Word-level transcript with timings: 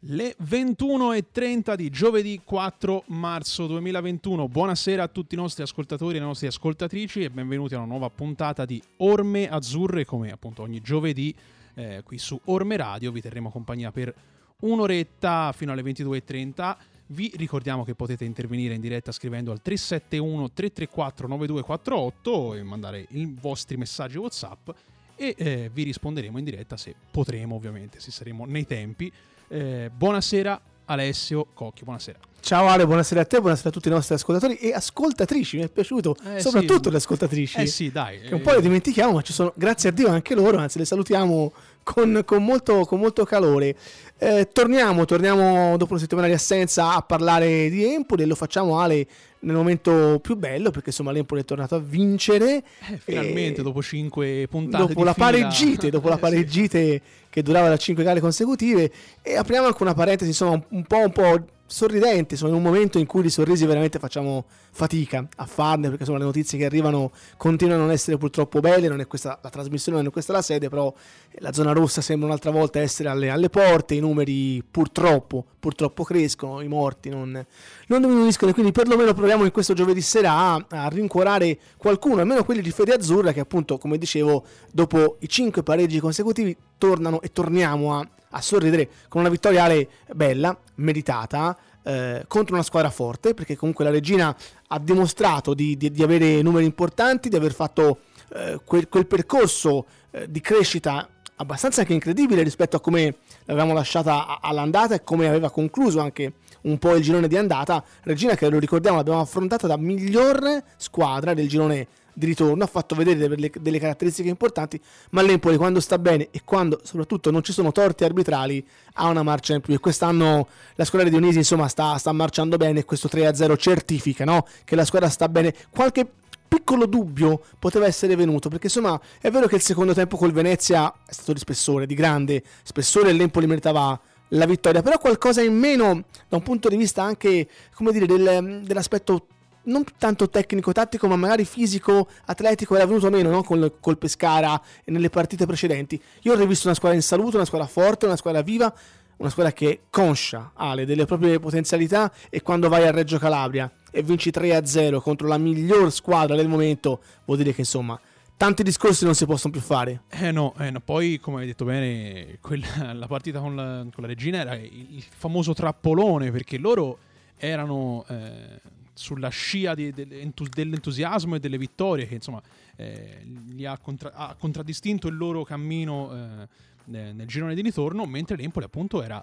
Le 0.00 0.36
21.30 0.42 1.74
di 1.74 1.88
giovedì 1.88 2.42
4 2.44 3.04
marzo 3.06 3.66
2021. 3.66 4.46
Buonasera 4.46 5.04
a 5.04 5.08
tutti 5.08 5.34
i 5.34 5.38
nostri 5.38 5.62
ascoltatori 5.62 6.16
e 6.16 6.20
le 6.20 6.26
nostre 6.26 6.48
ascoltatrici 6.48 7.22
e 7.22 7.30
benvenuti 7.30 7.74
a 7.74 7.78
una 7.78 7.86
nuova 7.86 8.10
puntata 8.10 8.66
di 8.66 8.80
Orme 8.98 9.48
Azzurre, 9.48 10.04
come 10.04 10.30
appunto 10.30 10.60
ogni 10.60 10.82
giovedì 10.82 11.34
eh, 11.74 12.02
qui 12.04 12.18
su 12.18 12.38
Orme 12.44 12.76
Radio. 12.76 13.10
Vi 13.10 13.22
terremo 13.22 13.50
compagnia 13.50 13.90
per 13.90 14.14
un'oretta 14.60 15.52
fino 15.56 15.72
alle 15.72 15.82
22.30. 15.82 16.76
Vi 17.06 17.32
ricordiamo 17.36 17.82
che 17.82 17.94
potete 17.94 18.26
intervenire 18.26 18.74
in 18.74 18.82
diretta 18.82 19.12
scrivendo 19.12 19.50
al 19.50 19.62
371 19.62 20.50
334 20.52 21.26
9248 21.26 22.54
e 22.54 22.62
mandare 22.62 23.06
i 23.12 23.34
vostri 23.40 23.78
messaggi 23.78 24.18
WhatsApp 24.18 24.68
e 25.16 25.34
eh, 25.38 25.70
vi 25.72 25.84
risponderemo 25.84 26.36
in 26.36 26.44
diretta 26.44 26.76
se 26.76 26.94
potremo, 27.10 27.54
ovviamente, 27.54 27.98
se 27.98 28.10
saremo 28.10 28.44
nei 28.44 28.66
tempi. 28.66 29.10
Eh, 29.48 29.90
buonasera 29.94 30.60
Alessio 30.86 31.46
Cocchi, 31.54 31.84
buonasera. 31.84 32.18
Ciao 32.40 32.66
Ale, 32.68 32.86
buonasera 32.86 33.22
a 33.22 33.24
te, 33.24 33.40
buonasera 33.40 33.68
a 33.70 33.72
tutti 33.72 33.88
i 33.88 33.90
nostri 33.90 34.14
ascoltatori 34.14 34.56
e 34.56 34.72
ascoltatrici, 34.72 35.56
mi 35.56 35.64
è 35.64 35.68
piaciuto, 35.68 36.14
Eh, 36.24 36.40
soprattutto 36.40 36.84
sì. 36.84 36.90
le 36.90 36.96
ascoltatrici. 36.98 37.58
Eh 37.58 37.66
sì, 37.66 37.90
dai. 37.90 38.20
Che 38.20 38.34
un 38.34 38.40
po' 38.40 38.52
le 38.52 38.60
dimentichiamo, 38.60 39.14
ma 39.14 39.22
ci 39.22 39.32
sono, 39.32 39.52
grazie 39.56 39.88
a 39.88 39.92
Dio, 39.92 40.08
anche 40.08 40.34
loro, 40.34 40.58
anzi 40.58 40.78
le 40.78 40.84
salutiamo 40.84 41.52
con, 41.86 42.22
con 42.24 42.42
molto, 42.42 42.84
con 42.84 42.98
molto 42.98 43.24
calore. 43.24 43.76
Eh, 44.18 44.48
torniamo, 44.52 45.04
torniamo 45.04 45.76
dopo 45.76 45.92
una 45.92 46.00
settimana 46.00 46.26
di 46.26 46.32
assenza 46.32 46.96
a 46.96 47.02
parlare 47.02 47.70
di 47.70 47.84
Empoli 47.84 48.24
e 48.24 48.26
lo 48.26 48.34
facciamo 48.34 48.80
Ale 48.80 49.06
nel 49.40 49.54
momento 49.54 50.18
più 50.20 50.34
bello 50.34 50.70
perché 50.70 50.88
insomma 50.88 51.12
l'Empoli 51.12 51.42
è 51.42 51.44
tornato 51.44 51.76
a 51.76 51.78
vincere. 51.78 52.56
Eh, 52.90 52.98
finalmente, 52.98 53.62
dopo 53.62 53.80
cinque 53.82 54.48
puntate 54.50 54.84
dopo 54.94 55.04
la 55.04 55.12
fila. 55.12 55.26
pareggite, 55.26 55.90
dopo 55.90 56.08
la 56.08 56.14
Eh, 56.16 56.18
sì. 56.18 56.22
pareggite 56.22 57.02
che 57.30 57.42
durava 57.42 57.68
da 57.68 57.76
5 57.76 58.02
gare 58.02 58.18
consecutive 58.18 58.90
e 59.22 59.36
apriamo 59.36 59.66
anche 59.68 59.82
una 59.82 59.94
parentesi 59.94 60.30
insomma 60.30 60.60
un 60.70 60.82
po', 60.84 60.98
un 60.98 61.12
po' 61.12 61.46
sorridente, 61.66 62.34
insomma, 62.34 62.52
in 62.52 62.56
un 62.58 62.62
momento 62.62 62.98
in 62.98 63.06
cui 63.06 63.22
di 63.22 63.30
sorrisi 63.30 63.66
veramente 63.66 63.98
facciamo 63.98 64.44
fatica 64.70 65.26
a 65.36 65.46
farne 65.46 65.88
perché 65.88 66.02
insomma 66.02 66.18
le 66.18 66.24
notizie 66.24 66.58
che 66.58 66.64
arrivano 66.64 67.10
continuano 67.36 67.82
a 67.82 67.84
non 67.86 67.94
essere 67.94 68.16
purtroppo 68.18 68.60
belle, 68.60 68.88
non 68.88 69.00
è 69.00 69.06
questa 69.06 69.38
la 69.42 69.50
trasmissione, 69.50 69.98
non 69.98 70.08
è 70.08 70.10
questa 70.10 70.32
la 70.32 70.42
sede, 70.42 70.68
però 70.68 70.92
la 71.38 71.52
zona 71.52 71.72
rossa 71.72 72.00
sembra 72.00 72.28
un'altra 72.28 72.50
volta 72.50 72.80
essere 72.80 73.08
alle, 73.08 73.30
alle 73.30 73.50
porte, 73.50 73.94
i 73.94 74.00
numeri 74.00 74.62
purtroppo, 74.68 75.44
purtroppo 75.58 76.04
crescono, 76.04 76.60
i 76.60 76.68
morti 76.68 77.08
non, 77.08 77.44
non 77.88 78.00
diminuiscono 78.00 78.52
quindi 78.52 78.72
perlomeno 78.72 79.12
proviamo 79.12 79.44
in 79.44 79.50
questo 79.50 79.74
giovedì 79.74 80.00
sera 80.00 80.32
a, 80.32 80.64
a 80.68 80.88
rincuorare 80.88 81.58
qualcuno, 81.76 82.20
almeno 82.20 82.44
quelli 82.44 82.62
di 82.62 82.70
Fede 82.70 82.94
Azzurra 82.94 83.32
che 83.32 83.40
appunto 83.40 83.78
come 83.78 83.98
dicevo 83.98 84.44
dopo 84.70 85.16
i 85.20 85.28
cinque 85.28 85.62
pareggi 85.62 86.00
consecutivi 86.00 86.56
tornano 86.78 87.20
e 87.20 87.32
torniamo 87.32 87.94
a, 87.94 88.08
a 88.36 88.40
sorridere 88.42 88.88
con 89.08 89.22
una 89.22 89.30
vittoria 89.30 89.64
Ale, 89.64 89.88
bella, 90.12 90.56
meritata 90.76 91.56
eh, 91.82 92.24
contro 92.28 92.54
una 92.54 92.64
squadra 92.64 92.90
forte 92.90 93.32
perché 93.32 93.56
comunque 93.56 93.84
la 93.84 93.90
Regina 93.90 94.36
ha 94.68 94.78
dimostrato 94.78 95.54
di, 95.54 95.76
di- 95.76 95.90
di 95.90 96.02
avere 96.02 96.42
numeri 96.42 96.64
importanti, 96.64 97.28
di 97.28 97.36
aver 97.36 97.54
fatto 97.54 98.00
eh, 98.34 98.60
quel, 98.64 98.88
quel 98.88 99.06
percorso 99.06 99.86
eh, 100.10 100.30
di 100.30 100.40
crescita 100.40 101.08
abbastanza 101.36 101.80
anche 101.80 101.92
incredibile 101.92 102.42
rispetto 102.42 102.76
a 102.76 102.80
come 102.80 103.16
l'avevamo 103.44 103.72
lasciata 103.74 104.40
all'andata 104.40 104.94
e 104.94 105.04
come 105.04 105.28
aveva 105.28 105.50
concluso 105.50 106.00
anche 106.00 106.32
un 106.66 106.78
po' 106.78 106.94
il 106.94 107.02
girone 107.02 107.28
di 107.28 107.36
andata. 107.36 107.82
Regina 108.02 108.34
che 108.34 108.48
lo 108.48 108.58
ricordiamo 108.58 108.96
l'abbiamo 108.98 109.20
affrontata 109.20 109.66
da 109.66 109.76
miglior 109.76 110.62
squadra 110.76 111.34
del 111.34 111.48
girone 111.48 111.86
di 112.16 112.26
ritorno, 112.26 112.64
ha 112.64 112.66
fatto 112.66 112.94
vedere 112.94 113.28
delle, 113.28 113.50
delle 113.60 113.78
caratteristiche 113.78 114.30
importanti, 114.30 114.80
ma 115.10 115.20
l'Empoli 115.20 115.58
quando 115.58 115.80
sta 115.80 115.98
bene 115.98 116.28
e 116.30 116.40
quando 116.44 116.80
soprattutto 116.82 117.30
non 117.30 117.42
ci 117.42 117.52
sono 117.52 117.72
torti 117.72 118.04
arbitrali 118.04 118.66
ha 118.94 119.08
una 119.08 119.22
marcia 119.22 119.52
in 119.52 119.60
più 119.60 119.74
e 119.74 119.78
quest'anno 119.78 120.48
la 120.76 120.84
squadra 120.86 121.10
di 121.10 121.14
Dionisi 121.14 121.38
insomma 121.38 121.68
sta, 121.68 121.98
sta 121.98 122.12
marciando 122.12 122.56
bene 122.56 122.80
e 122.80 122.84
questo 122.86 123.10
3-0 123.12 123.56
certifica 123.58 124.24
no? 124.24 124.46
che 124.64 124.76
la 124.76 124.86
squadra 124.86 125.10
sta 125.10 125.28
bene. 125.28 125.54
Qualche 125.68 126.08
piccolo 126.48 126.86
dubbio 126.86 127.42
poteva 127.58 127.86
essere 127.86 128.16
venuto 128.16 128.48
perché 128.48 128.66
insomma 128.66 128.98
è 129.20 129.30
vero 129.30 129.46
che 129.46 129.56
il 129.56 129.62
secondo 129.62 129.92
tempo 129.92 130.16
col 130.16 130.32
Venezia 130.32 130.90
è 131.06 131.12
stato 131.12 131.34
di 131.34 131.38
spessore, 131.38 131.84
di 131.84 131.94
grande 131.94 132.42
spessore 132.62 133.10
e 133.10 133.12
l'Empoli 133.12 133.46
meritava 133.46 134.00
la 134.28 134.46
vittoria, 134.46 134.82
però 134.82 134.98
qualcosa 134.98 135.42
in 135.42 135.56
meno 135.56 136.04
da 136.28 136.36
un 136.36 136.42
punto 136.42 136.68
di 136.68 136.76
vista 136.76 137.02
anche 137.02 137.48
come 137.74 137.92
dire 137.92 138.06
del- 138.06 138.62
dell'aspetto 138.64 139.26
non 139.66 139.84
tanto 139.98 140.28
tecnico-tattico, 140.28 141.06
ma 141.08 141.16
magari 141.16 141.44
fisico-atletico 141.44 142.74
era 142.74 142.86
venuto 142.86 143.10
meno 143.10 143.30
no? 143.30 143.42
col, 143.42 143.74
col 143.80 143.98
Pescara 143.98 144.60
nelle 144.86 145.10
partite 145.10 145.46
precedenti. 145.46 146.00
Io 146.22 146.32
ho 146.32 146.36
rivisto 146.36 146.66
una 146.66 146.76
squadra 146.76 146.96
in 146.96 147.02
salute, 147.02 147.36
una 147.36 147.44
squadra 147.44 147.66
forte, 147.66 148.06
una 148.06 148.16
squadra 148.16 148.42
viva, 148.42 148.72
una 149.16 149.30
squadra 149.30 149.52
che 149.52 149.70
è 149.70 149.78
conscia, 149.90 150.52
Ale, 150.54 150.84
delle 150.84 151.04
proprie 151.04 151.38
potenzialità 151.38 152.12
e 152.28 152.42
quando 152.42 152.68
vai 152.68 152.86
a 152.86 152.90
Reggio 152.90 153.18
Calabria 153.18 153.70
e 153.90 154.02
vinci 154.02 154.30
3-0 154.30 155.00
contro 155.00 155.26
la 155.26 155.38
miglior 155.38 155.90
squadra 155.90 156.36
del 156.36 156.48
momento, 156.48 157.00
vuol 157.24 157.38
dire 157.38 157.52
che 157.52 157.62
insomma 157.62 157.98
tanti 158.36 158.62
discorsi 158.62 159.04
non 159.04 159.14
si 159.14 159.24
possono 159.26 159.52
più 159.52 159.62
fare. 159.62 160.02
Eh 160.08 160.30
no, 160.30 160.54
eh 160.58 160.70
no, 160.70 160.80
poi 160.80 161.18
come 161.18 161.40
hai 161.40 161.46
detto 161.46 161.64
bene, 161.64 162.38
quella- 162.40 162.92
la 162.94 163.06
partita 163.06 163.40
con 163.40 163.54
la, 163.56 163.84
con 163.92 164.02
la 164.02 164.06
regina 164.06 164.38
era 164.38 164.54
il, 164.54 165.02
famoso 165.08 165.54
trappolone 165.54 166.30
perché 166.30 166.58
loro 166.58 166.98
erano 167.36 168.04
eh, 168.08 168.60
sulla 168.92 169.28
scia 169.28 169.74
di- 169.74 169.92
dell'entu- 169.92 170.48
dell'entusiasmo 170.48 171.34
e 171.36 171.40
delle 171.40 171.58
vittorie 171.58 172.06
che 172.06 172.14
insomma 172.14 172.40
eh, 172.76 173.22
li 173.48 173.64
ha, 173.66 173.76
contra- 173.78 174.12
ha 174.12 174.34
contraddistinto 174.38 175.08
il 175.08 175.16
loro 175.16 175.44
cammino 175.44 176.12
eh, 176.14 176.48
ne- 176.84 177.12
nel 177.12 177.26
girone 177.26 177.54
di 177.54 177.62
ritorno, 177.62 178.04
mentre 178.06 178.36
l'Empoli 178.36 178.64
appunto 178.64 179.02
era 179.02 179.22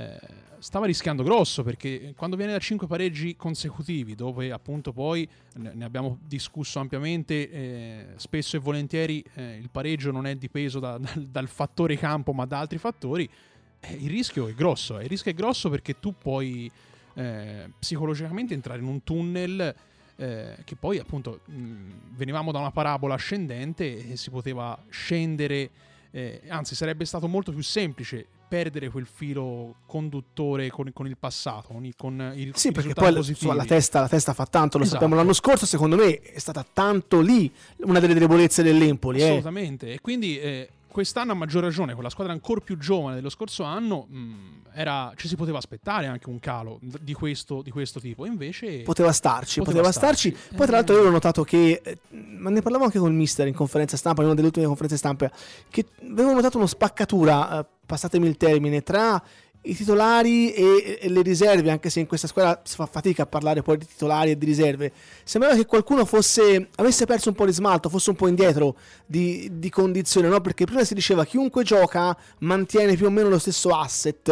eh, 0.00 0.18
stava 0.58 0.86
rischiando 0.86 1.22
grosso 1.22 1.62
perché 1.62 2.12
quando 2.16 2.36
viene 2.36 2.52
da 2.52 2.58
5 2.58 2.86
pareggi 2.86 3.36
consecutivi, 3.36 4.14
dove 4.14 4.50
appunto 4.52 4.92
poi 4.92 5.28
ne 5.54 5.84
abbiamo 5.84 6.18
discusso 6.22 6.78
ampiamente, 6.78 7.50
eh, 7.50 8.06
spesso 8.16 8.56
e 8.56 8.60
volentieri 8.60 9.24
eh, 9.34 9.56
il 9.56 9.70
pareggio 9.70 10.10
non 10.10 10.26
è 10.26 10.34
dipeso 10.36 10.78
da- 10.78 10.96
dal, 10.98 11.26
dal 11.26 11.48
fattore 11.48 11.96
campo 11.96 12.32
ma 12.32 12.44
da 12.44 12.58
altri 12.58 12.78
fattori, 12.78 13.28
eh, 13.80 13.94
il 13.94 14.10
rischio 14.10 14.48
è 14.48 14.54
grosso. 14.54 14.98
Il 15.00 15.08
rischio 15.08 15.30
è 15.30 15.34
grosso 15.34 15.70
perché 15.70 15.98
tu 15.98 16.14
puoi 16.16 16.70
eh, 17.14 17.70
psicologicamente 17.78 18.54
entrare 18.54 18.80
in 18.80 18.86
un 18.86 19.02
tunnel. 19.02 19.74
che 20.20 20.76
poi 20.78 20.98
appunto 20.98 21.40
mh, 21.46 22.14
venivamo 22.14 22.52
da 22.52 22.58
una 22.58 22.70
parabola 22.70 23.14
ascendente 23.14 24.10
e 24.10 24.16
si 24.18 24.28
poteva 24.28 24.78
scendere 24.90 25.70
eh, 26.10 26.42
anzi, 26.48 26.74
sarebbe 26.74 27.06
stato 27.06 27.26
molto 27.26 27.52
più 27.52 27.62
semplice 27.62 28.26
perdere 28.50 28.90
quel 28.90 29.06
filo 29.06 29.76
conduttore 29.86 30.68
con, 30.70 30.90
con 30.92 31.06
il 31.06 31.16
passato, 31.16 31.68
con 31.68 31.84
i, 31.84 31.92
con 31.96 32.32
i 32.34 32.50
Sì, 32.52 32.72
perché 32.72 32.94
poi 32.94 33.14
insomma, 33.16 33.54
la, 33.54 33.64
testa, 33.64 34.00
la 34.00 34.08
testa 34.08 34.34
fa 34.34 34.44
tanto, 34.46 34.76
lo 34.76 34.82
Esatto. 34.82 34.98
sappiamo 35.00 35.20
l'anno 35.20 35.32
scorso, 35.32 35.66
secondo 35.66 35.94
me 35.94 36.18
è 36.18 36.38
stata 36.40 36.66
tanto 36.72 37.20
lì 37.20 37.50
una 37.82 38.00
delle 38.00 38.14
debolezze 38.14 38.64
dell'Empoli. 38.64 39.20
Eh. 39.20 39.24
Assolutamente. 39.26 39.92
E 39.92 40.00
quindi 40.00 40.40
eh, 40.40 40.68
quest'anno 40.90 41.30
a 41.30 41.34
maggior 41.36 41.62
ragione, 41.62 41.94
con 41.94 42.02
la 42.02 42.10
squadra 42.10 42.32
ancora 42.32 42.60
più 42.60 42.76
giovane 42.76 43.14
dello 43.14 43.28
scorso 43.30 43.62
anno, 43.62 44.06
mh, 44.10 44.34
era- 44.72 45.12
ci 45.16 45.28
si 45.28 45.36
poteva 45.36 45.58
aspettare 45.58 46.06
anche 46.06 46.28
un 46.28 46.40
calo 46.40 46.78
di 46.80 47.12
questo, 47.12 47.62
di 47.62 47.70
questo 47.70 48.00
tipo. 48.00 48.26
Invece, 48.26 48.80
Poteva 48.82 49.12
starci, 49.12 49.60
Poteva 49.60 49.78
poteva, 49.82 49.92
starci. 49.92 50.30
starci. 50.30 50.56
Poi, 50.56 50.66
tra 50.66 50.74
Eh. 50.74 50.78
l'altro, 50.78 50.96
io 50.96 51.06
ho 51.06 51.10
notato 51.10 51.44
che. 51.44 51.80
eh, 51.84 51.98
Ma 52.36 52.50
ne 52.50 52.62
parlavo 52.62 52.84
anche 52.84 52.98
con 52.98 53.10
il 53.10 53.16
mister 53.16 53.46
in 53.46 53.54
conferenza 53.54 53.96
stampa, 53.96 54.20
in 54.22 54.26
una 54.26 54.34
delle 54.34 54.48
ultime 54.48 54.66
conferenze 54.66 54.96
stampa. 54.96 55.30
Che 55.68 55.86
avevo 56.02 56.32
notato 56.32 56.56
una 56.58 56.66
spaccatura, 56.66 57.60
eh, 57.60 57.66
passatemi 57.90 58.28
il 58.28 58.36
termine, 58.36 58.82
tra 58.84 59.20
i 59.62 59.74
titolari 59.74 60.52
e, 60.52 60.98
e 61.02 61.08
le 61.10 61.20
riserve, 61.20 61.70
anche 61.70 61.90
se 61.90 62.00
in 62.00 62.06
questa 62.06 62.26
squadra 62.26 62.62
si 62.64 62.76
fa 62.76 62.86
fatica 62.86 63.24
a 63.24 63.26
parlare 63.26 63.62
poi 63.62 63.76
di 63.76 63.86
titolari 63.86 64.30
e 64.30 64.38
di 64.38 64.46
riserve. 64.46 64.90
Sembrava 65.22 65.54
che 65.54 65.66
qualcuno 65.66 66.06
fosse 66.06 66.68
avesse 66.76 67.04
perso 67.04 67.28
un 67.28 67.34
po' 67.34 67.44
di 67.44 67.52
smalto, 67.52 67.90
fosse 67.90 68.10
un 68.10 68.16
po' 68.16 68.26
indietro 68.26 68.76
di, 69.04 69.50
di 69.52 69.68
condizione, 69.68 70.28
no? 70.28 70.40
Perché 70.40 70.64
prima 70.64 70.82
si 70.84 70.94
diceva 70.94 71.26
chiunque 71.26 71.62
gioca 71.62 72.16
mantiene 72.38 72.96
più 72.96 73.06
o 73.06 73.10
meno 73.10 73.28
lo 73.28 73.38
stesso 73.38 73.68
asset, 73.70 74.28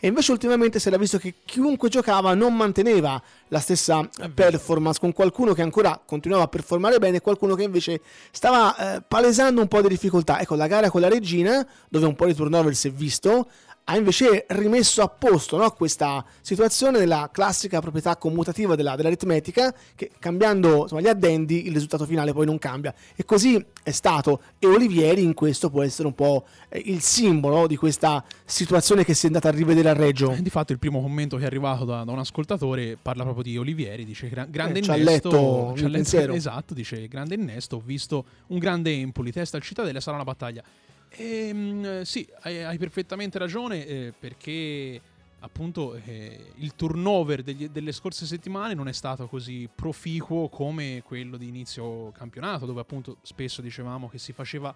e 0.00 0.06
invece 0.06 0.32
ultimamente 0.32 0.78
si 0.78 0.88
era 0.88 0.96
visto 0.96 1.18
che 1.18 1.34
chiunque 1.44 1.90
giocava 1.90 2.32
non 2.34 2.56
manteneva 2.56 3.22
la 3.48 3.60
stessa 3.60 4.08
performance 4.32 4.98
con 4.98 5.12
qualcuno 5.12 5.52
che 5.52 5.62
ancora 5.62 6.00
continuava 6.04 6.44
a 6.44 6.48
performare 6.48 6.98
bene 6.98 7.18
e 7.18 7.20
qualcuno 7.20 7.54
che 7.54 7.64
invece 7.64 8.00
stava 8.30 8.94
eh, 8.96 9.02
palesando 9.06 9.60
un 9.60 9.68
po' 9.68 9.82
di 9.82 9.88
difficoltà. 9.88 10.40
Ecco, 10.40 10.54
la 10.54 10.68
gara 10.68 10.88
con 10.88 11.02
la 11.02 11.08
Regina, 11.08 11.66
dove 11.88 12.06
un 12.06 12.14
po' 12.14 12.26
di 12.26 12.34
turnover 12.34 12.74
si 12.74 12.88
è 12.88 12.90
visto, 12.90 13.48
ha 13.90 13.96
invece 13.96 14.44
rimesso 14.50 15.02
a 15.02 15.08
posto 15.08 15.56
no, 15.56 15.68
questa 15.72 16.24
situazione 16.40 16.98
della 16.98 17.28
classica 17.32 17.80
proprietà 17.80 18.16
commutativa 18.16 18.76
della- 18.76 18.94
dell'aritmetica 18.94 19.74
che 19.96 20.10
cambiando 20.18 20.82
insomma, 20.82 21.00
gli 21.00 21.08
addendi 21.08 21.66
il 21.66 21.72
risultato 21.72 22.06
finale 22.06 22.32
poi 22.32 22.46
non 22.46 22.58
cambia 22.58 22.94
e 23.16 23.24
così 23.24 23.62
è 23.82 23.90
stato 23.90 24.42
e 24.60 24.66
Olivieri 24.68 25.22
in 25.24 25.34
questo 25.34 25.70
può 25.70 25.82
essere 25.82 26.06
un 26.06 26.14
po' 26.14 26.44
eh, 26.68 26.80
il 26.86 27.00
simbolo 27.00 27.66
di 27.66 27.74
questa 27.76 28.22
situazione 28.44 29.04
che 29.04 29.14
si 29.14 29.24
è 29.24 29.26
andata 29.28 29.48
a 29.48 29.52
rivedere 29.52 29.88
a 29.88 29.92
Reggio 29.94 30.30
Eh, 30.32 30.42
di 30.42 30.50
fatto, 30.50 30.70
il 30.72 30.78
primo 30.78 31.00
commento 31.00 31.36
che 31.36 31.42
è 31.42 31.46
arrivato 31.46 31.84
da, 31.84 32.04
da 32.04 32.12
un 32.12 32.18
ascoltatore 32.20 32.96
parla 33.00 33.22
proprio 33.24 33.42
di 33.42 33.56
Olivieri. 33.58 34.04
Dice: 34.04 34.28
"Gra- 34.28 34.44
Grande 34.48 34.78
Eh, 34.78 34.82
innesto. 34.84 35.02
letto 35.30 35.72
ci 35.76 35.84
ha 35.84 35.88
letto- 35.88 35.90
pensiero. 35.90 36.32
esatto. 36.34 36.74
Dice: 36.74 37.08
Grande 37.08 37.34
innesto. 37.34 37.76
Ho 37.76 37.82
visto 37.84 38.24
un 38.48 38.58
grande 38.58 38.92
Empoli. 38.92 39.32
Testa 39.32 39.56
al 39.56 39.62
Cittadella. 39.62 40.00
Sarà 40.00 40.16
una 40.16 40.24
battaglia. 40.24 40.62
Ehm, 41.10 42.02
sì, 42.02 42.28
hai, 42.40 42.62
hai 42.62 42.78
perfettamente 42.78 43.38
ragione. 43.38 43.86
eh, 43.86 44.14
perché 44.18 45.00
appunto 45.40 45.94
eh, 45.94 46.52
il 46.56 46.74
turnover 46.74 47.42
degli, 47.42 47.68
delle 47.68 47.92
scorse 47.92 48.26
settimane 48.26 48.74
non 48.74 48.88
è 48.88 48.92
stato 48.92 49.26
così 49.26 49.68
proficuo 49.74 50.48
come 50.48 51.02
quello 51.04 51.36
di 51.36 51.48
inizio 51.48 52.10
campionato, 52.12 52.66
dove 52.66 52.80
appunto 52.80 53.16
spesso 53.22 53.62
dicevamo 53.62 54.08
che 54.08 54.18
si 54.18 54.32
faceva 54.32 54.74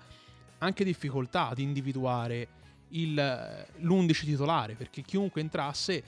anche 0.58 0.84
difficoltà 0.84 1.48
ad 1.48 1.58
individuare 1.58 2.48
il, 2.90 3.14
l'11 3.14 4.24
titolare, 4.24 4.74
perché 4.74 5.02
chiunque 5.02 5.40
entrasse 5.40 6.02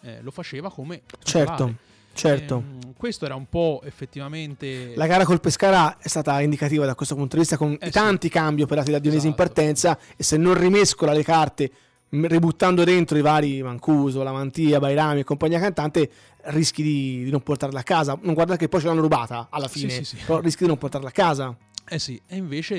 eh, 0.00 0.20
lo 0.22 0.30
faceva 0.30 0.70
come 0.70 1.02
certo. 1.22 1.52
titolare. 1.52 1.76
Certo. 2.14 2.56
Ehm, 2.56 2.92
questo 2.96 3.24
era 3.24 3.34
un 3.34 3.46
po' 3.48 3.80
effettivamente. 3.84 4.94
La 4.96 5.06
gara 5.06 5.24
col 5.24 5.40
Pescara 5.40 5.98
è 5.98 6.08
stata 6.08 6.40
indicativa 6.40 6.84
da 6.86 6.94
questo 6.94 7.14
punto 7.14 7.34
di 7.36 7.40
vista, 7.42 7.56
con 7.56 7.76
Eh, 7.80 7.90
tanti 7.90 8.28
cambi 8.28 8.62
operati 8.62 8.90
da 8.90 8.98
Dionisi 8.98 9.26
in 9.26 9.32
Esatto. 9.32 9.48
partenza. 9.52 9.98
E 10.16 10.22
se 10.22 10.36
non 10.36 10.54
rimescola 10.54 11.12
le 11.12 11.22
carte, 11.24 11.70
ributtando 12.10 12.84
dentro 12.84 13.16
i 13.16 13.22
vari 13.22 13.62
Mancuso, 13.62 14.22
Lamantia, 14.22 14.78
Bairami 14.78 15.20
e 15.20 15.24
compagnia 15.24 15.58
cantante, 15.58 16.10
rischi 16.44 16.82
di, 16.82 17.24
di 17.24 17.30
non 17.30 17.42
portarla 17.42 17.80
a 17.80 17.82
casa. 17.82 18.18
Non 18.22 18.34
guardare 18.34 18.58
che 18.58 18.68
poi 18.68 18.80
ce 18.80 18.86
l'hanno 18.86 19.00
rubata 19.00 19.48
alla 19.50 19.68
Sì, 19.68 19.80
fine, 19.80 19.92
sì, 19.92 20.04
sì. 20.04 20.16
però 20.24 20.40
rischi 20.40 20.62
di 20.62 20.68
non 20.68 20.78
portarla 20.78 21.08
a 21.08 21.12
casa. 21.12 21.56
Eh 21.88 21.98
sì, 21.98 22.20
e 22.26 22.36
invece. 22.36 22.76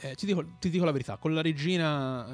eh, 0.00 0.14
ti, 0.16 0.26
dico, 0.26 0.44
ti 0.58 0.68
dico 0.70 0.84
la 0.84 0.90
verità, 0.92 1.16
con 1.16 1.32
la 1.32 1.42
regina, 1.42 2.26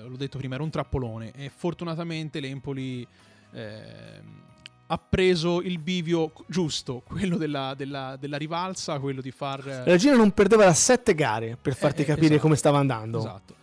eh, 0.00 0.08
l'ho 0.08 0.16
detto 0.16 0.38
prima, 0.38 0.54
era 0.54 0.64
un 0.64 0.70
trappolone 0.70 1.30
e 1.36 1.50
fortunatamente 1.54 2.40
l'Empoli 2.40 3.06
ehm, 3.52 4.44
ha 4.88 4.98
preso 4.98 5.60
il 5.62 5.78
bivio 5.78 6.32
giusto, 6.46 7.02
quello 7.06 7.36
della, 7.36 7.74
della- 7.76 8.16
della 8.16 8.36
rivalsa, 8.36 8.98
quello 8.98 9.20
di 9.20 9.30
far... 9.30 9.64
La 9.64 9.84
Regina 9.84 10.14
non 10.16 10.30
perdeva 10.32 10.64
da 10.64 10.74
sette 10.74 11.14
gare 11.14 11.56
per 11.60 11.74
farti 11.74 12.00
Eh, 12.00 12.04
eh, 12.04 12.06
capire 12.06 12.26
esatto. 12.26 12.40
come 12.42 12.56
stava 12.56 12.78
andando. 12.78 13.18
Esatto. 13.18 13.54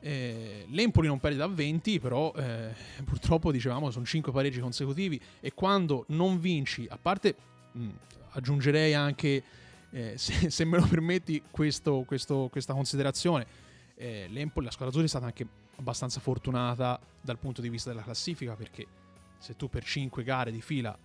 Eh, 0.00 0.66
L'Empoli 0.70 1.06
non 1.06 1.20
perde 1.20 1.36
da 1.36 1.46
20, 1.46 2.00
però 2.00 2.32
eh, 2.34 2.74
purtroppo 3.04 3.52
dicevamo 3.52 3.90
sono 3.92 4.04
5 4.04 4.32
pareggi 4.32 4.58
consecutivi 4.60 5.20
e 5.40 5.52
quando 5.54 6.04
non 6.08 6.40
vinci, 6.40 6.86
a 6.90 6.98
parte 7.00 7.34
mh, 7.72 7.88
aggiungerei 8.30 8.94
anche, 8.94 9.42
eh, 9.90 10.14
se, 10.18 10.50
se 10.50 10.64
me 10.64 10.78
lo 10.78 10.86
permetti, 10.86 11.42
questo- 11.50 12.02
questo- 12.06 12.48
questa 12.50 12.72
considerazione, 12.72 13.46
eh, 13.94 14.26
l'Empoli, 14.30 14.64
la 14.66 14.72
squadra 14.72 14.88
azzurra 14.88 15.04
è 15.06 15.08
stata 15.08 15.26
anche 15.26 15.46
abbastanza 15.76 16.18
fortunata 16.18 16.98
dal 17.20 17.38
punto 17.38 17.60
di 17.60 17.68
vista 17.68 17.90
della 17.90 18.02
classifica 18.02 18.54
perché 18.56 18.84
se 19.42 19.56
tu 19.56 19.68
per 19.68 19.82
5 19.82 20.22
gare 20.22 20.52
di 20.52 20.60
fila 20.60 20.96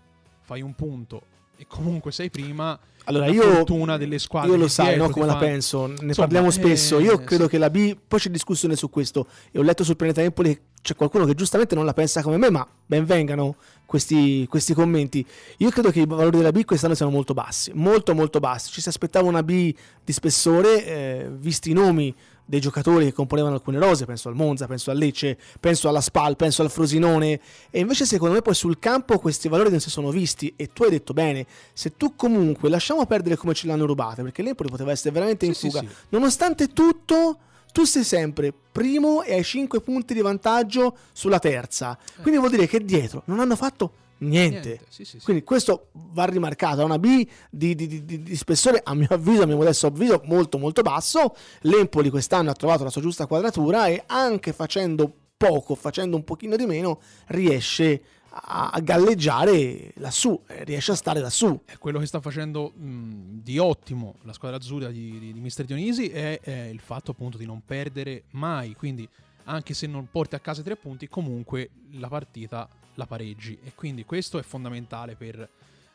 fai 0.41 0.61
un 0.61 0.75
punto 0.75 1.35
e 1.59 1.65
comunque 1.67 2.11
sei 2.11 2.29
prima, 2.29 2.79
Allora, 3.05 3.25
io, 3.25 3.41
fortuna 3.41 3.97
delle 3.97 4.19
squadre 4.19 4.51
io 4.51 4.57
lo 4.57 4.67
sai 4.67 4.95
no, 4.95 5.09
come 5.09 5.25
la 5.25 5.33
fanno- 5.33 5.45
penso, 5.45 5.87
ne 5.87 5.93
Insomma, 5.93 6.13
parliamo 6.13 6.51
spesso. 6.51 6.99
Io 6.99 7.19
eh, 7.19 7.23
credo 7.23 7.45
sì. 7.45 7.49
che 7.49 7.57
la 7.57 7.71
B, 7.71 7.97
poi 8.07 8.19
c'è 8.19 8.29
discussione 8.29 8.75
su 8.75 8.91
questo. 8.91 9.27
E 9.51 9.57
ho 9.57 9.63
letto 9.63 9.83
sul 9.83 9.95
Pianeta 9.95 10.21
Empoli 10.21 10.53
che 10.53 10.61
c'è 10.83 10.95
qualcuno 10.95 11.25
che 11.25 11.33
giustamente 11.33 11.73
non 11.73 11.83
la 11.83 11.93
pensa 11.93 12.21
come 12.21 12.37
me, 12.37 12.51
ma 12.51 12.65
ben 12.85 13.05
vengano 13.05 13.55
questi, 13.87 14.45
questi 14.47 14.75
commenti. 14.75 15.25
Io 15.57 15.71
credo 15.71 15.89
che 15.89 16.01
i 16.01 16.05
valori 16.05 16.37
della 16.37 16.51
B 16.51 16.63
quest'anno 16.63 16.93
siano 16.93 17.11
molto 17.11 17.33
bassi, 17.33 17.71
molto 17.73 18.13
molto 18.13 18.39
bassi. 18.39 18.71
Ci 18.71 18.79
si 18.79 18.89
aspettava 18.89 19.27
una 19.27 19.41
B 19.41 19.73
di 20.03 20.13
spessore, 20.13 20.85
eh, 20.85 21.27
visti 21.31 21.71
i 21.71 21.73
nomi 21.73 22.13
dei 22.49 22.61
giocatori 22.61 23.03
che 23.03 23.13
componevano 23.13 23.55
alcune 23.55 23.77
rose, 23.77 24.05
penso 24.05 24.29
al 24.29 24.35
Monza, 24.35 24.67
penso 24.67 24.89
al 24.89 24.97
Lecce, 24.97 25.37
penso 25.59 25.89
alla 25.89 25.99
Spal, 25.99 26.37
penso 26.37 26.61
al 26.61 26.71
Frosinone. 26.71 27.41
E 27.69 27.79
invece 27.81 28.05
secondo 28.05 28.35
me 28.35 28.41
poi 28.41 28.55
sul 28.55 28.79
campo 28.79 29.19
questi 29.19 29.49
valori 29.49 29.69
non 29.69 29.81
si 29.81 29.89
sono 29.89 30.09
visti 30.09 30.53
e 30.55 30.71
tu 30.71 30.83
hai 30.83 30.89
detto 30.89 31.13
bene, 31.13 31.45
se 31.73 31.97
tu 31.97 32.15
comunque 32.15 32.69
lasciamo 32.69 33.05
perdere 33.05 33.35
come 33.35 33.53
ce 33.53 33.67
l'hanno 33.67 33.85
rubate, 33.85 34.23
perché 34.23 34.41
l'Empoli 34.41 34.69
poteva 34.69 34.91
essere 34.91 35.11
veramente 35.11 35.45
in 35.45 35.53
Sì, 35.53 35.69
sì, 35.69 35.77
fuga, 35.77 35.81
sì. 35.81 35.95
nonostante 36.09 36.69
tutto 36.69 37.37
tu 37.73 37.83
sei 37.83 38.05
sempre 38.05 38.53
primo 38.71 39.23
e 39.23 39.33
hai 39.33 39.43
5 39.43 39.81
punti 39.81 40.13
di 40.13 40.21
vantaggio 40.21 40.95
sulla 41.11 41.39
terza, 41.39 41.97
quindi 42.21 42.39
vuol 42.39 42.51
dire 42.51 42.65
che 42.65 42.83
dietro 42.83 43.23
non 43.25 43.39
hanno 43.39 43.57
fatto 43.57 43.91
niente. 44.19 44.67
Niente, 44.67 44.85
sì, 44.89 45.05
sì, 45.05 45.19
sì. 45.19 45.23
Quindi 45.25 45.43
questo 45.43 45.89
va 45.93 46.25
rimarcato, 46.25 46.81
è 46.81 46.83
una 46.83 46.99
B 46.99 47.27
di, 47.49 47.75
di- 47.75 48.05
di- 48.05 48.23
di- 48.23 48.35
spessore 48.35 48.81
a 48.83 48.93
mio 48.93 49.07
avviso, 49.09 49.43
a 49.43 49.45
mio 49.45 49.57
modesto 49.57 49.87
avviso, 49.87 50.21
molto 50.25 50.57
molto 50.57 50.81
basso. 50.81 51.35
L'Empoli 51.61 52.09
quest'anno 52.09 52.49
ha 52.49 52.53
trovato 52.53 52.83
la 52.83 52.89
sua 52.89 53.01
giusta 53.01 53.27
quadratura 53.27 53.87
e 53.87 54.03
anche 54.07 54.53
facendo 54.53 55.11
poco, 55.37 55.75
facendo 55.75 56.15
un 56.15 56.23
pochino 56.23 56.55
di 56.55 56.65
meno, 56.65 56.99
riesce 57.27 58.01
a, 58.29 58.79
galleggiare 58.83 59.91
lassù, 59.95 60.39
eh, 60.47 60.63
riesce 60.63 60.91
a 60.91 60.95
stare 60.95 61.19
lassù. 61.19 61.59
Eh, 61.65 61.77
quello 61.77 61.99
che 61.99 62.05
sta 62.05 62.19
facendo 62.21 62.71
mh, 62.75 63.41
di 63.41 63.57
ottimo 63.57 64.15
la 64.23 64.33
squadra 64.33 64.57
azzurra 64.57 64.89
di, 64.89 65.17
di, 65.19 65.33
di 65.33 65.39
Mister 65.39 65.65
Dionisi 65.65 66.09
è, 66.09 66.39
è 66.39 66.65
il 66.65 66.79
fatto 66.79 67.11
appunto 67.11 67.37
di 67.37 67.45
non 67.45 67.61
perdere 67.65 68.23
mai, 68.31 68.75
quindi 68.75 69.07
anche 69.45 69.73
se 69.73 69.87
non 69.87 70.07
porti 70.11 70.35
a 70.35 70.39
casa 70.39 70.61
i 70.61 70.63
tre 70.63 70.75
punti, 70.75 71.07
comunque 71.07 71.69
la 71.91 72.09
partita 72.09 72.67
la 72.97 73.05
pareggi 73.05 73.57
e 73.63 73.73
quindi 73.73 74.05
questo 74.05 74.37
è 74.37 74.43
fondamentale 74.43 75.15
per 75.15 75.49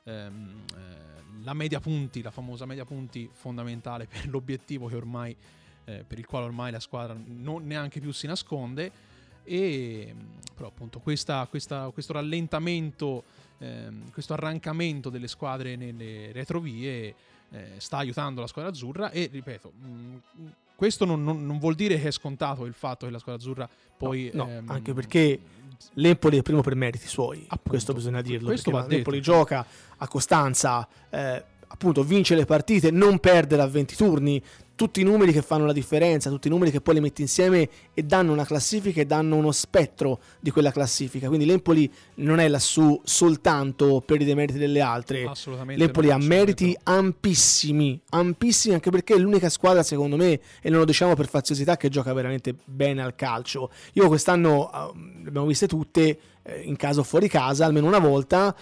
ehm, 0.04 0.64
eh, 0.74 1.42
la 1.42 1.52
media 1.52 1.80
punti, 1.80 2.22
la 2.22 2.30
famosa 2.30 2.64
media 2.66 2.84
punti 2.84 3.28
fondamentale 3.32 4.06
per 4.10 4.28
l'obiettivo 4.28 4.86
che 4.86 4.96
ormai, 4.96 5.36
eh, 5.84 6.04
per 6.06 6.18
il 6.18 6.26
quale 6.26 6.46
ormai 6.46 6.70
la 6.70 6.80
squadra 6.80 7.16
non 7.24 7.66
neanche 7.66 8.00
più 8.00 8.12
si 8.12 8.26
nasconde. 8.26 9.10
E 9.44 10.14
però 10.54 10.68
appunto 10.68 11.00
questa- 11.00 11.44
questa- 11.50 11.90
questo 11.92 12.12
rallentamento 12.12 13.24
ehm, 13.58 14.10
questo 14.12 14.34
arrancamento 14.34 15.10
delle 15.10 15.26
squadre 15.26 15.74
nelle 15.76 16.30
retrovie 16.32 17.14
eh, 17.50 17.72
sta 17.78 17.98
aiutando 17.98 18.40
la 18.40 18.46
squadra 18.46 18.70
azzurra 18.70 19.10
e 19.10 19.28
ripeto 19.32 19.72
mh, 19.72 20.16
questo 20.74 21.04
non, 21.04 21.22
non- 21.22 21.44
non 21.44 21.58
vuol 21.58 21.74
dire 21.74 22.00
che 22.00 22.08
è 22.08 22.10
scontato 22.10 22.64
il 22.64 22.72
fatto 22.74 23.06
che 23.06 23.12
la 23.12 23.18
squadra 23.18 23.40
azzurra 23.40 23.68
poi 23.96 24.30
No, 24.32 24.44
no, 24.44 24.50
ehm, 24.50 24.70
anche 24.70 24.92
perché 24.92 25.40
L'Empoli 25.94 26.38
è 26.38 26.42
primo 26.42 26.60
per 26.60 26.76
meriti 26.76 27.08
suoi, 27.08 27.38
Appunto. 27.48 27.70
questo 27.70 27.92
bisogna 27.92 28.22
dirlo. 28.22 28.46
Questo 28.48 28.70
l'Empoli 28.86 29.20
gioca 29.20 29.66
a 29.96 30.06
costanza, 30.06 30.86
eh, 31.10 31.44
appunto 31.66 32.04
vince 32.04 32.36
le 32.36 32.44
partite, 32.44 32.92
non 32.92 33.18
perde 33.18 33.56
da 33.56 33.66
20 33.66 33.96
turni, 33.96 34.40
tutti 34.82 35.00
i 35.00 35.04
numeri 35.04 35.30
che 35.30 35.42
fanno 35.42 35.64
la 35.64 35.72
differenza, 35.72 36.28
tutti 36.28 36.48
i 36.48 36.50
numeri 36.50 36.72
che 36.72 36.80
poi 36.80 36.94
li 36.94 37.00
metti 37.00 37.22
insieme 37.22 37.68
e 37.94 38.02
danno 38.02 38.32
una 38.32 38.44
classifica 38.44 39.00
e 39.00 39.06
danno 39.06 39.36
uno 39.36 39.52
spettro 39.52 40.18
di 40.40 40.50
quella 40.50 40.72
classifica. 40.72 41.28
Quindi 41.28 41.46
l'Empoli 41.46 41.88
non 42.16 42.40
è 42.40 42.48
lassù 42.48 43.00
soltanto 43.04 44.02
per 44.04 44.20
i 44.20 44.24
demeriti 44.24 44.58
delle 44.58 44.80
altre. 44.80 45.24
assolutamente 45.24 45.80
L'Empoli 45.80 46.08
no, 46.08 46.14
ha 46.14 46.18
meriti 46.18 46.76
ampissimi, 46.82 48.00
ampissimi 48.08 48.74
anche 48.74 48.90
perché 48.90 49.14
è 49.14 49.18
l'unica 49.18 49.48
squadra 49.50 49.84
secondo 49.84 50.16
me, 50.16 50.40
e 50.60 50.68
non 50.68 50.80
lo 50.80 50.84
diciamo 50.84 51.14
per 51.14 51.28
faziosità, 51.28 51.76
che 51.76 51.88
gioca 51.88 52.12
veramente 52.12 52.52
bene 52.64 53.02
al 53.02 53.14
calcio. 53.14 53.70
Io 53.92 54.08
quest'anno 54.08 54.68
eh, 54.68 54.98
le 55.22 55.28
abbiamo 55.28 55.46
viste 55.46 55.68
tutte, 55.68 56.18
eh, 56.42 56.60
in 56.62 56.74
casa 56.74 56.98
o 56.98 57.04
fuori 57.04 57.28
casa, 57.28 57.66
almeno 57.66 57.86
una 57.86 58.00
volta. 58.00 58.52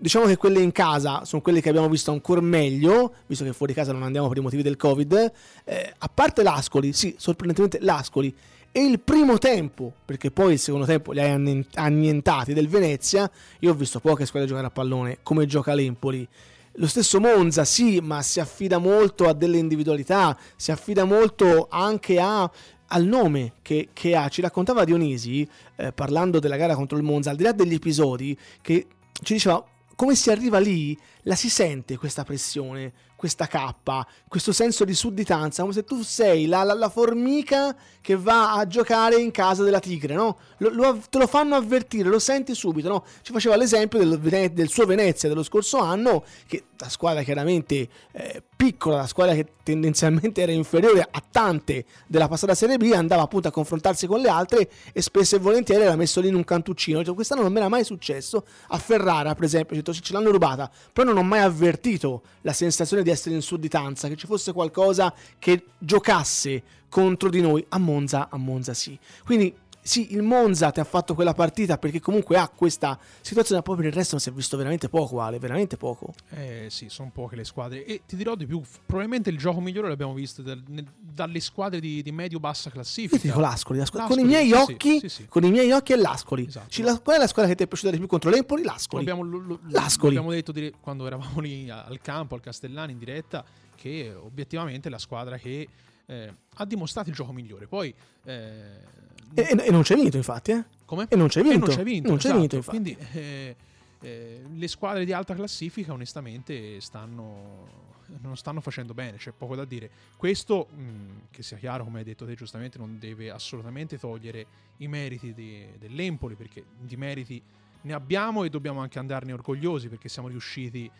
Diciamo 0.00 0.26
che 0.26 0.36
quelle 0.36 0.60
in 0.60 0.70
casa 0.70 1.24
sono 1.24 1.42
quelle 1.42 1.60
che 1.60 1.68
abbiamo 1.68 1.88
visto 1.88 2.12
ancora 2.12 2.40
meglio, 2.40 3.14
visto 3.26 3.42
che 3.42 3.52
fuori 3.52 3.74
casa 3.74 3.90
non 3.90 4.04
andiamo 4.04 4.28
per 4.28 4.36
i 4.36 4.40
motivi 4.40 4.62
del 4.62 4.76
Covid. 4.76 5.32
Eh, 5.64 5.94
a 5.98 6.08
parte 6.08 6.44
l'Ascoli, 6.44 6.92
sì, 6.92 7.16
sorprendentemente 7.18 7.78
l'Ascoli. 7.84 8.32
E 8.70 8.84
il 8.84 9.00
primo 9.00 9.38
tempo, 9.38 9.92
perché 10.04 10.30
poi 10.30 10.52
il 10.52 10.58
secondo 10.60 10.86
tempo 10.86 11.10
li 11.10 11.18
hai 11.18 11.30
anni- 11.30 11.66
annientati 11.74 12.54
del 12.54 12.68
Venezia, 12.68 13.28
io 13.58 13.72
ho 13.72 13.74
visto 13.74 13.98
poche 13.98 14.24
squadre 14.24 14.48
giocare 14.48 14.68
a 14.68 14.70
pallone, 14.70 15.18
come 15.24 15.46
gioca 15.46 15.74
l'Empoli. 15.74 16.26
Lo 16.74 16.86
stesso 16.86 17.18
Monza, 17.18 17.64
sì, 17.64 17.98
ma 17.98 18.22
si 18.22 18.38
affida 18.38 18.78
molto 18.78 19.26
a 19.26 19.32
delle 19.32 19.58
individualità, 19.58 20.38
si 20.54 20.70
affida 20.70 21.04
molto 21.04 21.66
anche 21.68 22.20
a- 22.20 22.48
al 22.88 23.04
nome 23.04 23.54
che, 23.62 23.88
che 23.92 24.14
ha. 24.14 24.28
Ci 24.28 24.42
raccontava 24.42 24.84
Dionisi, 24.84 25.48
eh, 25.74 25.90
parlando 25.90 26.38
della 26.38 26.56
gara 26.56 26.76
contro 26.76 26.96
il 26.96 27.02
Monza, 27.02 27.30
al 27.30 27.36
di 27.36 27.42
là 27.42 27.50
degli 27.50 27.74
episodi, 27.74 28.38
che 28.62 28.86
ci 29.22 29.32
diceva 29.32 29.64
come 29.98 30.14
si 30.14 30.30
arriva 30.30 30.60
lì, 30.60 30.96
la 31.22 31.34
si 31.34 31.50
sente 31.50 31.96
questa 31.96 32.22
pressione, 32.22 32.92
questa 33.16 33.48
cappa, 33.48 34.06
questo 34.28 34.52
senso 34.52 34.84
di 34.84 34.94
sudditanza, 34.94 35.62
come 35.62 35.74
se 35.74 35.82
tu 35.82 36.02
sei 36.04 36.46
la, 36.46 36.62
la- 36.62 36.74
la 36.74 36.88
formica 36.88 37.74
che 38.00 38.14
va 38.16 38.52
a 38.52 38.64
giocare 38.68 39.16
in 39.16 39.32
casa 39.32 39.64
della 39.64 39.80
tigre, 39.80 40.14
no? 40.14 40.38
Lo- 40.58 40.68
lo 40.70 41.00
te 41.10 41.18
lo 41.18 41.26
fanno 41.26 41.56
avvertire, 41.56 42.08
lo 42.08 42.20
senti 42.20 42.54
subito, 42.54 42.88
no? 42.88 43.04
Ci 43.22 43.32
faceva 43.32 43.56
l'esempio 43.56 43.98
del, 43.98 44.52
del 44.52 44.68
suo 44.68 44.86
Venezia 44.86 45.28
dello 45.28 45.42
scorso 45.42 45.78
anno, 45.78 46.24
che 46.46 46.66
la 46.78 46.88
squadra 46.88 47.22
chiaramente 47.22 47.88
eh, 48.12 48.42
piccola, 48.56 48.98
la 48.98 49.06
squadra 49.06 49.34
che 49.34 49.46
tendenzialmente 49.62 50.40
era 50.40 50.52
inferiore 50.52 51.06
a 51.08 51.22
tante 51.28 51.84
della 52.06 52.28
passata 52.28 52.54
Serie 52.54 52.76
B, 52.76 52.92
andava 52.94 53.22
appunto 53.22 53.48
a 53.48 53.50
confrontarsi 53.50 54.06
con 54.06 54.20
le 54.20 54.28
altre 54.28 54.70
e 54.92 55.02
spesso 55.02 55.36
e 55.36 55.38
volentieri 55.38 55.82
era 55.82 55.96
messo 55.96 56.20
lì 56.20 56.28
in 56.28 56.34
un 56.34 56.44
cantuccino. 56.44 57.04
Cioè, 57.04 57.14
quest'anno 57.14 57.42
non 57.42 57.52
mi 57.52 57.58
era 57.58 57.68
mai 57.68 57.84
successo. 57.84 58.44
A 58.68 58.78
Ferrara, 58.78 59.34
per 59.34 59.44
esempio, 59.44 59.74
detto, 59.76 59.92
ce 59.92 60.12
l'hanno 60.12 60.30
rubata, 60.30 60.70
però 60.92 61.08
non 61.08 61.18
ho 61.18 61.22
mai 61.22 61.40
avvertito 61.40 62.22
la 62.42 62.52
sensazione 62.52 63.02
di 63.02 63.10
essere 63.10 63.34
in 63.34 63.42
sudditanza, 63.42 64.08
che 64.08 64.16
ci 64.16 64.26
fosse 64.26 64.52
qualcosa 64.52 65.12
che 65.38 65.64
giocasse 65.78 66.62
contro 66.88 67.28
di 67.28 67.40
noi. 67.40 67.64
A 67.70 67.78
Monza, 67.78 68.28
a 68.30 68.36
Monza 68.36 68.72
sì. 68.72 68.98
Quindi 69.24 69.54
sì, 69.88 70.12
il 70.12 70.20
Monza 70.22 70.70
ti 70.70 70.80
ha 70.80 70.84
fatto 70.84 71.14
quella 71.14 71.32
partita 71.32 71.78
perché 71.78 71.98
comunque 71.98 72.36
ha 72.36 72.46
questa 72.48 72.98
situazione, 73.22 73.62
poi 73.62 73.76
per 73.76 73.86
il 73.86 73.92
resto 73.92 74.16
non 74.16 74.20
si 74.20 74.28
è 74.28 74.32
visto 74.32 74.58
veramente 74.58 74.90
poco, 74.90 75.22
Ale, 75.22 75.38
veramente 75.38 75.78
poco. 75.78 76.12
Eh 76.28 76.66
sì, 76.68 76.90
sono 76.90 77.10
poche 77.10 77.36
le 77.36 77.44
squadre. 77.44 77.86
E 77.86 78.02
ti 78.06 78.14
dirò 78.14 78.34
di 78.34 78.44
più, 78.44 78.60
probabilmente 78.84 79.30
il 79.30 79.38
gioco 79.38 79.62
migliore 79.62 79.88
l'abbiamo 79.88 80.12
visto 80.12 80.42
dal, 80.42 80.62
ne, 80.66 80.84
dalle 80.98 81.40
squadre 81.40 81.80
di, 81.80 82.02
di 82.02 82.12
medio-bassa 82.12 82.68
classifica. 82.68 83.14
Io 83.14 83.20
ti 83.22 83.28
dico 83.28 83.40
l'Ascoli, 83.40 83.78
l'Ascoli. 83.78 84.06
con 84.06 84.18
i 84.18 84.24
miei 84.24 84.48
sì, 84.48 84.52
occhi, 84.52 84.98
sì, 85.00 85.08
sì, 85.08 85.26
con 85.26 85.44
i 85.44 85.50
miei 85.50 85.72
occhi 85.72 85.94
è 85.94 85.96
l'Ascoli. 85.96 86.44
Esatto. 86.46 86.82
La, 86.82 87.00
qual 87.00 87.16
è 87.16 87.18
la 87.18 87.26
squadra 87.26 87.50
che 87.50 87.56
ti 87.56 87.64
è 87.64 87.66
piaciuta 87.66 87.90
di 87.90 87.96
più 87.96 88.06
contro 88.06 88.28
l'Empoli? 88.28 88.64
L'Ascoli. 88.64 89.00
Abbiamo, 89.00 89.22
lo, 89.22 89.58
L'Ascoli. 89.68 90.16
Abbiamo 90.16 90.34
detto 90.34 90.52
di, 90.52 90.70
quando 90.82 91.06
eravamo 91.06 91.40
lì 91.40 91.70
al 91.70 91.98
campo, 92.02 92.34
al 92.34 92.42
Castellani 92.42 92.92
in 92.92 92.98
diretta, 92.98 93.42
che 93.74 94.12
obiettivamente 94.14 94.88
è 94.88 94.90
la 94.90 94.98
squadra 94.98 95.38
che 95.38 95.66
eh, 96.04 96.34
ha 96.56 96.64
dimostrato 96.66 97.08
il 97.08 97.14
gioco 97.14 97.32
migliore. 97.32 97.66
Poi... 97.66 97.94
Eh, 98.24 98.96
e, 99.34 99.64
e, 99.66 99.70
non 99.70 99.82
c'è 99.82 99.94
vinto, 99.94 100.16
infatti. 100.16 100.52
Eh? 100.52 100.64
Come? 100.84 101.06
E 101.08 101.16
non 101.16 101.28
c'è 101.28 101.42
vinto. 101.42 101.56
E 101.56 101.68
non 101.68 101.76
c'è 101.76 101.82
vinto, 101.82 102.08
non 102.08 102.18
esatto. 102.18 102.38
vinto 102.38 102.56
infatti. 102.56 102.82
Quindi 102.82 102.96
eh, 103.12 103.56
eh, 104.00 104.42
le 104.54 104.68
squadre 104.68 105.04
di 105.04 105.12
alta 105.12 105.34
classifica, 105.34 105.92
onestamente, 105.92 106.80
stanno 106.80 107.86
non 108.22 108.36
stanno 108.36 108.60
facendo 108.60 108.94
bene, 108.94 109.18
c'è 109.18 109.32
poco 109.32 109.54
da 109.54 109.64
dire. 109.64 109.90
Questo, 110.16 110.68
mh, 110.74 111.26
che 111.30 111.42
sia 111.42 111.56
chiaro, 111.56 111.84
come 111.84 111.98
hai 111.98 112.04
detto 112.04 112.24
te 112.24 112.34
giustamente, 112.34 112.78
non 112.78 112.98
deve 112.98 113.30
assolutamente 113.30 113.98
togliere 113.98 114.46
i 114.78 114.88
meriti 114.88 115.34
di, 115.34 115.66
dell'Empoli, 115.78 116.34
perché 116.34 116.64
di 116.78 116.96
meriti 116.96 117.42
ne 117.82 117.92
abbiamo 117.92 118.44
e 118.44 118.48
dobbiamo 118.48 118.80
anche 118.80 118.98
andarne 118.98 119.32
orgogliosi, 119.32 119.88
perché 119.88 120.08
siamo 120.08 120.28
riusciti 120.28 120.90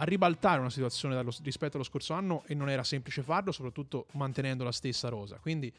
a 0.00 0.04
ribaltare 0.04 0.60
una 0.60 0.70
situazione 0.70 1.14
dallo, 1.14 1.32
rispetto 1.42 1.76
allo 1.76 1.84
scorso 1.84 2.12
anno 2.12 2.42
e 2.46 2.54
non 2.54 2.68
era 2.68 2.84
semplice 2.84 3.22
farlo, 3.22 3.52
soprattutto 3.52 4.06
mantenendo 4.12 4.64
la 4.64 4.72
stessa 4.72 5.08
rosa. 5.08 5.38
Quindi... 5.40 5.72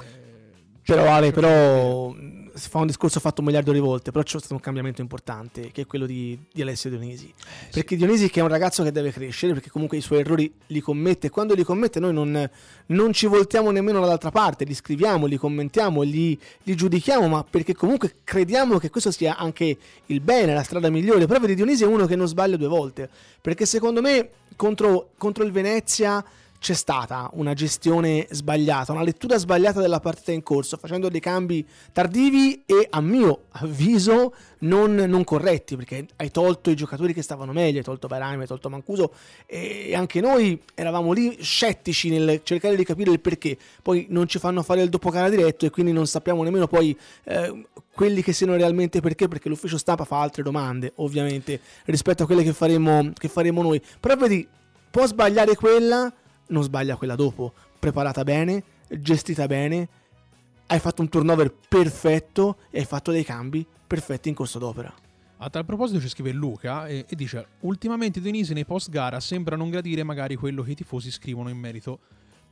Eh, 0.00 0.52
però 0.84 1.10
Ale, 1.10 1.32
però 1.32 2.14
si 2.54 2.68
fa 2.68 2.78
un 2.78 2.86
discorso 2.86 3.18
fatto 3.18 3.40
un 3.40 3.46
miliardo 3.46 3.72
di 3.72 3.80
volte, 3.80 4.10
però 4.10 4.22
c'è 4.22 4.38
stato 4.38 4.54
un 4.54 4.60
cambiamento 4.60 5.00
importante 5.00 5.70
che 5.72 5.82
è 5.82 5.86
quello 5.86 6.06
di, 6.06 6.38
di 6.52 6.62
Alessio 6.62 6.88
Dionisi. 6.90 7.26
Eh, 7.26 7.70
perché 7.72 7.94
sì. 7.94 7.96
Dionisi 7.96 8.30
che 8.30 8.40
è 8.40 8.42
un 8.42 8.48
ragazzo 8.48 8.82
che 8.82 8.92
deve 8.92 9.10
crescere, 9.10 9.54
perché 9.54 9.70
comunque 9.70 9.96
i 9.96 10.00
suoi 10.00 10.20
errori 10.20 10.52
li 10.68 10.80
commette, 10.80 11.26
e 11.26 11.30
quando 11.30 11.54
li 11.54 11.64
commette 11.64 11.98
noi 12.00 12.12
non, 12.12 12.48
non 12.86 13.12
ci 13.12 13.26
voltiamo 13.26 13.70
nemmeno 13.70 14.00
dall'altra 14.00 14.30
parte, 14.30 14.64
li 14.64 14.74
scriviamo, 14.74 15.26
li 15.26 15.36
commentiamo, 15.36 16.02
li, 16.02 16.38
li, 16.62 16.74
giudichiamo, 16.74 17.26
ma 17.26 17.44
perché 17.44 17.74
comunque 17.74 18.16
crediamo 18.22 18.78
che 18.78 18.90
questo 18.90 19.10
sia 19.10 19.36
anche 19.36 19.76
il 20.06 20.20
bene, 20.20 20.54
la 20.54 20.62
strada 20.62 20.90
migliore. 20.90 21.26
Però 21.26 21.40
vedi 21.40 21.56
Dionisi 21.56 21.82
è 21.82 21.86
uno 21.86 22.06
che 22.06 22.14
non 22.14 22.28
sbaglia 22.28 22.56
due 22.56 22.68
volte, 22.68 23.08
perché 23.40 23.66
secondo 23.66 24.00
me 24.00 24.28
contro, 24.54 25.10
contro 25.16 25.42
il 25.44 25.50
Venezia 25.50 26.24
c'è 26.64 26.72
stata 26.72 27.28
una 27.34 27.52
gestione 27.52 28.26
sbagliata, 28.30 28.92
una 28.92 29.02
lettura 29.02 29.36
sbagliata 29.36 29.82
della 29.82 30.00
partita 30.00 30.32
in 30.32 30.42
corso, 30.42 30.78
facendo 30.78 31.10
dei 31.10 31.20
cambi 31.20 31.62
tardivi 31.92 32.62
e 32.64 32.86
a 32.88 33.02
mio 33.02 33.48
avviso 33.50 34.34
non, 34.60 34.94
non 34.94 35.24
corretti, 35.24 35.76
perché 35.76 36.06
hai 36.16 36.30
tolto 36.30 36.70
i 36.70 36.74
giocatori 36.74 37.12
che 37.12 37.20
stavano 37.20 37.52
meglio, 37.52 37.76
hai 37.76 37.84
tolto 37.84 38.06
Barami, 38.06 38.40
hai 38.40 38.46
tolto 38.46 38.70
Mancuso 38.70 39.12
e 39.44 39.94
anche 39.94 40.22
noi 40.22 40.58
eravamo 40.74 41.12
lì 41.12 41.36
scettici 41.38 42.08
nel 42.08 42.40
cercare 42.44 42.76
di 42.76 42.84
capire 42.86 43.10
il 43.10 43.20
perché, 43.20 43.58
poi 43.82 44.06
non 44.08 44.26
ci 44.26 44.38
fanno 44.38 44.62
fare 44.62 44.80
il 44.80 44.88
dopo 44.88 45.10
cara 45.10 45.28
diretto 45.28 45.66
e 45.66 45.70
quindi 45.70 45.92
non 45.92 46.06
sappiamo 46.06 46.42
nemmeno 46.44 46.66
poi 46.66 46.98
eh, 47.24 47.66
quelli 47.92 48.22
che 48.22 48.32
siano 48.32 48.56
realmente 48.56 49.00
perché, 49.00 49.28
perché 49.28 49.50
l'ufficio 49.50 49.76
stampa 49.76 50.06
fa 50.06 50.22
altre 50.22 50.42
domande, 50.42 50.92
ovviamente, 50.96 51.60
rispetto 51.84 52.22
a 52.22 52.26
quelle 52.26 52.42
che 52.42 52.54
faremo, 52.54 53.12
che 53.18 53.28
faremo 53.28 53.60
noi. 53.60 53.82
Però 54.00 54.16
vedi, 54.16 54.48
può 54.90 55.04
sbagliare 55.04 55.56
quella 55.56 56.10
non 56.48 56.62
sbaglia 56.62 56.96
quella 56.96 57.16
dopo, 57.16 57.52
preparata 57.78 58.22
bene, 58.24 58.62
gestita 58.88 59.46
bene, 59.46 59.88
hai 60.66 60.78
fatto 60.78 61.02
un 61.02 61.08
turnover 61.08 61.52
perfetto 61.68 62.56
e 62.70 62.78
hai 62.80 62.84
fatto 62.84 63.10
dei 63.10 63.24
cambi 63.24 63.66
perfetti 63.86 64.28
in 64.28 64.34
corso 64.34 64.58
d'opera. 64.58 64.92
A 65.38 65.50
tal 65.50 65.64
proposito 65.64 66.00
ci 66.00 66.08
scrive 66.08 66.32
Luca 66.32 66.86
e, 66.86 67.04
e 67.08 67.16
dice 67.16 67.46
ultimamente 67.60 68.20
Denise 68.20 68.54
nei 68.54 68.64
post 68.64 68.88
gara 68.88 69.20
sembra 69.20 69.56
non 69.56 69.68
gradire 69.68 70.02
magari 70.02 70.36
quello 70.36 70.62
che 70.62 70.70
i 70.70 70.74
tifosi 70.74 71.10
scrivono 71.10 71.50
in 71.50 71.58
merito 71.58 71.98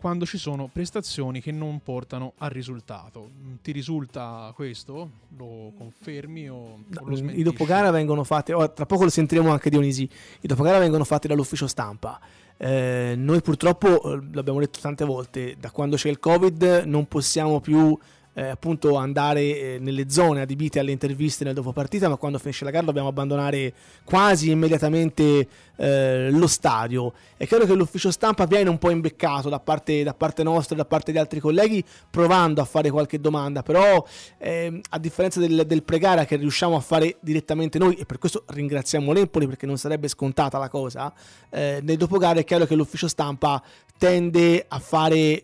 quando 0.02 0.26
ci 0.26 0.37
sono 0.37 0.68
prestazioni 0.70 1.40
che 1.40 1.52
non 1.52 1.80
portano 1.80 2.32
al 2.38 2.50
risultato. 2.50 3.30
Ti 3.62 3.70
risulta 3.70 4.50
questo? 4.52 5.11
Lo 5.37 5.72
confermi 5.78 6.50
o, 6.50 6.56
o 6.56 6.84
lo 7.04 7.14
smentisci? 7.14 7.38
I 7.38 7.44
dopogara 7.44 7.92
vengono 7.92 8.25
fatti, 8.25 8.50
oh, 8.50 8.72
tra 8.72 8.84
poco 8.84 9.04
lo 9.04 9.11
sentiremo 9.11 9.52
anche 9.52 9.70
Dionisi, 9.70 10.02
i 10.40 10.49
dopogara 10.49 10.80
vengono 10.80 11.04
fatti 11.04 11.28
dall'ufficio 11.28 11.68
stampa. 11.68 12.20
Eh, 12.64 13.14
noi 13.16 13.40
purtroppo, 13.40 13.88
eh, 14.04 14.21
l'abbiamo 14.35 14.61
detto 14.61 14.78
tante 14.81 15.04
volte, 15.04 15.57
da 15.59 15.73
quando 15.73 15.97
c'è 15.97 16.09
il 16.09 16.21
Covid 16.21 16.85
non 16.87 17.09
possiamo 17.09 17.59
più 17.59 17.99
eh, 18.34 18.48
appunto 18.48 18.96
andare 18.96 19.40
eh, 19.40 19.78
nelle 19.80 20.08
zone 20.08 20.40
adibite 20.40 20.78
alle 20.78 20.92
interviste 20.92 21.44
nel 21.44 21.54
dopo 21.54 21.72
partita, 21.72 22.08
ma 22.08 22.16
quando 22.16 22.38
finisce 22.38 22.64
la 22.64 22.70
gara 22.70 22.86
dobbiamo 22.86 23.08
abbandonare 23.08 23.72
quasi 24.04 24.50
immediatamente 24.50 25.46
eh, 25.76 26.30
lo 26.30 26.46
stadio. 26.46 27.12
È 27.36 27.46
chiaro 27.46 27.66
che 27.66 27.74
l'ufficio 27.74 28.10
stampa 28.10 28.46
viene 28.46 28.70
un 28.70 28.78
po' 28.78 28.90
imbeccato 28.90 29.48
da 29.48 29.60
parte, 29.60 30.02
da 30.02 30.14
parte 30.14 30.42
nostra 30.42 30.74
e 30.74 30.78
da 30.78 30.84
parte 30.84 31.12
di 31.12 31.18
altri 31.18 31.40
colleghi 31.40 31.84
provando 32.10 32.60
a 32.60 32.64
fare 32.64 32.90
qualche 32.90 33.20
domanda, 33.20 33.62
però 33.62 34.04
ehm, 34.38 34.80
a 34.90 34.98
differenza 34.98 35.40
del, 35.40 35.64
del 35.66 35.82
pregara 35.82 36.24
che 36.24 36.36
riusciamo 36.36 36.76
a 36.76 36.80
fare 36.80 37.16
direttamente 37.20 37.78
noi, 37.78 37.94
e 37.94 38.06
per 38.06 38.18
questo 38.18 38.44
ringraziamo 38.46 39.12
l'Empoli 39.12 39.46
perché 39.46 39.66
non 39.66 39.76
sarebbe 39.76 40.08
scontata 40.08 40.58
la 40.58 40.68
cosa, 40.68 41.12
eh, 41.50 41.80
nel 41.82 41.96
dopogara 41.96 42.40
è 42.40 42.44
chiaro 42.44 42.64
che 42.64 42.74
l'ufficio 42.74 43.08
stampa 43.08 43.62
tende 43.98 44.64
a 44.66 44.78
fare 44.78 45.42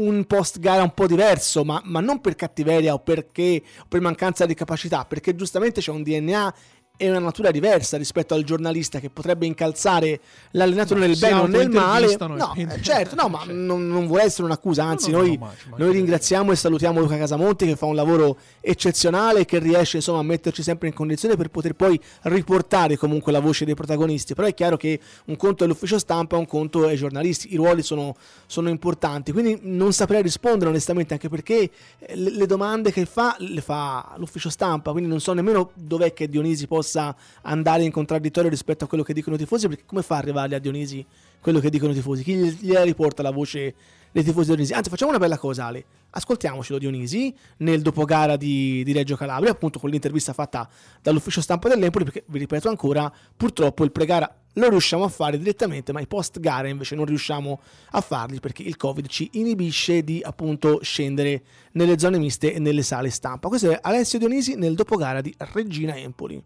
un 0.00 0.24
post 0.24 0.58
gara 0.58 0.82
un 0.82 0.94
po' 0.94 1.06
diverso, 1.06 1.64
ma, 1.64 1.80
ma 1.84 2.00
non 2.00 2.20
per 2.20 2.34
cattiveria 2.34 2.94
o 2.94 3.00
perché 3.00 3.62
o 3.80 3.84
per 3.88 4.00
mancanza 4.00 4.46
di 4.46 4.54
capacità, 4.54 5.04
perché 5.04 5.34
giustamente 5.34 5.80
c'è 5.80 5.90
un 5.90 6.02
DNA 6.02 6.54
è 7.00 7.08
una 7.08 7.18
natura 7.18 7.50
diversa 7.50 7.96
rispetto 7.96 8.34
al 8.34 8.44
giornalista 8.44 9.00
che 9.00 9.08
potrebbe 9.08 9.46
incalzare 9.46 10.20
l'allenatore 10.50 11.00
nel 11.00 11.16
bene 11.16 11.40
o 11.40 11.46
nel 11.46 11.70
male. 11.70 12.14
No, 12.18 12.52
eh, 12.54 12.82
certo, 12.82 13.14
no, 13.14 13.28
ma 13.28 13.44
non, 13.48 13.88
non, 13.88 14.06
vuole 14.06 14.24
essere 14.24 14.44
un'accusa, 14.44 14.84
anzi 14.84 15.10
no, 15.10 15.16
no, 15.16 15.24
noi, 15.24 15.38
no, 15.38 15.50
noi 15.76 15.92
ringraziamo 15.92 16.52
e 16.52 16.56
salutiamo 16.56 17.00
Luca 17.00 17.16
Casamonti 17.16 17.64
che 17.64 17.76
fa 17.76 17.86
un 17.86 17.94
lavoro 17.94 18.36
eccezionale 18.60 19.40
e 19.40 19.44
che 19.46 19.58
riesce 19.60 19.96
insomma 19.96 20.18
a 20.18 20.22
metterci 20.22 20.62
sempre 20.62 20.88
in 20.88 20.94
condizione 20.94 21.36
per 21.36 21.48
poter 21.48 21.72
poi 21.72 21.98
riportare 22.24 22.98
comunque 22.98 23.32
la 23.32 23.40
voce 23.40 23.64
dei 23.64 23.74
protagonisti, 23.74 24.34
però 24.34 24.46
è 24.46 24.52
chiaro 24.52 24.76
che 24.76 25.00
un 25.26 25.36
conto 25.36 25.64
è 25.64 25.66
l'ufficio 25.66 25.98
stampa, 25.98 26.36
un 26.36 26.46
conto 26.46 26.86
è 26.86 26.92
i 26.92 26.96
giornalisti, 26.96 27.54
i 27.54 27.56
ruoli 27.56 27.82
sono, 27.82 28.14
sono 28.44 28.68
importanti, 28.68 29.32
quindi 29.32 29.58
non 29.62 29.94
saprei 29.94 30.20
rispondere 30.20 30.68
onestamente 30.68 31.14
anche 31.14 31.30
perché 31.30 31.70
eh, 31.98 32.14
le, 32.14 32.30
le 32.30 32.44
domande 32.44 32.92
che 32.92 33.06
fa 33.06 33.36
le 33.38 33.62
fa 33.62 34.12
l'ufficio 34.18 34.50
stampa, 34.50 34.90
quindi 34.90 35.08
non 35.08 35.20
so 35.20 35.32
nemmeno 35.32 35.70
dov'è 35.72 36.12
che 36.12 36.28
Dionisi 36.28 36.66
possa 36.66 36.88
possa 36.90 37.14
andare 37.42 37.84
in 37.84 37.92
contraddittorio 37.92 38.50
rispetto 38.50 38.84
a 38.84 38.88
quello 38.88 39.04
che 39.04 39.14
dicono 39.14 39.36
i 39.36 39.38
tifosi, 39.38 39.68
perché 39.68 39.84
come 39.86 40.02
fa 40.02 40.16
a 40.16 40.18
arrivare 40.18 40.56
a 40.56 40.58
Dionisi 40.58 41.06
quello 41.40 41.60
che 41.60 41.70
dicono 41.70 41.92
i 41.92 41.94
tifosi? 41.94 42.24
Chi 42.24 42.34
gliela 42.34 42.82
riporta 42.82 43.22
la 43.22 43.30
voce 43.30 43.74
dei 44.10 44.24
tifosi 44.24 44.48
di 44.48 44.54
Dionisi? 44.56 44.72
Anzi, 44.72 44.90
facciamo 44.90 45.10
una 45.10 45.20
bella 45.20 45.38
cosa, 45.38 45.66
Ale. 45.66 45.84
Ascoltiamocelo 46.10 46.78
Dionisi 46.78 47.32
nel 47.58 47.82
dopogara 47.82 48.36
di, 48.36 48.82
di 48.82 48.92
Reggio 48.92 49.14
Calabria, 49.14 49.52
appunto 49.52 49.78
con 49.78 49.90
l'intervista 49.90 50.32
fatta 50.32 50.68
dall'ufficio 51.00 51.40
stampa 51.40 51.68
dell'Empoli, 51.68 52.04
perché 52.04 52.24
vi 52.26 52.38
ripeto 52.40 52.68
ancora, 52.68 53.12
purtroppo 53.36 53.84
il 53.84 53.92
pregara 53.92 54.34
lo 54.54 54.68
riusciamo 54.68 55.04
a 55.04 55.08
fare 55.08 55.38
direttamente, 55.38 55.92
ma 55.92 56.00
i 56.00 56.08
post 56.08 56.40
gara 56.40 56.66
invece 56.66 56.96
non 56.96 57.04
riusciamo 57.04 57.60
a 57.90 58.00
farli 58.00 58.40
perché 58.40 58.62
il 58.62 58.76
Covid 58.76 59.06
ci 59.06 59.28
inibisce 59.34 60.02
di 60.02 60.20
appunto 60.24 60.80
scendere 60.82 61.42
nelle 61.72 61.98
zone 61.98 62.18
miste 62.18 62.52
e 62.52 62.58
nelle 62.58 62.82
sale 62.82 63.10
stampa. 63.10 63.46
Questo 63.46 63.70
è 63.70 63.78
Alessio 63.80 64.18
Dionisi 64.18 64.56
nel 64.56 64.74
dopogara 64.74 65.20
di 65.20 65.32
Regina 65.38 65.96
Empoli. 65.96 66.42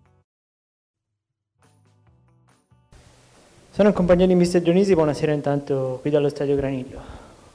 Sono 3.74 3.88
il 3.88 3.94
compagno 3.96 4.24
di 4.24 4.36
Mister 4.36 4.62
Dionisi, 4.62 4.94
buonasera 4.94 5.32
intanto 5.32 5.98
qui 6.00 6.08
dallo 6.08 6.28
Stadio 6.28 6.54
Graniglio. 6.54 7.00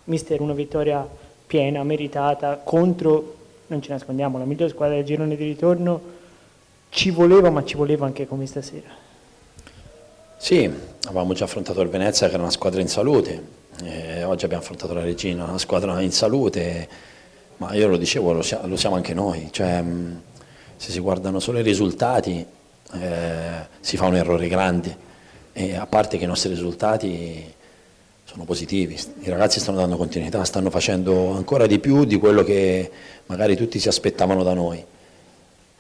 Mister, 0.04 0.42
una 0.42 0.52
vittoria 0.52 1.08
piena, 1.48 1.82
meritata, 1.86 2.58
contro, 2.58 3.36
non 3.68 3.82
ci 3.82 3.90
nascondiamo, 3.90 4.38
la 4.38 4.44
migliore 4.44 4.70
squadra 4.70 4.98
del 4.98 5.06
girone 5.06 5.38
di 5.38 5.46
ritorno. 5.46 6.02
Ci 6.90 7.12
voleva, 7.12 7.50
ma 7.52 7.64
ci 7.64 7.78
voleva 7.78 8.06
anche 8.06 8.28
come 8.28 8.48
stasera. 8.48 8.90
Sì, 10.36 10.70
avevamo 11.06 11.32
già 11.32 11.46
affrontato 11.46 11.80
il 11.80 11.88
Venezia 11.88 12.28
che 12.28 12.34
era 12.34 12.42
una 12.42 12.52
squadra 12.52 12.82
in 12.82 12.90
salute, 12.90 13.42
eh, 13.86 14.24
oggi 14.26 14.44
abbiamo 14.44 14.62
affrontato 14.62 14.94
la 14.94 15.04
Regina, 15.04 15.46
una 15.46 15.58
squadra 15.58 16.02
in 16.02 16.12
salute, 16.12 16.90
ma 17.60 17.74
io 17.76 17.88
lo 17.88 17.96
dicevo, 17.96 18.34
lo, 18.34 18.44
lo 18.64 18.76
siamo 18.76 18.98
anche 18.98 19.14
noi, 19.14 19.48
cioè, 19.52 19.82
se 20.76 20.92
si 20.92 21.00
guardano 21.00 21.40
solo 21.40 21.60
i 21.60 21.64
risultati 21.64 22.46
eh, 22.92 23.68
si 23.80 23.96
fa 23.96 24.08
un 24.08 24.18
errore 24.18 24.50
grande 24.50 25.08
e 25.54 25.76
a 25.76 25.86
parte 25.86 26.18
che 26.18 26.24
i 26.24 26.28
nostri 26.28 26.50
risultati 26.50 27.54
sono 28.24 28.44
positivi, 28.44 28.98
i 29.22 29.30
ragazzi 29.30 29.60
stanno 29.60 29.78
dando 29.78 29.98
continuità, 29.98 30.44
stanno 30.44 30.70
facendo 30.70 31.32
ancora 31.32 31.66
di 31.66 31.80
più 31.80 32.06
di 32.06 32.18
quello 32.18 32.44
che 32.44 32.90
magari 33.26 33.56
tutti 33.56 33.80
si 33.80 33.88
aspettavano 33.88 34.44
da 34.44 34.54
noi. 34.54 34.86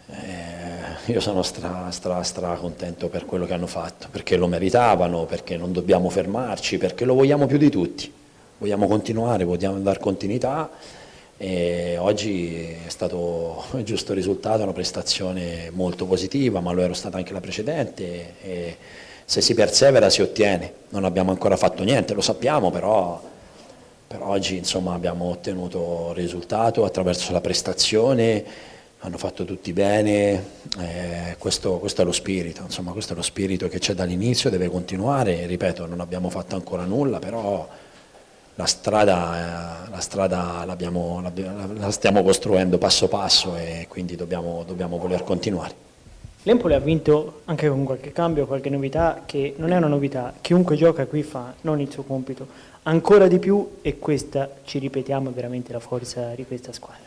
Eh, 0.07 1.11
io 1.11 1.19
sono 1.19 1.43
stra, 1.43 1.91
stra, 1.91 2.23
stra 2.23 2.55
contento 2.55 3.07
per 3.07 3.25
quello 3.25 3.45
che 3.45 3.53
hanno 3.53 3.67
fatto, 3.67 4.07
perché 4.09 4.35
lo 4.35 4.47
meritavano, 4.47 5.25
perché 5.25 5.57
non 5.57 5.71
dobbiamo 5.71 6.09
fermarci, 6.09 6.77
perché 6.77 7.05
lo 7.05 7.13
vogliamo 7.13 7.45
più 7.45 7.57
di 7.57 7.69
tutti. 7.69 8.11
Vogliamo 8.57 8.87
continuare, 8.87 9.43
vogliamo 9.43 9.79
dar 9.79 9.99
continuità 9.99 10.69
e 11.37 11.95
oggi 11.97 12.53
è 12.85 12.89
stato 12.89 13.63
il 13.75 13.83
giusto 13.83 14.13
risultato, 14.13 14.63
una 14.63 14.73
prestazione 14.73 15.69
molto 15.71 16.05
positiva, 16.05 16.59
ma 16.59 16.73
lo 16.73 16.81
era 16.81 16.93
stata 16.93 17.15
anche 17.15 17.31
la 17.31 17.39
precedente 17.39 18.33
e 18.41 18.77
se 19.29 19.41
si 19.41 19.53
persevera 19.53 20.09
si 20.09 20.23
ottiene. 20.23 20.73
Non 20.89 21.05
abbiamo 21.05 21.29
ancora 21.29 21.55
fatto 21.55 21.83
niente, 21.83 22.15
lo 22.15 22.21
sappiamo, 22.21 22.71
però 22.71 23.21
per 24.07 24.23
oggi 24.23 24.57
insomma, 24.57 24.95
abbiamo 24.95 25.25
ottenuto 25.25 26.13
risultato 26.13 26.83
attraverso 26.83 27.31
la 27.31 27.39
prestazione, 27.39 28.43
hanno 28.97 29.19
fatto 29.19 29.45
tutti 29.45 29.71
bene, 29.71 30.43
eh, 30.79 31.35
questo, 31.37 31.77
questo, 31.77 32.01
è 32.01 32.05
lo 32.05 32.11
spirito, 32.11 32.63
insomma, 32.63 32.91
questo 32.91 33.13
è 33.13 33.15
lo 33.15 33.21
spirito 33.21 33.67
che 33.67 33.77
c'è 33.77 33.93
dall'inizio, 33.93 34.49
deve 34.49 34.67
continuare, 34.67 35.45
ripeto 35.45 35.85
non 35.85 35.99
abbiamo 35.99 36.31
fatto 36.31 36.55
ancora 36.55 36.85
nulla, 36.85 37.19
però 37.19 37.69
la 38.55 38.65
strada, 38.65 39.85
eh, 39.85 39.89
la 39.91 39.99
strada 39.99 40.65
la 40.65 41.91
stiamo 41.91 42.23
costruendo 42.23 42.79
passo 42.79 43.07
passo 43.07 43.55
e 43.55 43.85
quindi 43.87 44.15
dobbiamo, 44.15 44.63
dobbiamo 44.65 44.97
voler 44.97 45.23
continuare. 45.23 45.88
L'Empoli 46.49 46.73
ha 46.73 46.79
vinto 46.79 47.41
anche 47.45 47.69
con 47.69 47.83
qualche 47.83 48.11
cambio, 48.11 48.47
qualche 48.47 48.71
novità, 48.71 49.21
che 49.27 49.53
non 49.57 49.71
è 49.71 49.77
una 49.77 49.85
novità, 49.85 50.33
chiunque 50.41 50.75
gioca 50.75 51.05
qui 51.05 51.21
fa 51.21 51.53
non 51.61 51.79
il 51.79 51.91
suo 51.91 52.01
compito, 52.01 52.47
ancora 52.81 53.27
di 53.27 53.37
più 53.37 53.73
e 53.83 53.99
questa, 53.99 54.49
ci 54.63 54.79
ripetiamo, 54.79 55.29
è 55.29 55.31
veramente 55.31 55.71
la 55.71 55.79
forza 55.79 56.33
di 56.35 56.47
questa 56.47 56.73
squadra. 56.73 57.03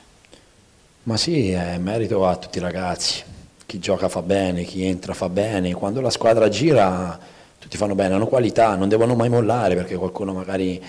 Ma 1.03 1.17
sì, 1.17 1.51
è 1.51 1.77
merito 1.79 2.25
a 2.25 2.37
tutti 2.37 2.59
i 2.59 2.61
ragazzi, 2.61 3.25
chi 3.67 3.81
gioca 3.81 4.09
fa 4.09 4.23
bene, 4.23 4.63
chi 4.63 4.85
entra 4.85 5.13
fa 5.13 5.29
bene, 5.29 5.75
quando 5.75 6.01
la 6.01 6.11
squadra 6.11 6.49
gira 6.49 7.19
tutti 7.59 7.77
fanno 7.77 7.97
bene, 7.97 8.15
hanno 8.15 8.29
qualità, 8.29 8.77
non 8.77 8.89
devono 8.89 9.17
mai 9.17 9.29
mollare 9.29 9.75
perché 9.75 9.97
qualcuno 9.97 10.33
magari 10.33 10.81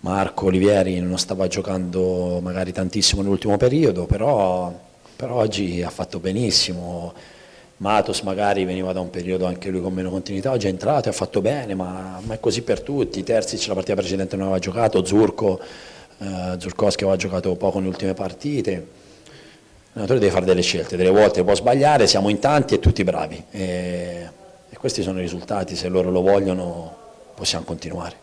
Marco 0.00 0.44
Olivieri 0.44 1.00
non 1.00 1.16
stava 1.16 1.46
giocando 1.46 2.38
magari 2.42 2.70
tantissimo 2.70 3.22
nell'ultimo 3.22 3.56
periodo, 3.56 4.04
però, 4.04 4.70
però, 5.16 5.36
oggi 5.36 5.82
ha 5.82 5.88
fatto 5.88 6.18
benissimo. 6.18 7.32
Matos 7.78 8.20
magari 8.20 8.64
veniva 8.64 8.92
da 8.92 9.00
un 9.00 9.10
periodo 9.10 9.46
anche 9.46 9.68
lui 9.68 9.80
con 9.80 9.92
meno 9.92 10.08
continuità, 10.08 10.52
oggi 10.52 10.66
è 10.66 10.70
entrato 10.70 11.08
e 11.08 11.10
ha 11.10 11.14
fatto 11.14 11.40
bene, 11.40 11.74
ma, 11.74 12.20
ma 12.22 12.34
è 12.34 12.40
così 12.40 12.62
per 12.62 12.80
tutti. 12.80 13.22
Terzic 13.22 13.66
la 13.66 13.74
partita 13.74 13.96
precedente 13.96 14.36
non 14.36 14.46
aveva 14.46 14.60
giocato, 14.60 15.04
Zurko, 15.04 15.60
eh, 16.18 16.54
Zurkowski 16.58 17.02
aveva 17.02 17.18
giocato 17.18 17.54
poco 17.56 17.78
nelle 17.78 17.90
ultime 17.90 18.14
partite. 18.14 18.86
L'allenatore 19.92 20.20
deve 20.20 20.32
fare 20.32 20.44
delle 20.44 20.62
scelte, 20.62 20.96
delle 20.96 21.10
volte 21.10 21.42
può 21.42 21.54
sbagliare, 21.54 22.06
siamo 22.06 22.28
in 22.28 22.38
tanti 22.38 22.74
e 22.74 22.78
tutti 22.78 23.02
bravi. 23.04 23.44
E, 23.50 24.28
e 24.70 24.76
questi 24.76 25.02
sono 25.02 25.18
i 25.18 25.22
risultati, 25.22 25.76
se 25.76 25.88
loro 25.88 26.10
lo 26.10 26.20
vogliono 26.20 26.96
possiamo 27.34 27.64
continuare. 27.64 28.22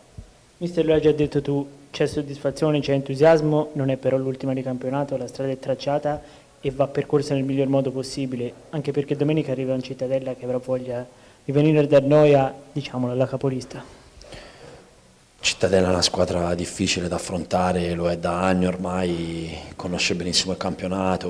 Mister, 0.58 0.84
lo 0.84 0.94
hai 0.94 1.00
già 1.00 1.12
detto 1.12 1.42
tu, 1.42 1.66
c'è 1.90 2.06
soddisfazione, 2.06 2.80
c'è 2.80 2.92
entusiasmo, 2.92 3.70
non 3.72 3.90
è 3.90 3.96
però 3.96 4.16
l'ultima 4.16 4.54
di 4.54 4.62
campionato, 4.62 5.16
la 5.16 5.26
strada 5.26 5.50
è 5.50 5.58
tracciata 5.58 6.20
e 6.62 6.70
va 6.70 6.86
percorsa 6.86 7.34
nel 7.34 7.42
miglior 7.42 7.66
modo 7.66 7.90
possibile, 7.90 8.52
anche 8.70 8.92
perché 8.92 9.16
domenica 9.16 9.50
arriva 9.50 9.74
un 9.74 9.82
Cittadella 9.82 10.34
che 10.34 10.44
avrà 10.44 10.58
voglia 10.58 11.04
di 11.44 11.50
venire 11.50 11.86
da 11.88 11.98
noi 12.00 12.34
a, 12.34 12.54
diciamolo, 12.72 13.12
alla 13.12 13.26
capolista. 13.26 13.84
Cittadella 15.40 15.88
è 15.88 15.90
una 15.90 16.02
squadra 16.02 16.54
difficile 16.54 17.08
da 17.08 17.16
affrontare, 17.16 17.94
lo 17.94 18.08
è 18.08 18.16
da 18.16 18.42
anni 18.42 18.66
ormai, 18.66 19.58
conosce 19.74 20.14
benissimo 20.14 20.52
il 20.52 20.58
campionato, 20.58 21.28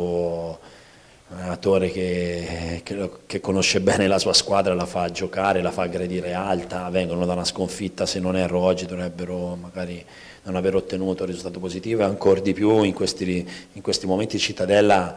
un 1.28 1.38
allenatore 1.38 1.90
che, 1.90 2.82
che, 2.84 3.10
che, 3.24 3.40
conosce 3.40 3.80
bene 3.80 4.06
la 4.06 4.18
sua 4.18 4.34
squadra, 4.34 4.74
la 4.74 4.84
fa 4.84 5.10
giocare, 5.10 5.62
la 5.62 5.70
fa 5.70 5.84
aggredire 5.84 6.34
alta, 6.34 6.90
vengono 6.90 7.24
da 7.24 7.32
una 7.32 7.46
sconfitta, 7.46 8.04
se 8.04 8.20
non 8.20 8.36
erro 8.36 8.60
oggi 8.60 8.84
dovrebbero 8.84 9.56
magari 9.56 10.04
non 10.44 10.56
aver 10.56 10.74
ottenuto 10.74 11.22
un 11.22 11.28
risultato 11.28 11.60
positivo 11.60 12.02
e 12.02 12.04
ancora 12.04 12.40
di 12.40 12.52
più 12.52 12.82
in 12.82 12.92
questi, 12.92 13.48
in 13.72 13.82
questi 13.82 14.06
momenti 14.06 14.38
Cittadella 14.38 15.16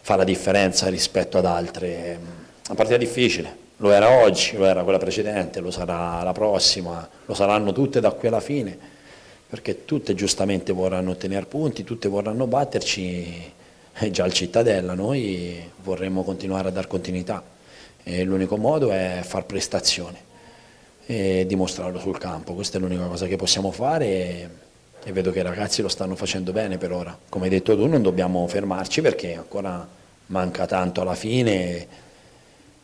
fa 0.00 0.16
la 0.16 0.24
differenza 0.24 0.88
rispetto 0.88 1.38
ad 1.38 1.44
altre. 1.44 2.18
Una 2.66 2.74
partita 2.74 2.96
difficile, 2.96 3.64
lo 3.78 3.90
era 3.90 4.22
oggi, 4.22 4.56
lo 4.56 4.64
era 4.64 4.82
quella 4.82 4.98
precedente, 4.98 5.60
lo 5.60 5.70
sarà 5.70 6.22
la 6.22 6.32
prossima, 6.32 7.08
lo 7.26 7.34
saranno 7.34 7.72
tutte 7.72 8.00
da 8.00 8.12
qui 8.12 8.28
alla 8.28 8.40
fine, 8.40 8.76
perché 9.48 9.84
tutte 9.84 10.14
giustamente 10.14 10.72
vorranno 10.72 11.10
ottenere 11.10 11.46
punti, 11.46 11.84
tutte 11.84 12.08
vorranno 12.08 12.46
batterci 12.46 13.52
è 13.92 14.10
già 14.10 14.24
il 14.24 14.32
Cittadella, 14.32 14.94
noi 14.94 15.70
vorremmo 15.82 16.22
continuare 16.22 16.68
a 16.68 16.70
dar 16.70 16.86
continuità 16.86 17.42
e 18.02 18.24
l'unico 18.24 18.56
modo 18.56 18.90
è 18.90 19.20
far 19.22 19.44
prestazione 19.44 20.25
e 21.06 21.44
dimostrarlo 21.46 22.00
sul 22.00 22.18
campo, 22.18 22.54
questa 22.54 22.78
è 22.78 22.80
l'unica 22.80 23.04
cosa 23.04 23.26
che 23.26 23.36
possiamo 23.36 23.70
fare 23.70 24.06
e, 24.06 24.48
e 25.04 25.12
vedo 25.12 25.30
che 25.30 25.38
i 25.38 25.42
ragazzi 25.42 25.80
lo 25.80 25.88
stanno 25.88 26.16
facendo 26.16 26.52
bene 26.52 26.78
per 26.78 26.92
ora. 26.92 27.16
Come 27.28 27.44
hai 27.44 27.50
detto 27.50 27.76
tu 27.76 27.86
non 27.86 28.02
dobbiamo 28.02 28.46
fermarci 28.48 29.00
perché 29.00 29.36
ancora 29.36 29.86
manca 30.26 30.66
tanto 30.66 31.00
alla 31.00 31.14
fine 31.14 31.86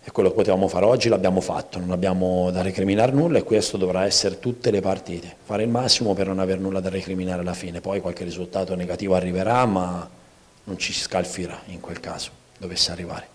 e 0.05 0.11
quello 0.11 0.31
che 0.31 0.37
potevamo 0.37 0.69
fare 0.69 0.85
oggi 0.85 1.09
l'abbiamo 1.09 1.41
fatto, 1.41 1.79
non 1.79 1.91
abbiamo 1.91 2.51
da 2.51 2.63
recriminare 2.63 3.13
nulla 3.13 3.39
e 3.39 3.43
questo 3.45 3.77
dovrà 3.77 4.05
essere 4.05 4.39
tutte 4.39 4.71
le 4.71 4.81
partite, 4.81 5.37
fare 5.45 5.63
il 5.65 5.69
massimo 5.69 6.15
per 6.15 6.27
non 6.29 6.39
aver 6.39 6.59
nulla 6.59 6.81
da 6.81 6.89
recriminare 6.89 7.41
alla 7.41 7.55
fine, 7.55 7.81
poi 7.81 8.01
qualche 8.01 8.25
risultato 8.25 8.75
negativo 8.75 9.15
arriverà 9.15 9.65
ma 9.67 10.09
non 10.65 10.79
ci 10.79 10.93
scalfirà 10.93 11.61
in 11.67 11.81
quel 11.81 12.01
caso, 12.01 12.31
dovesse 12.59 12.91
arrivare. 12.91 13.32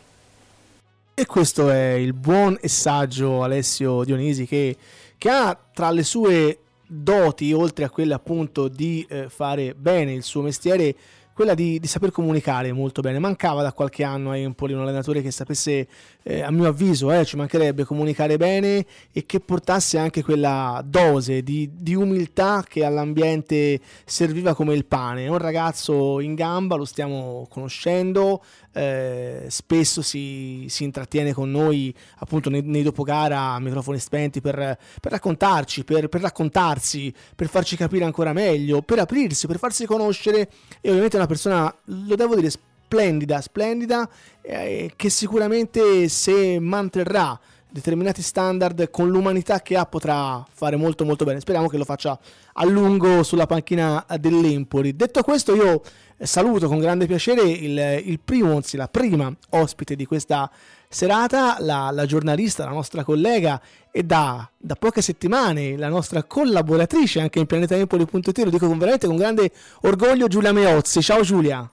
E 1.20 1.26
questo 1.26 1.72
è 1.72 1.94
il 1.94 2.14
buon 2.14 2.60
e 2.62 2.68
saggio 2.68 3.42
Alessio 3.42 4.04
Dionisi 4.04 4.46
che, 4.46 4.78
che 5.18 5.30
ha 5.32 5.60
tra 5.74 5.90
le 5.90 6.04
sue 6.04 6.60
doti, 6.86 7.52
oltre 7.54 7.86
a 7.86 7.90
quelle 7.90 8.14
appunto 8.14 8.68
di 8.68 9.04
eh, 9.10 9.28
fare 9.28 9.74
bene 9.74 10.14
il 10.14 10.22
suo 10.22 10.44
mestiere, 10.44 10.96
quella 11.38 11.54
di, 11.54 11.80
di, 11.80 11.86
saper 11.86 12.10
comunicare 12.10 12.72
molto 12.72 13.02
bene. 13.02 13.18
Mancava 13.18 13.64
da 13.64 13.72
qualche 13.72 14.04
anno 14.04 14.32
a 14.32 14.38
Empoli 14.38 14.74
un 14.74 14.82
allenatore 14.82 15.22
che 15.24 15.30
sapesse, 15.30 15.88
eh, 16.24 16.42
a 16.42 16.50
mio 16.50 16.68
avviso, 16.68 17.12
eh, 17.12 17.26
ci 17.26 17.36
mancherebbe 17.36 17.84
comunicare 17.84 18.38
bene 18.38 18.86
e 19.12 19.26
che 19.26 19.40
portasse 19.40 20.00
anche 20.00 20.24
quella 20.24 20.84
dose 20.86 21.42
di, 21.42 21.70
di, 21.74 21.94
umiltà 21.94 22.64
che 22.68 22.84
all'ambiente 22.84 23.80
serviva 24.04 24.56
come 24.56 24.74
il 24.74 24.86
pane. 24.86 25.26
È 25.26 25.28
un 25.30 25.38
ragazzo 25.38 26.20
in 26.20 26.34
gamba, 26.34 26.76
lo 26.76 26.86
stiamo 26.86 27.48
conoscendo, 27.50 28.44
eh, 28.78 29.46
spesso 29.48 30.04
si, 30.04 30.68
si, 30.70 30.84
intrattiene 30.84 31.34
con 31.34 31.50
noi 31.50 31.92
appunto 32.18 32.52
nei, 32.52 32.62
nei 32.62 32.84
dopogara 32.84 33.54
a 33.54 33.60
microfoni 33.60 33.98
spenti 33.98 34.40
per, 34.40 34.78
per 35.02 35.12
raccontarci, 35.12 35.84
per, 35.84 36.08
per, 36.10 36.22
raccontarsi, 36.22 37.12
per 37.36 37.48
farci 37.48 37.76
capire 37.76 38.06
ancora 38.06 38.34
meglio, 38.34 38.84
per 38.84 39.00
aprirsi, 39.00 39.48
per 39.48 39.58
farsi 39.58 39.88
conoscere. 39.88 40.50
E 40.80 40.90
ovviamente 40.90 41.16
è 41.16 41.20
una 41.20 41.28
persona, 41.28 41.76
lo 41.86 42.16
devo 42.16 42.36
dire, 42.36 42.52
splendida, 42.52 43.42
splendida, 43.42 44.08
eh, 44.44 44.92
che 44.96 45.10
sicuramente 45.10 46.08
se 46.08 46.60
manterrà 46.60 47.40
determinati 47.70 48.22
standard 48.22 48.90
con 48.90 49.10
l'umanità 49.10 49.62
che 49.62 49.76
ha 49.76 49.86
potrà 49.86 50.46
fare 50.52 50.76
molto 50.76 51.04
molto 51.04 51.26
bene. 51.26 51.40
Speriamo 51.40 51.68
che 51.68 51.78
lo 51.78 51.84
faccia 51.84 52.18
a 52.54 52.66
lungo 52.66 53.24
sulla 53.24 53.46
panchina 53.46 54.06
dell'Empoli. 54.20 54.96
Detto 54.96 55.22
questo 55.22 55.56
io 55.56 55.82
saluto 56.26 56.68
con 56.68 56.80
grande 56.80 57.06
piacere 57.06 57.42
il, 57.42 58.02
il 58.06 58.20
primo, 58.20 58.56
anzi 58.56 58.76
la 58.78 58.88
prima 58.88 59.32
ospite 59.52 59.96
di 59.96 60.06
questa 60.06 60.50
serata, 60.90 61.58
la, 61.60 61.90
la 61.92 62.06
giornalista, 62.06 62.66
la 62.66 62.72
nostra 62.72 63.04
collega 63.04 63.62
e 63.92 64.04
da, 64.04 64.50
da, 64.58 64.76
poche 64.76 65.02
settimane 65.02 65.78
la 65.78 65.90
nostra 65.90 66.24
collaboratrice 66.24 67.20
anche 67.20 67.40
in 67.40 67.46
pianetaempoli.it, 67.46 68.38
lo 68.40 68.50
dico 68.50 68.68
con, 68.68 68.78
veramente 68.78 69.08
con 69.08 69.18
grande 69.18 69.52
orgoglio, 69.82 70.28
Giulia 70.28 70.52
Meozzi. 70.52 71.02
Ciao 71.02 71.22
Giulia. 71.22 71.70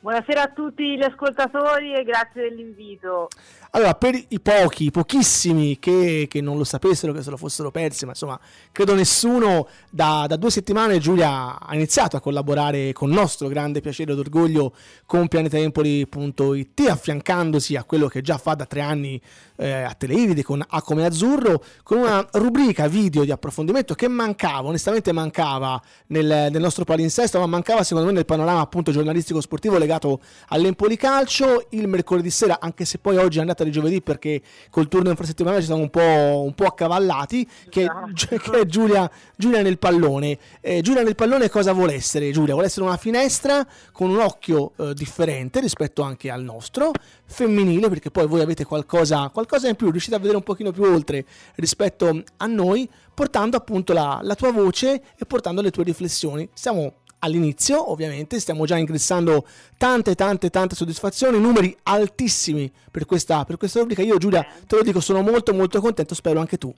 Buonasera 0.00 0.42
a 0.42 0.52
tutti 0.54 0.96
gli 0.96 1.02
ascoltatori 1.02 1.92
e 1.92 2.04
grazie 2.04 2.48
dell'invito. 2.48 3.28
Allora, 3.76 3.94
per 3.94 4.18
i 4.28 4.40
pochi, 4.40 4.90
pochissimi 4.90 5.78
che, 5.78 6.28
che, 6.30 6.40
non 6.40 6.56
lo 6.56 6.64
sapessero, 6.64 7.12
che 7.12 7.22
se 7.22 7.28
lo 7.28 7.36
fossero 7.36 7.70
persi, 7.70 8.06
ma 8.06 8.12
insomma, 8.12 8.40
credo 8.72 8.94
nessuno, 8.94 9.68
da, 9.90 10.24
da, 10.26 10.36
due 10.36 10.50
settimane 10.50 10.98
Giulia 10.98 11.60
ha 11.60 11.74
iniziato 11.74 12.16
a 12.16 12.20
collaborare 12.20 12.94
con 12.94 13.10
nostro 13.10 13.48
grande 13.48 13.82
piacere 13.82 14.12
ed 14.12 14.18
orgoglio 14.18 14.72
con 15.04 15.28
pianetaempoli.it, 15.28 16.88
affiancandosi 16.88 17.76
a 17.76 17.84
quello 17.84 18.08
che 18.08 18.22
già 18.22 18.38
fa 18.38 18.54
da 18.54 18.64
tre 18.64 18.80
anni 18.80 19.20
eh, 19.56 19.82
a 19.82 19.92
Teleiride 19.92 20.42
con 20.42 20.64
A 20.66 20.80
come 20.80 21.04
Azzurro, 21.04 21.62
con 21.82 21.98
una 21.98 22.26
rubrica 22.32 22.88
video 22.88 23.24
di 23.24 23.30
approfondimento 23.30 23.94
che 23.94 24.08
mancava, 24.08 24.68
onestamente 24.68 25.12
mancava 25.12 25.78
nel, 26.06 26.48
nel 26.50 26.60
nostro 26.62 26.84
palinsesto, 26.84 27.38
ma 27.38 27.46
mancava 27.46 27.82
secondo 27.82 28.08
me 28.08 28.14
nel 28.14 28.24
panorama 28.24 28.60
appunto 28.60 28.90
giornalistico 28.90 29.42
sportivo 29.42 29.76
legato 29.76 30.20
all'Empoli 30.48 30.96
Calcio, 30.96 31.66
il 31.70 31.88
mercoledì 31.88 32.30
sera, 32.30 32.58
anche 32.58 32.86
se 32.86 32.96
poi 32.96 33.18
oggi 33.18 33.36
è 33.36 33.40
andata 33.40 33.64
di 33.66 33.72
giovedì 33.72 34.00
perché 34.02 34.40
col 34.70 34.88
turno 34.88 35.10
infrasettimanale 35.10 35.60
ci 35.60 35.68
siamo 35.68 35.82
un 35.82 35.90
po', 35.90 36.42
un 36.44 36.54
po 36.54 36.64
accavallati, 36.64 37.48
che, 37.68 37.82
esatto. 37.82 38.36
che, 38.52 38.60
è 38.60 38.66
Giulia, 38.66 39.10
Giulia 39.36 39.62
nel 39.62 39.78
pallone. 39.78 40.38
Eh, 40.60 40.80
Giulia 40.80 41.02
nel 41.02 41.14
pallone 41.14 41.48
cosa 41.48 41.72
vuole 41.72 41.94
essere 41.94 42.30
Giulia? 42.30 42.52
Vuole 42.52 42.68
essere 42.68 42.86
una 42.86 42.96
finestra 42.96 43.66
con 43.92 44.10
un 44.10 44.20
occhio 44.20 44.72
eh, 44.76 44.94
differente 44.94 45.60
rispetto 45.60 46.02
anche 46.02 46.30
al 46.30 46.42
nostro, 46.42 46.92
femminile, 47.24 47.88
perché 47.88 48.10
poi 48.10 48.26
voi 48.26 48.40
avete 48.40 48.64
qualcosa, 48.64 49.28
qualcosa 49.30 49.68
in 49.68 49.76
più, 49.76 49.90
riuscite 49.90 50.14
a 50.14 50.18
vedere 50.18 50.36
un 50.36 50.42
pochino 50.42 50.70
più 50.70 50.84
oltre 50.84 51.24
rispetto 51.56 52.22
a 52.36 52.46
noi, 52.46 52.88
portando 53.14 53.56
appunto 53.56 53.92
la, 53.92 54.20
la 54.22 54.34
tua 54.34 54.52
voce 54.52 55.02
e 55.16 55.26
portando 55.26 55.60
le 55.60 55.70
tue 55.70 55.84
riflessioni. 55.84 56.48
Stiamo 56.52 57.04
all'inizio, 57.20 57.90
ovviamente, 57.90 58.40
stiamo 58.40 58.64
già 58.66 58.76
ingressando 58.76 59.46
tante, 59.76 60.14
tante, 60.14 60.50
tante 60.50 60.74
soddisfazioni, 60.74 61.38
numeri 61.38 61.76
altissimi 61.84 62.70
per 62.90 63.06
questa, 63.06 63.44
per 63.44 63.56
questa 63.56 63.80
rubrica. 63.80 64.02
Io, 64.02 64.18
Giulia, 64.18 64.46
te 64.66 64.76
lo 64.76 64.82
dico, 64.82 65.00
sono 65.00 65.22
molto, 65.22 65.54
molto 65.54 65.80
contento, 65.80 66.14
spero 66.14 66.40
anche 66.40 66.58
tu. 66.58 66.74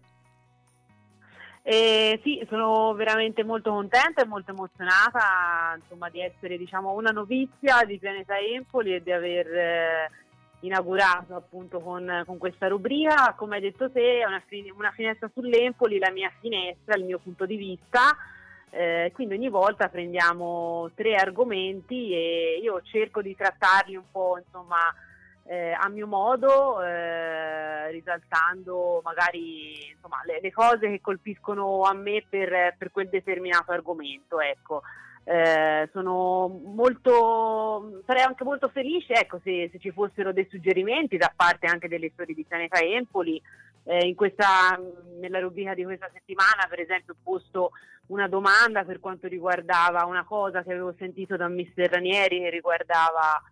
Eh, 1.70 2.18
sì, 2.22 2.42
sono 2.48 2.94
veramente 2.94 3.44
molto 3.44 3.70
contenta 3.70 4.22
e 4.22 4.26
molto 4.26 4.52
emozionata 4.52 5.76
insomma, 5.78 6.08
di 6.08 6.22
essere 6.22 6.56
diciamo, 6.56 6.92
una 6.92 7.10
novizia 7.10 7.84
di 7.84 7.98
Pianeta 7.98 8.38
Empoli 8.38 8.94
e 8.94 9.02
di 9.02 9.12
aver 9.12 9.46
eh, 9.46 10.10
inaugurato 10.60 11.34
appunto 11.34 11.80
con, 11.80 12.22
con, 12.24 12.38
questa 12.38 12.68
rubrica. 12.68 13.34
Come 13.36 13.56
hai 13.56 13.60
detto 13.60 13.90
te, 13.90 14.20
è 14.20 14.24
una, 14.24 14.42
una, 14.78 14.90
finestra 14.92 15.30
sull'Empoli, 15.34 15.98
la 15.98 16.10
mia 16.10 16.32
finestra, 16.40 16.96
il 16.96 17.04
mio 17.04 17.18
punto 17.18 17.44
di 17.44 17.56
vista. 17.56 18.16
Eh, 18.70 19.10
quindi 19.14 19.34
ogni 19.34 19.48
volta 19.48 19.88
prendiamo 19.88 20.90
tre 20.94 21.14
argomenti 21.14 22.12
e 22.12 22.60
io 22.62 22.80
cerco 22.82 23.22
di 23.22 23.34
trattarli 23.34 23.96
un 23.96 24.10
po' 24.10 24.38
insomma 24.38 24.94
eh, 25.48 25.72
a 25.72 25.88
mio 25.88 26.06
modo, 26.06 26.82
eh, 26.82 27.90
risaltando 27.90 29.00
magari 29.02 29.92
insomma, 29.94 30.20
le, 30.26 30.40
le, 30.42 30.52
cose 30.52 30.90
che 30.90 31.00
colpiscono 31.00 31.82
a 31.82 31.94
me 31.94 32.22
per, 32.28 32.74
per 32.76 32.90
quel 32.92 33.08
determinato 33.08 33.72
argomento. 33.72 34.40
Ecco. 34.40 34.82
Eh, 35.24 35.88
sono 35.92 36.48
molto, 36.48 38.02
sarei 38.06 38.22
anche 38.22 38.44
molto 38.44 38.68
felice 38.68 39.12
ecco, 39.12 39.38
se, 39.44 39.68
se, 39.70 39.78
ci 39.78 39.90
fossero 39.90 40.32
dei 40.32 40.46
suggerimenti 40.48 41.18
da 41.18 41.30
parte 41.34 41.66
anche 41.66 41.86
delle 41.86 42.10
storie 42.12 42.34
di 42.34 42.44
Pianeta 42.44 42.80
Empoli. 42.80 43.40
Eh, 43.88 44.06
in 44.06 44.14
questa, 44.14 44.78
nella 45.18 45.40
rubrica 45.40 45.72
di 45.72 45.82
questa 45.82 46.10
settimana, 46.12 46.66
per 46.68 46.80
esempio, 46.80 47.14
ho 47.14 47.22
posto 47.22 47.70
una 48.08 48.28
domanda 48.28 48.84
per 48.84 49.00
quanto 49.00 49.26
riguardava 49.28 50.04
una 50.04 50.24
cosa 50.24 50.62
che 50.62 50.72
avevo 50.72 50.94
sentito 50.98 51.36
da 51.36 51.48
Mister 51.48 51.90
Ranieri 51.90 52.40
che 52.40 52.50
riguardava 52.50 53.42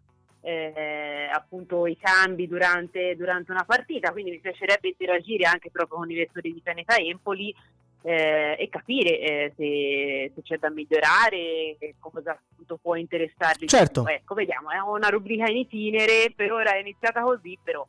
eh, 0.42 1.30
appunto 1.32 1.86
i 1.86 1.96
cambi 1.96 2.46
durante, 2.46 3.16
durante, 3.16 3.50
una 3.50 3.64
partita, 3.64 4.12
quindi 4.12 4.30
mi 4.30 4.38
piacerebbe 4.38 4.88
interagire 4.88 5.46
anche 5.46 5.70
proprio 5.70 5.98
con 5.98 6.10
i 6.10 6.14
lettori 6.14 6.52
di 6.52 6.60
Pianeta 6.60 6.96
Empoli 6.96 7.54
eh, 8.02 8.56
e 8.58 8.68
capire 8.68 9.18
eh, 9.18 9.52
se, 9.56 10.32
se, 10.34 10.42
c'è 10.42 10.58
da 10.58 10.68
migliorare, 10.68 11.76
e 11.78 11.94
cosa 11.98 12.32
appunto 12.32 12.76
può 12.76 12.94
interessarli. 12.94 13.66
Certo. 13.66 14.06
Ecco, 14.06 14.34
vediamo, 14.34 14.70
è 14.70 14.78
una 14.80 15.08
rubrica 15.08 15.48
in 15.48 15.56
itinere, 15.56 16.30
per 16.36 16.52
ora 16.52 16.74
è 16.74 16.78
iniziata 16.80 17.22
così, 17.22 17.58
però 17.62 17.86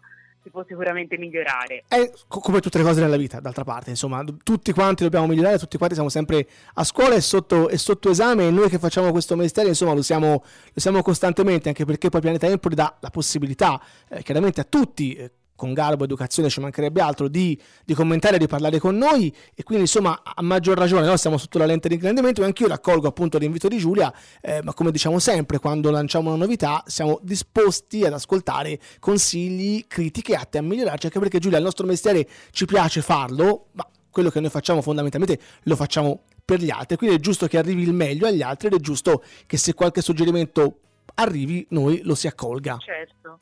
si 0.48 0.50
può 0.50 0.64
sicuramente 0.66 1.18
migliorare. 1.18 1.84
È 1.88 2.10
come 2.28 2.60
tutte 2.60 2.78
le 2.78 2.84
cose 2.84 3.02
nella 3.02 3.18
vita, 3.18 3.40
d'altra 3.40 3.64
parte, 3.64 3.90
insomma, 3.90 4.24
tutti 4.44 4.72
quanti 4.72 5.04
dobbiamo 5.04 5.28
migliorare, 5.28 5.60
tutti 5.60 5.78
quanti 5.78 5.96
siamo 5.96 6.10
sempre 6.10 6.48
a 6.76 6.84
scuola 6.84 7.16
e 7.16 7.22
sotto, 7.22 7.70
e 7.70 7.78
sotto 7.78 8.10
esame 8.10 8.48
e 8.48 8.52
noi 8.52 8.70
che 8.70 8.80
facciamo 8.80 9.12
questo 9.12 9.36
mestiere, 9.36 9.70
insomma, 9.70 9.94
lo 9.94 10.02
siamo, 10.02 10.44
lo 10.74 10.80
siamo 10.80 11.02
costantemente, 11.02 11.68
anche 11.70 11.86
perché 11.86 12.10
poi 12.10 12.22
Pianeta 12.22 12.48
Empoli 12.48 12.76
dà 12.76 12.96
la 13.00 13.10
possibilità, 13.10 13.82
eh, 14.10 14.24
chiaramente 14.24 14.62
a 14.62 14.64
tutti, 14.64 15.14
eh, 15.14 15.32
con 15.58 15.74
garbo, 15.74 16.06
educazione, 16.06 16.48
ci 16.50 16.62
mancherebbe 16.62 17.02
altro, 17.02 17.28
di, 17.28 17.60
di, 17.84 17.94
commentare, 17.94 18.38
di 18.38 18.48
parlare 18.48 18.80
con 18.80 18.96
noi 18.96 19.36
e 19.54 19.64
quindi 19.64 19.84
insomma 19.84 20.22
a 20.24 20.42
maggior 20.42 20.78
ragione 20.78 21.06
noi 21.06 21.18
siamo 21.18 21.38
sotto 21.38 21.58
la 21.58 21.66
lente 21.66 21.90
di 21.90 21.96
ingrandimento 21.96 22.42
e 22.42 22.46
anch'io 22.46 22.68
raccolgo 22.68 23.08
appunto 23.08 23.38
l'invito 23.38 23.68
di 23.68 23.78
Giulia, 23.78 24.14
eh, 24.40 24.62
ma 24.64 24.74
come 24.74 24.92
diciamo 24.92 25.20
sempre 25.20 25.58
quando 25.60 25.90
lanciamo 25.90 26.30
una 26.30 26.46
novità 26.46 26.84
siamo 26.86 27.20
disposti 27.24 28.06
ad 28.06 28.14
ascoltare 28.14 28.80
consigli, 29.00 29.86
critiche 29.88 30.36
atte 30.36 30.60
a 30.60 30.62
migliorarci, 30.62 31.08
anche 31.08 31.20
perché 31.20 31.40
Giulia 31.40 31.58
il 31.58 31.64
nostro 31.64 31.86
mestiere 31.86 32.28
ci 32.52 32.66
piace 32.66 33.02
farlo, 33.02 33.68
ma 33.74 33.86
quello 34.10 34.30
che 34.30 34.40
noi 34.40 34.50
facciamo 34.50 34.82
fondamentalmente 34.82 35.40
lo 35.64 35.76
facciamo 35.76 36.22
per 36.46 36.62
gli 36.62 36.70
altri, 36.70 36.96
quindi 36.96 37.18
è 37.18 37.20
giusto 37.20 37.48
che 37.48 37.58
arrivi 37.58 37.82
il 37.82 37.94
meglio 37.94 38.28
agli 38.28 38.42
altri 38.42 38.68
ed 38.68 38.74
è 38.76 38.80
giusto 38.80 39.24
che 39.46 39.58
se 39.58 39.74
qualche 39.74 40.02
suggerimento 40.02 40.80
arrivi 41.16 41.66
noi 41.72 42.02
lo 42.04 42.16
si 42.16 42.28
accolga. 42.28 42.78
Certo. 42.80 43.40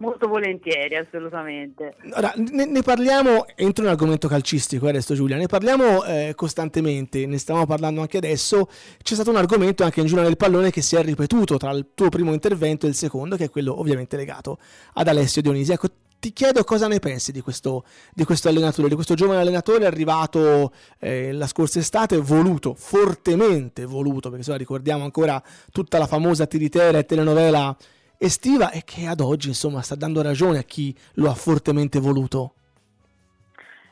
Molto 0.00 0.28
volentieri, 0.28 0.96
assolutamente. 0.96 1.94
Ora, 2.14 2.32
ne, 2.36 2.64
ne 2.64 2.80
parliamo, 2.80 3.44
entro 3.54 3.84
nell'argomento 3.84 4.28
calcistico 4.28 4.88
adesso 4.88 5.14
Giulia, 5.14 5.36
ne 5.36 5.46
parliamo 5.46 6.04
eh, 6.04 6.32
costantemente, 6.34 7.26
ne 7.26 7.36
stiamo 7.36 7.66
parlando 7.66 8.00
anche 8.00 8.16
adesso, 8.16 8.66
c'è 9.02 9.12
stato 9.12 9.28
un 9.28 9.36
argomento 9.36 9.84
anche 9.84 10.00
in 10.00 10.06
Giulia 10.06 10.24
del 10.24 10.38
pallone 10.38 10.70
che 10.70 10.80
si 10.80 10.96
è 10.96 11.02
ripetuto 11.02 11.58
tra 11.58 11.70
il 11.72 11.88
tuo 11.94 12.08
primo 12.08 12.32
intervento 12.32 12.86
e 12.86 12.88
il 12.88 12.94
secondo, 12.94 13.36
che 13.36 13.44
è 13.44 13.50
quello 13.50 13.78
ovviamente 13.78 14.16
legato 14.16 14.56
ad 14.94 15.06
Alessio 15.06 15.42
Dionisi. 15.42 15.72
Ecco, 15.72 15.88
ti 16.18 16.32
chiedo 16.32 16.64
cosa 16.64 16.88
ne 16.88 16.98
pensi 16.98 17.30
di 17.30 17.42
questo, 17.42 17.84
di 18.14 18.24
questo 18.24 18.48
allenatore, 18.48 18.88
di 18.88 18.94
questo 18.94 19.12
giovane 19.12 19.40
allenatore 19.40 19.84
arrivato 19.84 20.72
eh, 20.98 21.30
la 21.32 21.46
scorsa 21.46 21.78
estate, 21.78 22.16
voluto, 22.16 22.72
fortemente 22.72 23.84
voluto, 23.84 24.30
perché 24.30 24.44
se 24.44 24.56
ricordiamo 24.56 25.04
ancora 25.04 25.42
tutta 25.70 25.98
la 25.98 26.06
famosa 26.06 26.46
tiritera 26.46 26.96
e 26.96 27.04
telenovela 27.04 27.76
estiva 28.22 28.70
e 28.70 28.82
che 28.84 29.06
ad 29.06 29.20
oggi 29.20 29.48
insomma 29.48 29.80
sta 29.80 29.94
dando 29.94 30.20
ragione 30.20 30.58
a 30.58 30.62
chi 30.62 30.94
lo 31.14 31.30
ha 31.30 31.34
fortemente 31.34 31.98
voluto. 31.98 32.54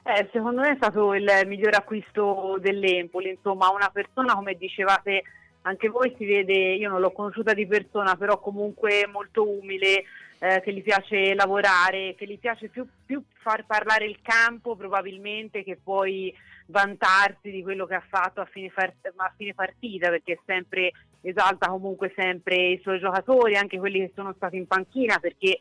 Eh, 0.02 0.28
secondo 0.32 0.60
me 0.60 0.72
è 0.72 0.76
stato 0.76 1.14
il 1.14 1.26
miglior 1.46 1.74
acquisto 1.74 2.58
dell'Empoli, 2.60 3.30
insomma 3.30 3.70
una 3.70 3.88
persona 3.90 4.34
come 4.34 4.54
dicevate 4.54 5.22
anche 5.62 5.88
voi 5.88 6.14
si 6.16 6.24
vede, 6.24 6.74
io 6.74 6.88
non 6.88 7.00
l'ho 7.00 7.12
conosciuta 7.12 7.52
di 7.52 7.66
persona, 7.66 8.16
però 8.16 8.38
comunque 8.38 9.06
molto 9.10 9.46
umile, 9.46 10.04
eh, 10.38 10.60
che 10.62 10.72
gli 10.72 10.82
piace 10.82 11.34
lavorare, 11.34 12.14
che 12.16 12.26
gli 12.26 12.38
piace 12.38 12.68
più, 12.68 12.86
più, 13.04 13.22
far 13.40 13.66
parlare 13.66 14.06
il 14.06 14.18
campo 14.22 14.76
probabilmente 14.76 15.64
che 15.64 15.78
poi 15.82 16.34
vantarsi 16.66 17.50
di 17.50 17.62
quello 17.62 17.86
che 17.86 17.94
ha 17.94 18.04
fatto 18.06 18.40
a 18.40 18.46
fine, 18.46 18.70
a 18.74 19.32
fine 19.36 19.54
partita, 19.54 20.08
perché 20.08 20.38
sempre, 20.46 20.92
esalta 21.20 21.68
comunque 21.68 22.12
sempre 22.16 22.56
i 22.56 22.80
suoi 22.82 22.98
giocatori, 22.98 23.56
anche 23.56 23.78
quelli 23.78 24.00
che 24.00 24.12
sono 24.14 24.32
stati 24.36 24.56
in 24.56 24.66
panchina, 24.66 25.18
perché 25.18 25.60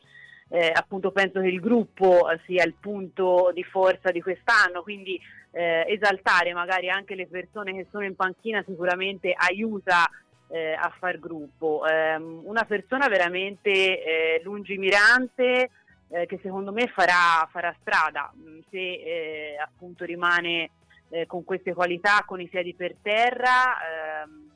eh, 0.50 0.72
appunto 0.74 1.10
penso 1.10 1.40
che 1.40 1.48
il 1.48 1.60
gruppo 1.60 2.26
sia 2.46 2.64
il 2.64 2.74
punto 2.74 3.50
di 3.52 3.64
forza 3.64 4.10
di 4.10 4.22
quest'anno, 4.22 4.82
quindi 4.82 5.20
eh, 5.52 5.84
esaltare 5.88 6.52
magari 6.52 6.88
anche 6.88 7.14
le 7.14 7.26
persone 7.26 7.72
che 7.72 7.86
sono 7.90 8.04
in 8.04 8.14
panchina 8.14 8.62
sicuramente 8.66 9.34
aiuta 9.36 10.08
eh, 10.48 10.72
a 10.72 10.92
far 10.98 11.18
gruppo. 11.18 11.82
Um, 11.82 12.42
una 12.44 12.64
persona 12.64 13.08
veramente 13.08 13.70
eh, 13.70 14.40
lungimirante 14.42 15.70
eh, 16.08 16.26
che 16.26 16.38
secondo 16.42 16.72
me 16.72 16.86
farà, 16.88 17.46
farà 17.50 17.74
strada 17.80 18.32
mm, 18.34 18.60
se 18.70 18.78
eh, 18.78 19.56
appunto 19.60 20.04
rimane 20.04 20.70
eh, 21.10 21.26
con 21.26 21.44
queste 21.44 21.74
qualità, 21.74 22.24
con 22.26 22.40
i 22.40 22.48
piedi 22.48 22.74
per 22.74 22.94
terra. 23.02 23.76
Ehm, 24.24 24.47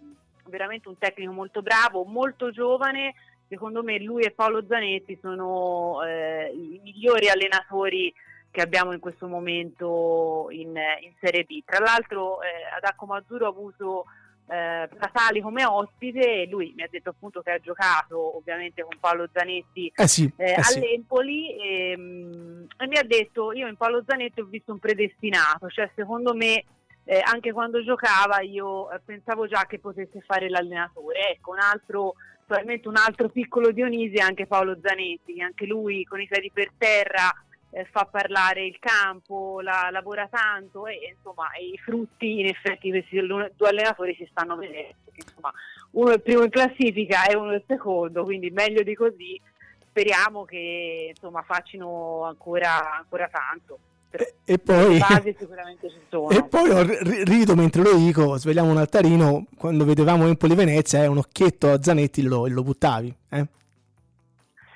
veramente 0.49 0.89
un 0.89 0.99
tecnico 0.99 1.33
molto 1.33 1.63
bravo, 1.63 2.05
molto 2.05 2.51
giovane. 2.51 3.15
Secondo 3.49 3.83
me 3.83 3.99
lui 3.99 4.23
e 4.23 4.31
Paolo 4.31 4.65
Zanetti 4.67 5.19
sono 5.21 6.03
eh, 6.05 6.51
i 6.55 6.81
migliori 6.83 7.29
allenatori 7.29 8.13
che 8.51 8.61
abbiamo 8.61 8.93
in 8.93 9.01
questo 9.01 9.27
momento 9.27 10.49
in, 10.51 10.69
in 10.69 11.13
Serie 11.21 11.45
B. 11.45 11.63
Tra 11.65 11.79
l'altro 11.79 12.37
ad 12.37 12.85
Acco 12.85 13.07
Azzurro 13.13 13.47
ho 13.47 13.51
avuto 13.51 14.05
eh, 14.49 14.89
Natali 14.99 15.41
come 15.41 15.65
ospite 15.65 16.43
e 16.43 16.47
lui 16.47 16.73
mi 16.77 16.83
ha 16.83 16.89
detto 16.91 17.11
appunto 17.11 17.41
che 17.41 17.53
ha 17.53 17.59
giocato 17.59 18.37
ovviamente 18.37 18.83
con 18.83 18.97
Paolo 19.01 19.29
Zanetti 19.33 19.93
eh 19.95 20.07
sì, 20.09 20.31
eh, 20.37 20.51
eh 20.51 20.55
all'Empoli 20.55 21.47
sì. 21.47 21.57
e, 21.57 21.97
mm, 21.97 22.65
e, 22.77 22.87
mi 22.87 22.97
ha 22.99 23.05
detto 23.05 23.53
io 23.53 23.67
in 23.67 23.77
Paolo 23.77 24.03
Zanetti 24.07 24.41
ho 24.41 24.45
visto 24.45 24.73
un 24.73 24.79
predestinato, 24.79 25.69
cioè 25.69 25.91
secondo 25.95 26.35
me 26.35 26.65
eh, 27.05 27.21
anche 27.25 27.53
quando 27.53 27.83
giocava 27.83 28.41
io 28.41 28.91
eh, 28.91 29.01
pensavo 29.05 29.47
già 29.47 29.67
che 29.67 29.79
potesse 29.79 30.21
fare 30.21 30.49
l'allenatore, 30.49 31.31
ecco 31.31 31.53
un 31.53 31.61
altro 31.61 32.15
probabilmente 32.45 32.89
un 32.89 32.97
altro 32.97 33.29
piccolo 33.29 33.71
Dionisi 33.71 34.17
è 34.17 34.21
anche 34.21 34.47
Paolo 34.47 34.79
Zanetti, 34.81 35.35
che 35.35 35.43
anche 35.43 35.65
lui 35.65 36.05
con 36.05 36.21
i 36.21 36.27
piedi 36.27 36.51
per 36.53 36.71
terra 36.77 37.33
eh, 37.71 37.87
fa 37.87 38.05
parlare 38.05 38.67
il 38.67 38.79
campo, 38.79 39.61
la, 39.63 39.89
lavora 39.91 40.29
tanto 40.29 40.87
e 40.87 41.15
insomma 41.17 41.49
i 41.59 41.79
frutti 41.79 42.41
in 42.41 42.47
effetti 42.47 42.91
questi 42.91 43.19
due 43.19 43.69
allenatori 43.69 44.15
si 44.15 44.29
stanno 44.31 44.57
vedendo. 44.57 45.01
Insomma, 45.15 45.53
uno 45.93 46.11
è 46.11 46.15
il 46.15 46.23
primo 46.23 46.43
in 46.43 46.51
classifica 46.51 47.27
e 47.27 47.37
uno 47.37 47.53
è 47.53 47.57
il 47.57 47.65
secondo, 47.67 48.25
quindi 48.25 48.51
meglio 48.51 48.83
di 48.83 48.95
così. 48.95 49.41
Speriamo 49.89 50.45
che 50.45 51.09
insomma 51.11 51.43
facciano 51.43 52.25
ancora, 52.25 52.97
ancora 52.97 53.29
tanto. 53.29 53.79
E, 54.15 54.35
e, 54.45 54.59
poi, 54.59 55.01
e 56.31 56.45
poi 56.45 57.25
rido 57.25 57.57
mentre 57.57 57.83
lo 57.83 57.95
dico, 57.95 58.37
svegliamo 58.37 58.71
un 58.71 58.77
altarino, 58.77 59.47
quando 59.57 59.87
vedevamo 59.87 60.27
Empoli 60.27 60.55
Venezia, 60.55 61.03
eh, 61.03 61.07
un 61.07 61.17
occhietto 61.17 61.71
a 61.71 61.83
Zanetti 61.83 62.21
lo, 62.23 62.47
lo 62.47 62.63
buttavi. 62.63 63.17
Eh? 63.31 63.47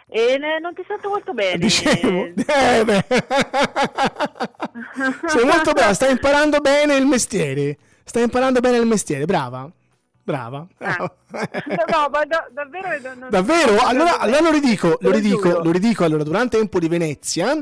E 0.08 0.38
non 0.38 0.72
ti 0.72 0.82
sento 0.86 1.10
molto 1.10 1.34
bene. 1.34 1.58
Dicevo, 1.58 2.28
eh, 2.32 2.84
beh. 2.84 3.04
sei 5.26 5.44
molto 5.44 5.72
brava, 5.72 5.92
stai 5.92 6.12
imparando 6.12 6.60
bene 6.60 6.96
il 6.96 7.04
mestiere. 7.04 7.76
Stai 8.04 8.22
imparando 8.22 8.60
bene 8.60 8.78
il 8.78 8.86
mestiere, 8.86 9.26
brava. 9.26 9.70
Brava. 10.22 10.66
Ah. 10.78 10.96
no, 10.98 11.12
ma 12.10 12.24
da, 12.24 12.48
davvero. 12.50 13.14
Non, 13.14 13.28
davvero? 13.30 13.76
allora, 13.84 14.18
allora 14.18 14.40
lo 14.40 14.50
ridico, 14.50 14.96
lo 15.00 15.10
ridico, 15.10 15.60
lo 15.60 15.70
ridico. 15.70 16.04
Allora, 16.04 16.22
durante 16.22 16.56
Tempo 16.56 16.78
di 16.78 16.88
Venezia 16.88 17.60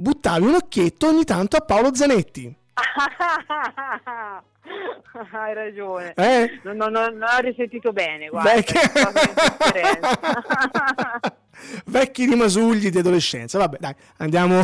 buttavi 0.00 0.46
un 0.46 0.54
occhietto 0.54 1.08
ogni 1.08 1.24
tanto 1.24 1.56
a 1.56 1.60
Paolo 1.60 1.94
Zanetti. 1.94 2.54
Hai 5.32 5.54
ragione. 5.54 6.14
Eh? 6.14 6.60
Non, 6.62 6.76
non, 6.76 6.92
non, 6.92 7.20
ho 7.20 7.40
risentito 7.40 7.92
bene, 7.92 8.28
guarda. 8.28 8.54
Vecchi... 8.54 8.74
Vecchi 11.84 12.24
rimasugli 12.24 12.88
di 12.88 12.98
adolescenza. 12.98 13.58
Vabbè, 13.58 13.76
dai, 13.80 13.94
andiamo, 14.18 14.62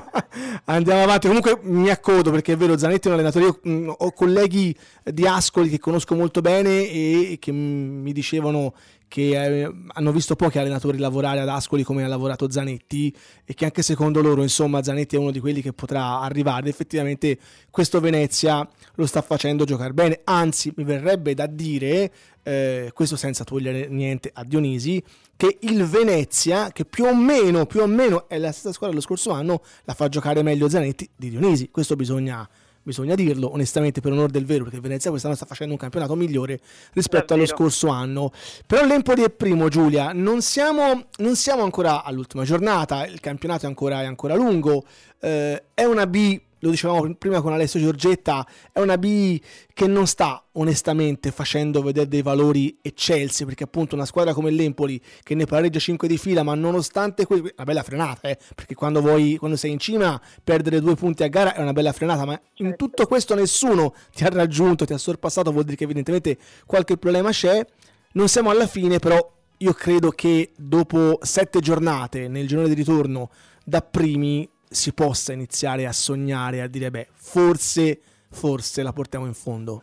andiamo 0.66 1.02
avanti. 1.02 1.26
Comunque 1.26 1.58
mi 1.62 1.90
accodo 1.90 2.30
perché 2.30 2.54
è 2.54 2.56
vero, 2.56 2.78
Zanetti 2.78 3.08
è 3.08 3.10
un 3.10 3.18
allenatore. 3.18 3.44
Io 3.44 3.60
mm, 3.68 3.90
ho 3.98 4.12
colleghi 4.12 4.74
di 5.02 5.26
Ascoli 5.26 5.68
che 5.68 5.78
conosco 5.78 6.14
molto 6.14 6.40
bene 6.40 6.88
e 6.88 7.36
che 7.38 7.52
mi 7.52 8.12
dicevano 8.12 8.72
che 9.10 9.62
eh, 9.62 9.72
hanno 9.88 10.12
visto 10.12 10.36
pochi 10.36 10.60
allenatori 10.60 10.96
lavorare 10.96 11.40
ad 11.40 11.48
Ascoli 11.48 11.82
come 11.82 12.04
ha 12.04 12.06
lavorato 12.06 12.48
Zanetti 12.48 13.12
e 13.44 13.54
che 13.54 13.64
anche 13.64 13.82
secondo 13.82 14.22
loro 14.22 14.40
insomma 14.40 14.84
Zanetti 14.84 15.16
è 15.16 15.18
uno 15.18 15.32
di 15.32 15.40
quelli 15.40 15.60
che 15.60 15.72
potrà 15.72 16.20
arrivare. 16.20 16.68
Effettivamente 16.68 17.36
questo 17.70 17.98
Venezia 17.98 18.66
lo 18.94 19.06
sta 19.06 19.20
facendo 19.20 19.64
giocare 19.64 19.92
bene 19.92 20.20
anzi 20.22 20.72
mi 20.76 20.84
verrebbe 20.84 21.34
da 21.34 21.46
dire 21.46 22.12
eh, 22.44 22.92
questo 22.94 23.16
senza 23.16 23.42
togliere 23.42 23.88
niente 23.88 24.30
a 24.32 24.44
Dionisi 24.44 25.02
che 25.36 25.58
il 25.62 25.84
Venezia 25.86 26.70
che 26.70 26.84
più 26.84 27.04
o 27.04 27.14
meno 27.14 27.66
più 27.66 27.80
o 27.80 27.86
meno 27.88 28.28
è 28.28 28.38
la 28.38 28.52
stessa 28.52 28.72
squadra 28.72 28.90
dello 28.90 29.00
scorso 29.00 29.32
anno 29.32 29.60
la 29.86 29.94
fa 29.94 30.08
giocare 30.08 30.44
meglio 30.44 30.68
Zanetti 30.68 31.10
di 31.16 31.30
Dionisi. 31.30 31.68
Questo 31.72 31.96
bisogna 31.96 32.48
bisogna 32.82 33.14
dirlo 33.14 33.52
onestamente 33.52 34.00
per 34.00 34.12
onore 34.12 34.32
del 34.32 34.44
vero 34.44 34.64
perché 34.64 34.80
Venezia 34.80 35.10
quest'anno 35.10 35.34
sta 35.34 35.46
facendo 35.46 35.72
un 35.72 35.78
campionato 35.78 36.14
migliore 36.14 36.60
rispetto 36.92 37.34
Davvero. 37.34 37.34
allo 37.34 37.46
scorso 37.46 37.88
anno. 37.88 38.32
Però 38.66 38.84
l'Empoli 38.84 39.22
è 39.22 39.30
primo 39.30 39.68
Giulia. 39.68 40.12
Non 40.12 40.42
siamo, 40.42 41.06
non 41.18 41.36
siamo 41.36 41.62
ancora 41.62 42.02
all'ultima 42.02 42.44
giornata 42.44 43.06
il 43.06 43.20
campionato 43.20 43.64
è 43.64 43.68
ancora, 43.68 44.02
è 44.02 44.06
ancora 44.06 44.34
lungo. 44.34 44.84
Eh, 45.20 45.62
è 45.74 45.84
una 45.84 46.06
B 46.06 46.40
lo 46.60 46.70
dicevamo 46.70 47.14
prima 47.14 47.40
con 47.40 47.52
Alessio 47.52 47.80
Giorgetta, 47.80 48.46
è 48.72 48.80
una 48.80 48.98
B 48.98 49.40
che 49.72 49.86
non 49.86 50.06
sta 50.06 50.44
onestamente 50.52 51.30
facendo 51.30 51.82
vedere 51.82 52.08
dei 52.08 52.22
valori 52.22 52.78
eccelsi, 52.82 53.44
perché 53.44 53.64
appunto 53.64 53.94
una 53.94 54.04
squadra 54.04 54.34
come 54.34 54.50
l'Empoli 54.50 55.00
che 55.22 55.34
ne 55.34 55.46
pareggia 55.46 55.78
5 55.78 56.06
di 56.06 56.18
fila, 56.18 56.42
ma 56.42 56.54
nonostante 56.54 57.24
questo, 57.26 57.50
una 57.54 57.64
bella 57.64 57.82
frenata, 57.82 58.28
eh, 58.28 58.38
perché 58.54 58.74
quando, 58.74 59.00
vuoi, 59.00 59.36
quando 59.36 59.56
sei 59.56 59.72
in 59.72 59.78
cima 59.78 60.20
perdere 60.42 60.80
due 60.80 60.94
punti 60.94 61.22
a 61.22 61.28
gara 61.28 61.54
è 61.54 61.62
una 61.62 61.72
bella 61.72 61.92
frenata, 61.92 62.24
ma 62.24 62.32
in 62.56 62.66
certo. 62.66 62.84
tutto 62.84 63.06
questo 63.06 63.34
nessuno 63.34 63.94
ti 64.14 64.24
ha 64.24 64.28
raggiunto, 64.28 64.84
ti 64.84 64.92
ha 64.92 64.98
sorpassato, 64.98 65.50
vuol 65.52 65.64
dire 65.64 65.76
che 65.76 65.84
evidentemente 65.84 66.38
qualche 66.66 66.96
problema 66.96 67.30
c'è. 67.30 67.64
Non 68.12 68.28
siamo 68.28 68.50
alla 68.50 68.66
fine, 68.66 68.98
però 68.98 69.38
io 69.58 69.72
credo 69.72 70.10
che 70.10 70.52
dopo 70.56 71.18
sette 71.22 71.60
giornate 71.60 72.28
nel 72.28 72.46
girone 72.46 72.68
di 72.68 72.74
ritorno 72.74 73.30
da 73.64 73.80
primi 73.82 74.48
si 74.72 74.94
possa 74.94 75.32
iniziare 75.32 75.84
a 75.84 75.92
sognare, 75.92 76.60
a 76.60 76.68
dire 76.68 76.92
beh, 76.92 77.08
forse, 77.12 78.00
forse 78.30 78.84
la 78.84 78.92
portiamo 78.92 79.26
in 79.26 79.34
fondo. 79.34 79.82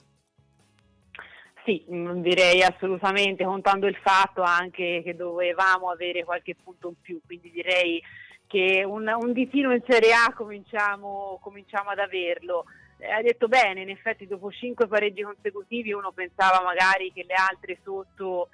Sì, 1.66 1.86
mm, 1.92 2.22
direi 2.22 2.64
assolutamente, 2.64 3.44
contando 3.44 3.88
il 3.88 3.98
fatto 3.98 4.42
anche 4.42 5.02
che 5.04 5.14
dovevamo 5.18 5.90
avere 5.90 6.24
qualche 6.24 6.56
punto 6.56 6.88
in 6.88 7.02
più, 7.02 7.20
quindi 7.26 7.52
direi 7.52 8.02
che 8.48 8.86
un, 8.86 9.14
un 9.20 9.34
ditino 9.34 9.74
in 9.74 9.84
Serie 9.86 10.14
A 10.14 10.34
cominciamo, 10.34 11.38
cominciamo 11.42 11.90
ad 11.90 12.00
averlo. 12.00 12.64
Eh, 12.98 13.12
hai 13.12 13.24
detto 13.24 13.50
bene, 13.50 13.82
in 13.82 13.90
effetti 13.90 14.26
dopo 14.26 14.50
cinque 14.50 14.88
pareggi 14.88 15.22
consecutivi 15.22 15.92
uno 15.92 16.14
pensava 16.14 16.64
magari 16.64 17.12
che 17.14 17.26
le 17.28 17.34
altre 17.34 17.78
sotto 17.84 18.48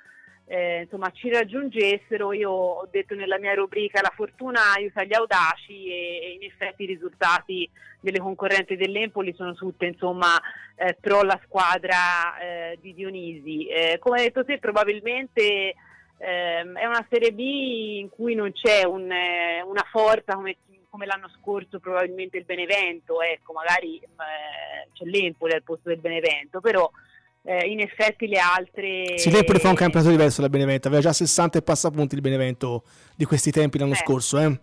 eh, 0.53 0.81
insomma, 0.83 1.09
ci 1.09 1.31
raggiungessero, 1.31 2.31
io 2.31 2.51
ho 2.51 2.87
detto 2.91 3.15
nella 3.15 3.39
mia 3.39 3.55
rubrica 3.55 4.01
la 4.01 4.13
fortuna 4.15 4.73
aiuta 4.75 5.03
gli 5.03 5.15
audaci 5.15 5.87
e, 5.87 6.19
e 6.21 6.37
in 6.39 6.43
effetti 6.43 6.83
i 6.83 6.85
risultati 6.85 7.67
delle 7.99 8.19
concorrenti 8.19 8.75
dell'Empoli 8.75 9.33
sono 9.33 9.55
tutte 9.55 9.87
insomma, 9.87 10.39
eh, 10.75 10.95
pro 10.99 11.23
la 11.23 11.39
squadra 11.45 12.37
eh, 12.37 12.77
di 12.79 12.93
Dionisi. 12.93 13.65
Eh, 13.65 13.97
come 13.97 14.19
hai 14.19 14.25
detto 14.25 14.45
te 14.45 14.59
probabilmente 14.59 15.73
ehm, 16.19 16.77
è 16.77 16.85
una 16.85 17.03
Serie 17.09 17.33
B 17.33 17.39
in 17.39 18.09
cui 18.09 18.35
non 18.35 18.51
c'è 18.51 18.85
un, 18.85 19.11
eh, 19.11 19.63
una 19.63 19.87
forza 19.89 20.35
come, 20.35 20.57
come, 20.87 21.07
l'anno 21.07 21.31
scorso 21.39 21.79
probabilmente 21.79 22.37
il 22.37 22.45
Benevento, 22.45 23.23
ecco, 23.23 23.53
magari 23.53 23.97
eh, 23.97 24.87
c'è 24.93 25.05
l'Empoli 25.05 25.53
al 25.53 25.63
posto 25.63 25.89
del 25.89 25.97
Benevento, 25.97 26.61
però 26.61 26.87
eh, 27.43 27.67
in 27.67 27.79
effetti 27.81 28.27
le 28.27 28.39
altre... 28.39 29.17
Sì, 29.17 29.29
L'Empoli 29.29 29.59
fa 29.59 29.69
un 29.69 29.75
campionato 29.75 30.09
diverso 30.09 30.41
da 30.41 30.49
Benevento, 30.49 30.87
aveva 30.87 31.03
già 31.03 31.13
60 31.13 31.59
e 31.59 31.61
passa 31.61 31.91
punti 31.91 32.15
il 32.15 32.21
Benevento 32.21 32.83
di 33.15 33.25
questi 33.25 33.51
tempi 33.51 33.77
l'anno 33.77 33.93
eh. 33.93 33.97
scorso. 33.97 34.39
Eh. 34.39 34.59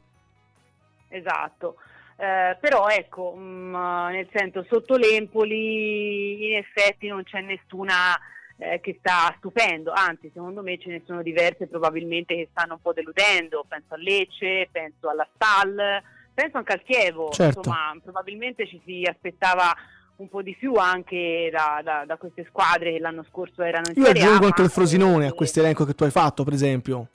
Esatto. 1.08 1.76
Eh, 2.16 2.56
però 2.60 2.88
ecco, 2.88 3.34
mh, 3.34 3.40
mm, 3.40 4.08
nel 4.10 4.28
senso 4.32 4.64
sotto 4.68 4.96
l'Empoli 4.96 6.48
in 6.50 6.56
effetti 6.56 7.08
non 7.08 7.22
c'è 7.22 7.40
nessuna 7.40 8.18
eh, 8.58 8.80
che 8.80 8.96
sta 8.98 9.34
stupendo, 9.38 9.90
anzi 9.90 10.30
secondo 10.32 10.62
me 10.62 10.78
ce 10.78 10.90
ne 10.90 11.02
sono 11.06 11.22
diverse 11.22 11.66
probabilmente 11.66 12.34
che 12.34 12.48
stanno 12.50 12.74
un 12.74 12.80
po' 12.82 12.92
deludendo, 12.92 13.64
penso 13.66 13.94
a 13.94 13.96
Lecce, 13.96 14.68
penso 14.70 15.08
alla 15.08 15.26
Stal, 15.34 16.02
penso 16.34 16.58
anche 16.58 16.72
al 16.74 16.82
Chievo, 16.82 17.30
certo. 17.30 17.60
insomma 17.60 17.98
probabilmente 18.02 18.66
ci 18.66 18.78
si 18.84 19.02
aspettava 19.08 19.74
un 20.20 20.28
po' 20.28 20.42
di 20.42 20.54
più 20.54 20.74
anche 20.74 21.48
da, 21.50 21.80
da, 21.82 22.04
da 22.06 22.16
queste 22.16 22.44
squadre 22.48 22.92
che 22.92 22.98
l'anno 22.98 23.24
scorso 23.28 23.62
erano 23.62 23.86
in 23.88 24.00
Io 24.00 24.04
Serie 24.04 24.22
aggiungo 24.22 24.46
anche 24.46 24.62
il 24.62 24.70
Frosinone 24.70 25.24
e... 25.24 25.28
a 25.28 25.32
questo 25.32 25.60
elenco 25.60 25.84
che 25.84 25.94
tu 25.94 26.04
hai 26.04 26.10
fatto, 26.10 26.44
per 26.44 26.52
esempio. 26.52 27.08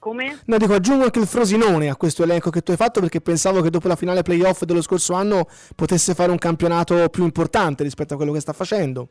Come? 0.00 0.40
No, 0.46 0.56
dico, 0.56 0.74
aggiungo 0.74 1.04
anche 1.04 1.20
il 1.20 1.26
Frosinone 1.26 1.88
a 1.88 1.96
questo 1.96 2.22
elenco 2.22 2.50
che 2.50 2.62
tu 2.62 2.72
hai 2.72 2.76
fatto 2.76 3.00
perché 3.00 3.20
pensavo 3.20 3.60
che 3.60 3.70
dopo 3.70 3.86
la 3.86 3.96
finale 3.96 4.22
playoff 4.22 4.62
dello 4.62 4.82
scorso 4.82 5.14
anno 5.14 5.46
potesse 5.76 6.14
fare 6.14 6.30
un 6.30 6.38
campionato 6.38 7.08
più 7.10 7.22
importante 7.22 7.82
rispetto 7.84 8.14
a 8.14 8.16
quello 8.16 8.32
che 8.32 8.40
sta 8.40 8.52
facendo. 8.52 9.08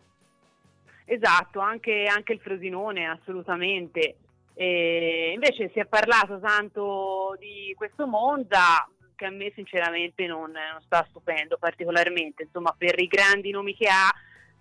Esatto, 1.06 1.60
anche, 1.60 2.06
anche 2.06 2.34
il 2.34 2.40
Frosinone, 2.40 3.08
assolutamente. 3.08 4.16
E 4.56 5.32
invece 5.34 5.70
si 5.72 5.80
è 5.80 5.86
parlato 5.86 6.40
tanto 6.40 7.36
di 7.40 7.74
questo 7.78 8.06
Monza, 8.06 8.88
che 9.20 9.26
a 9.26 9.30
me 9.30 9.52
sinceramente 9.54 10.26
non, 10.26 10.52
non 10.52 10.82
sta 10.86 11.06
stupendo 11.10 11.58
particolarmente, 11.58 12.44
insomma 12.44 12.74
per 12.76 12.98
i 13.00 13.08
grandi 13.08 13.52
nomi 13.52 13.76
che 13.76 13.90
ha 13.90 14.10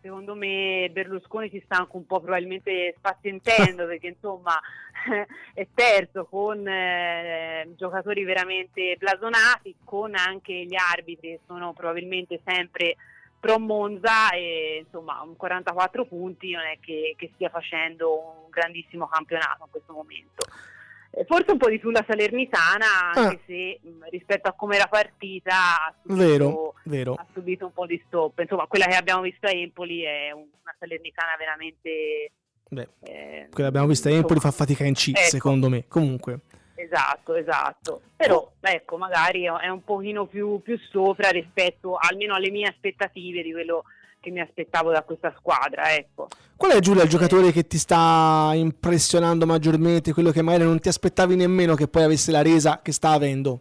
secondo 0.01 0.35
me 0.35 0.91
Berlusconi 0.93 1.49
si 1.49 1.63
sta 1.65 1.77
anche 1.77 1.97
un 1.97 2.07
po' 2.07 2.21
probabilmente 2.21 2.95
spazientendo 2.99 3.87
perché 3.87 4.09
insomma 4.09 4.59
è 5.55 5.67
terzo 5.73 6.25
con 6.25 6.67
eh, 6.67 7.69
giocatori 7.77 8.25
veramente 8.25 8.97
blasonati, 8.99 9.77
con 9.85 10.17
anche 10.17 10.65
gli 10.65 10.77
arbitri 10.77 11.29
che 11.29 11.41
sono 11.47 11.73
probabilmente 11.73 12.41
sempre 12.45 12.97
pro 13.39 13.61
Monza 13.61 14.31
e 14.31 14.83
insomma 14.85 15.25
44 15.37 16.05
punti 16.07 16.51
non 16.51 16.65
è 16.65 16.79
che, 16.81 17.15
che 17.17 17.31
stia 17.35 17.49
facendo 17.49 18.43
un 18.43 18.51
grandissimo 18.51 19.07
campionato 19.07 19.63
in 19.67 19.71
questo 19.71 19.93
momento. 19.93 20.47
Eh, 21.11 21.25
forse 21.25 21.53
un 21.53 21.59
po' 21.59 21.69
di 21.69 21.79
più 21.79 21.91
la 21.91 22.05
Salernitana, 22.07 23.13
anche 23.15 23.35
ah. 23.35 23.41
se 23.47 23.81
mh, 23.83 24.09
rispetto 24.11 24.49
a 24.49 24.53
come 24.53 24.77
era 24.77 24.87
partita 24.87 25.53
ha 25.87 25.95
subito, 26.03 26.17
vero, 26.17 26.75
vero. 26.85 27.15
ha 27.15 27.27
subito, 27.33 27.67
un 27.67 27.73
po' 27.73 27.87
di 27.87 28.03
stop. 28.07 28.39
Insomma, 28.39 28.67
quella 28.67 28.87
che 28.87 28.97
abbiamo 28.97 29.23
visto 29.23 29.47
a 29.47 29.51
Empoli 29.51 30.03
è 30.03 30.31
una 30.33 30.75
Salernitana 30.79 31.37
veramente... 31.39 32.33
Beh, 32.71 32.89
eh, 33.01 33.47
quella 33.51 33.55
che 33.55 33.65
abbiamo 33.65 33.87
visto 33.87 34.09
a 34.09 34.13
Empoli 34.13 34.41
fa 34.41 34.51
fatica 34.51 34.85
in 34.85 34.95
C, 34.95 35.13
ecco. 35.15 35.21
secondo 35.21 35.69
me. 35.69 35.87
Comunque. 35.89 36.41
Esatto, 36.75 37.35
esatto. 37.35 38.03
Però, 38.15 38.53
ecco, 38.61 38.99
magari 38.99 39.45
è 39.45 39.69
un 39.69 39.83
pochino 39.83 40.27
più, 40.27 40.61
più 40.63 40.79
sopra 40.79 41.31
rispetto 41.31 41.97
almeno 41.97 42.35
alle 42.35 42.51
mie 42.51 42.69
aspettative 42.69 43.43
di 43.43 43.53
quello 43.53 43.85
che 44.29 44.31
mi 44.31 44.41
aspettavo 44.41 44.91
da 44.91 45.03
questa 45.03 45.35
squadra. 45.37 45.95
Ecco. 45.95 46.29
Qual 46.57 46.73
è 46.73 46.81
Giulia 46.81 47.03
il 47.03 47.09
giocatore 47.09 47.51
che 47.51 47.67
ti 47.67 47.79
sta 47.79 48.51
impressionando 48.55 49.47
maggiormente, 49.47 50.13
quello 50.13 50.31
che 50.31 50.43
magari 50.43 50.65
non 50.65 50.81
ti 50.81 50.89
aspettavi 50.89 51.35
nemmeno 51.37 51.75
che 51.75 51.89
poi 51.89 52.03
avesse 52.03 52.31
la 52.31 52.43
resa 52.43 52.81
che 52.83 52.93
sta 52.93 53.11
avendo? 53.11 53.61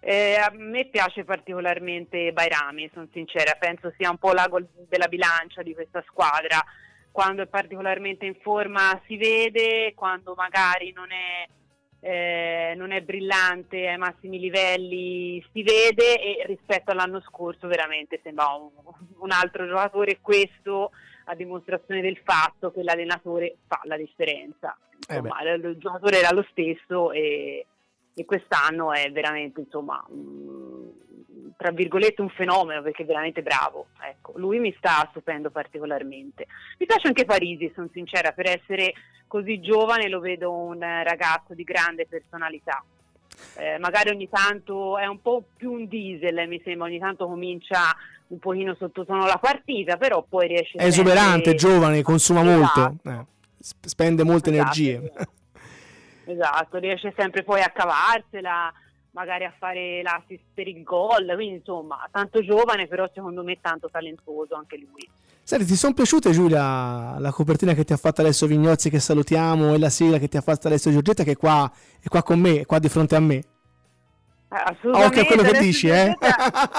Eh, 0.00 0.34
a 0.34 0.52
me 0.54 0.84
piace 0.86 1.24
particolarmente 1.24 2.30
Bairami, 2.32 2.90
sono 2.92 3.08
sincera, 3.10 3.56
penso 3.58 3.90
sia 3.96 4.10
un 4.10 4.18
po' 4.18 4.32
l'ago 4.32 4.60
della 4.86 5.08
bilancia 5.08 5.62
di 5.62 5.72
questa 5.72 6.04
squadra. 6.06 6.62
Quando 7.10 7.42
è 7.42 7.46
particolarmente 7.46 8.26
in 8.26 8.34
forma 8.42 9.00
si 9.06 9.16
vede, 9.16 9.94
quando 9.94 10.34
magari 10.34 10.92
non 10.92 11.10
è 11.10 11.48
eh, 12.06 12.74
non 12.76 12.92
è 12.92 13.00
brillante 13.00 13.88
ai 13.88 13.96
massimi 13.96 14.38
livelli, 14.38 15.42
si 15.54 15.62
vede 15.62 16.20
e 16.20 16.44
rispetto 16.44 16.90
all'anno 16.90 17.22
scorso 17.22 17.66
veramente 17.66 18.20
sembra 18.22 18.48
un, 18.48 18.68
un 19.20 19.30
altro 19.30 19.66
giocatore, 19.66 20.18
questo 20.20 20.90
a 21.24 21.34
dimostrazione 21.34 22.02
del 22.02 22.20
fatto 22.22 22.70
che 22.72 22.82
l'allenatore 22.82 23.56
fa 23.66 23.80
la 23.84 23.96
differenza. 23.96 24.76
Eh 25.08 25.14
insomma, 25.16 25.38
eh 25.40 25.54
il 25.54 25.78
giocatore 25.78 26.18
era 26.18 26.30
lo 26.32 26.46
stesso 26.50 27.10
e, 27.10 27.64
e 28.12 28.24
quest'anno 28.26 28.92
è 28.92 29.10
veramente 29.10 29.60
insomma, 29.60 30.04
tra 31.56 31.70
virgolette 31.70 32.20
un 32.20 32.28
fenomeno 32.30 32.82
perché 32.82 33.02
è 33.02 33.06
veramente 33.06 33.42
bravo. 33.42 33.86
Ecco, 34.00 34.32
lui 34.36 34.58
mi 34.58 34.74
sta 34.76 35.06
stupendo 35.10 35.50
particolarmente. 35.50 36.46
Mi 36.78 36.86
piace 36.86 37.06
anche 37.08 37.24
Parisi, 37.24 37.70
sono 37.74 37.88
sincera, 37.92 38.32
per 38.32 38.48
essere 38.48 38.92
così 39.26 39.60
giovane 39.60 40.08
lo 40.08 40.20
vedo 40.20 40.52
un 40.52 40.78
ragazzo 40.80 41.54
di 41.54 41.64
grande 41.64 42.06
personalità. 42.06 42.82
eh, 43.56 43.78
magari 43.78 44.10
ogni 44.10 44.28
tanto 44.28 44.96
è 44.96 45.06
un 45.06 45.20
po' 45.20 45.42
più 45.56 45.72
un 45.72 45.88
diesel, 45.88 46.46
mi 46.46 46.60
sembra, 46.64 46.86
ogni 46.86 46.98
tanto 47.00 47.26
comincia 47.26 47.94
un 48.28 48.38
pochino 48.38 48.74
sottotono 48.74 49.26
la 49.26 49.38
partita, 49.40 49.96
però 49.96 50.24
poi 50.28 50.46
riesce 50.48 50.78
È 50.78 50.84
esuberante, 50.84 51.50
sempre... 51.50 51.54
giovane, 51.54 52.02
consuma 52.02 52.40
Esatto. 52.42 52.80
molto, 52.80 53.08
eh, 53.08 53.24
sp- 53.58 53.86
spende 53.86 54.22
molte 54.24 54.50
Esatto, 54.50 54.62
energie. 54.62 55.12
Esatto, 56.26 56.78
riesce 56.78 57.12
sempre 57.16 57.42
poi 57.42 57.60
a 57.60 57.70
cavarsela, 57.70 58.72
magari 59.14 59.44
a 59.44 59.54
fare 59.56 60.02
l'assist 60.02 60.42
per 60.52 60.68
il 60.68 60.82
gol, 60.82 61.24
quindi 61.34 61.56
insomma, 61.56 62.06
tanto 62.10 62.42
giovane, 62.42 62.86
però 62.86 63.08
secondo 63.12 63.42
me 63.42 63.58
tanto 63.60 63.88
talentuoso 63.88 64.54
anche 64.54 64.76
lui. 64.76 65.08
Senti, 65.42 65.66
ti 65.66 65.76
sono 65.76 65.94
piaciute 65.94 66.30
Giulia 66.30 67.18
la 67.18 67.30
copertina 67.30 67.74
che 67.74 67.84
ti 67.84 67.92
ha 67.92 67.96
fatto 67.96 68.22
Alessio 68.22 68.46
Vignozzi 68.46 68.90
che 68.90 68.98
salutiamo 68.98 69.74
e 69.74 69.78
la 69.78 69.90
sigla 69.90 70.18
che 70.18 70.28
ti 70.28 70.36
ha 70.36 70.40
fatto 70.40 70.66
Alessio 70.66 70.90
Giorgetta 70.90 71.22
che 71.22 71.32
è 71.32 71.36
qua, 71.36 71.70
è 72.00 72.08
qua 72.08 72.22
con 72.22 72.40
me, 72.40 72.60
è 72.60 72.66
qua 72.66 72.78
di 72.78 72.88
fronte 72.88 73.14
a 73.14 73.20
me. 73.20 73.34
Eh, 73.34 73.44
Assolutamente. 74.48 75.06
Occhio 75.06 75.22
a 75.22 75.26
quello 75.26 75.42
che 75.42 75.48
adesso 75.48 75.64
dici, 75.64 75.88
eh. 75.88 76.16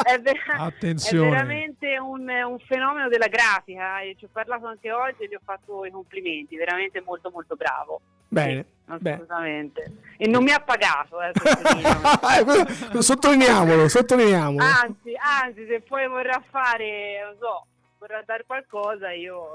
È, 0.04 0.20
ver- 0.20 0.38
Attenzione. 0.58 1.28
è 1.28 1.30
veramente 1.30 1.98
un, 2.00 2.28
un 2.28 2.60
fenomeno 2.60 3.08
della 3.08 3.28
grafica, 3.28 4.02
e 4.02 4.16
ci 4.18 4.26
ho 4.26 4.30
parlato 4.32 4.66
anche 4.66 4.92
oggi 4.92 5.24
e 5.24 5.28
gli 5.28 5.36
ho 5.36 5.42
fatto 5.44 5.86
i 5.86 5.92
complimenti, 5.92 6.58
veramente 6.58 7.02
molto 7.06 7.30
molto 7.32 7.56
bravo. 7.56 8.02
Bene, 8.36 8.66
assolutamente. 8.88 9.98
E 10.18 10.28
non 10.28 10.44
mi 10.44 10.52
ha 10.52 10.60
pagato, 10.60 11.22
eh. 11.22 11.32
Eh, 12.96 13.02
sottolineiamolo, 13.02 13.88
sottolineiamolo. 13.88 14.64
anzi, 14.64 15.14
anzi, 15.18 15.66
se 15.68 15.82
poi 15.82 16.08
vorrà 16.08 16.42
fare, 16.50 17.22
non 17.26 17.36
so, 17.40 17.66
vorrà 18.06 18.24
dare 18.26 18.44
qualcosa, 18.46 19.12
io 19.12 19.48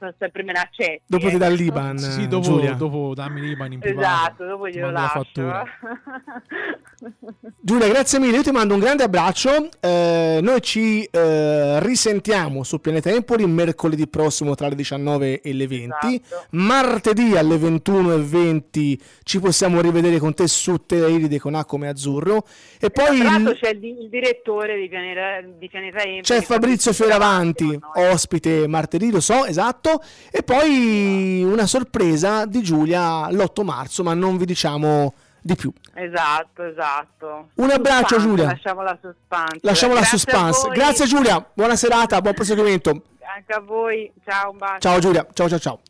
eh, 0.00 0.14
sempre 0.18 0.42
me 0.42 0.52
l'accetto. 0.52 1.02
Dopo 1.06 1.28
ti 1.28 1.36
dà. 1.36 1.48
Liban, 1.48 1.98
Sì, 1.98 2.10
sì, 2.10 2.28
dopo, 2.28 2.42
Giulia. 2.44 2.72
dopo 2.74 3.12
dammi 3.14 3.40
l'Iban 3.40 3.72
in 3.72 3.80
privato. 3.80 4.06
Esatto, 4.06 4.44
dopo 4.46 4.64
ti 4.64 4.72
glielo 4.72 4.90
la 4.90 5.00
lascio. 5.00 5.18
fattura. 5.18 5.64
Giulia, 7.60 7.88
grazie 7.88 8.18
mille, 8.18 8.36
io 8.38 8.42
ti 8.42 8.50
mando 8.50 8.74
un 8.74 8.80
grande 8.80 9.02
abbraccio. 9.02 9.68
Eh, 9.80 10.40
noi 10.42 10.60
ci 10.62 11.04
eh, 11.04 11.80
risentiamo 11.80 12.62
su 12.62 12.80
Pianeta 12.80 13.10
Empoli 13.10 13.46
mercoledì 13.46 14.08
prossimo 14.08 14.54
tra 14.54 14.68
le 14.68 14.74
19 14.74 15.40
e 15.40 15.52
le 15.52 15.66
20. 15.66 16.22
Esatto. 16.22 16.46
Martedì 16.50 17.36
alle 17.36 17.56
21 17.58 18.14
e 18.14 18.18
20 18.18 19.00
ci 19.22 19.40
possiamo 19.40 19.80
rivedere 19.80 20.18
con 20.18 20.34
te 20.34 20.46
su 20.48 20.84
Teleride 20.86 21.38
con 21.38 21.54
A 21.54 21.64
come 21.64 21.88
azzurro. 21.88 22.44
E 22.80 22.90
poi 22.90 23.18
Tra 23.20 23.30
l'altro 23.30 23.54
c'è 23.54 23.70
il, 23.70 23.84
il 23.84 24.08
direttore 24.08 24.76
di 24.78 24.88
Pianeta, 24.88 25.46
di 25.46 25.68
Pianeta 25.68 25.98
Empoli, 25.98 26.22
c'è 26.22 26.40
Fabrizio 26.42 26.92
Fioravanti. 26.92 27.78
Ospite 27.98 28.66
martedì, 28.66 29.10
lo 29.10 29.20
so, 29.20 29.44
esatto. 29.44 30.02
E 30.30 30.42
poi 30.42 31.42
una 31.44 31.66
sorpresa 31.66 32.46
di 32.46 32.62
Giulia 32.62 33.30
l'8 33.30 33.64
marzo, 33.64 34.02
ma 34.02 34.14
non 34.14 34.36
vi 34.36 34.44
diciamo 34.44 35.14
di 35.40 35.54
più. 35.54 35.72
Esatto, 35.94 36.62
esatto. 36.64 37.48
Un 37.54 37.70
abbraccio, 37.70 38.14
Suspense, 38.14 38.26
Giulia. 38.26 38.44
Lasciamo 38.46 38.82
la 38.82 38.98
suspense. 39.00 39.58
Lasciamo 39.62 39.94
la 39.94 40.04
suspense. 40.04 40.68
Grazie 40.68 41.06
Giulia, 41.06 41.44
buona 41.52 41.76
serata, 41.76 42.20
buon 42.20 42.34
proseguimento. 42.34 42.90
Anche 42.90 43.52
a 43.52 43.60
voi. 43.60 44.10
Ciao, 44.24 44.50
un 44.50 44.58
bacio. 44.58 44.80
Ciao 44.80 44.98
Giulia, 44.98 45.26
ciao 45.32 45.48
ciao 45.48 45.58
ciao. 45.58 45.80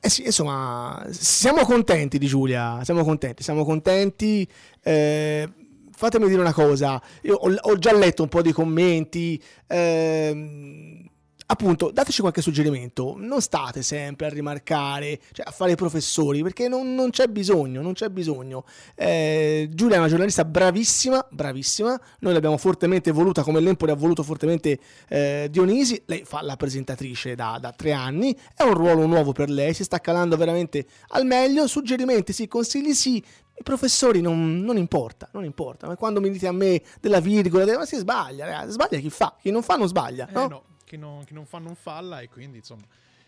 Eh 0.00 0.08
sì, 0.08 0.24
insomma, 0.24 1.04
siamo 1.10 1.64
contenti 1.64 2.18
di 2.18 2.26
Giulia, 2.26 2.78
siamo 2.84 3.02
contenti, 3.02 3.42
siamo 3.42 3.64
contenti. 3.64 4.48
Eh, 4.82 5.48
fatemi 5.96 6.28
dire 6.28 6.40
una 6.40 6.52
cosa, 6.52 7.00
io 7.22 7.34
ho, 7.34 7.52
ho 7.52 7.78
già 7.78 7.92
letto 7.94 8.22
un 8.22 8.28
po' 8.28 8.42
di 8.42 8.52
commenti, 8.52 9.42
ehm, 9.66 11.08
appunto, 11.46 11.90
dateci 11.90 12.20
qualche 12.20 12.42
suggerimento, 12.42 13.14
non 13.16 13.40
state 13.40 13.82
sempre 13.82 14.26
a 14.26 14.28
rimarcare, 14.28 15.20
cioè 15.32 15.46
a 15.46 15.50
fare 15.50 15.72
i 15.72 15.76
professori, 15.76 16.42
perché 16.42 16.68
non, 16.68 16.94
non 16.94 17.10
c'è 17.10 17.28
bisogno, 17.28 17.82
non 17.82 17.92
c'è 17.92 18.08
bisogno. 18.08 18.64
Eh, 18.94 19.68
Giulia 19.72 19.96
è 19.96 19.98
una 19.98 20.08
giornalista 20.08 20.44
bravissima, 20.44 21.26
bravissima, 21.30 21.98
noi 22.20 22.32
l'abbiamo 22.32 22.56
fortemente 22.56 23.10
voluta 23.12 23.42
come 23.42 23.60
l'Empoli 23.60 23.92
ha 23.92 23.96
voluto 23.96 24.22
fortemente 24.22 24.78
eh, 25.08 25.48
Dionisi, 25.50 26.02
lei 26.06 26.24
fa 26.24 26.42
la 26.42 26.56
presentatrice 26.56 27.34
da, 27.34 27.58
da 27.60 27.72
tre 27.72 27.92
anni, 27.92 28.36
è 28.54 28.62
un 28.62 28.74
ruolo 28.74 29.06
nuovo 29.06 29.32
per 29.32 29.48
lei, 29.48 29.72
si 29.72 29.84
sta 29.84 30.00
calando 30.00 30.36
veramente 30.36 30.86
al 31.08 31.24
meglio, 31.24 31.66
suggerimenti 31.66 32.32
sì, 32.32 32.48
consigli 32.48 32.92
sì, 32.92 33.22
i 33.58 33.62
professori 33.62 34.20
non, 34.20 34.60
non 34.60 34.76
importa, 34.76 35.28
non 35.32 35.44
importa, 35.44 35.86
ma 35.86 35.96
quando 35.96 36.20
mi 36.20 36.30
dite 36.30 36.46
a 36.46 36.52
me 36.52 36.82
della 37.00 37.20
virgola, 37.20 37.76
ma 37.78 37.86
si 37.86 37.96
sbaglia, 37.96 38.44
ragazzi, 38.44 38.72
sbaglia 38.72 38.98
chi 38.98 39.10
fa, 39.10 39.36
chi 39.40 39.50
non 39.50 39.62
fa 39.62 39.76
non 39.76 39.88
sbaglia, 39.88 40.28
Eh, 40.28 40.32
no? 40.32 40.46
no, 40.48 40.64
chi, 40.84 40.96
non, 40.96 41.24
chi 41.24 41.32
non 41.34 41.46
fa 41.46 41.58
non 41.58 41.74
falla 41.74 42.20
e 42.20 42.28
quindi 42.28 42.58
insomma 42.58 42.84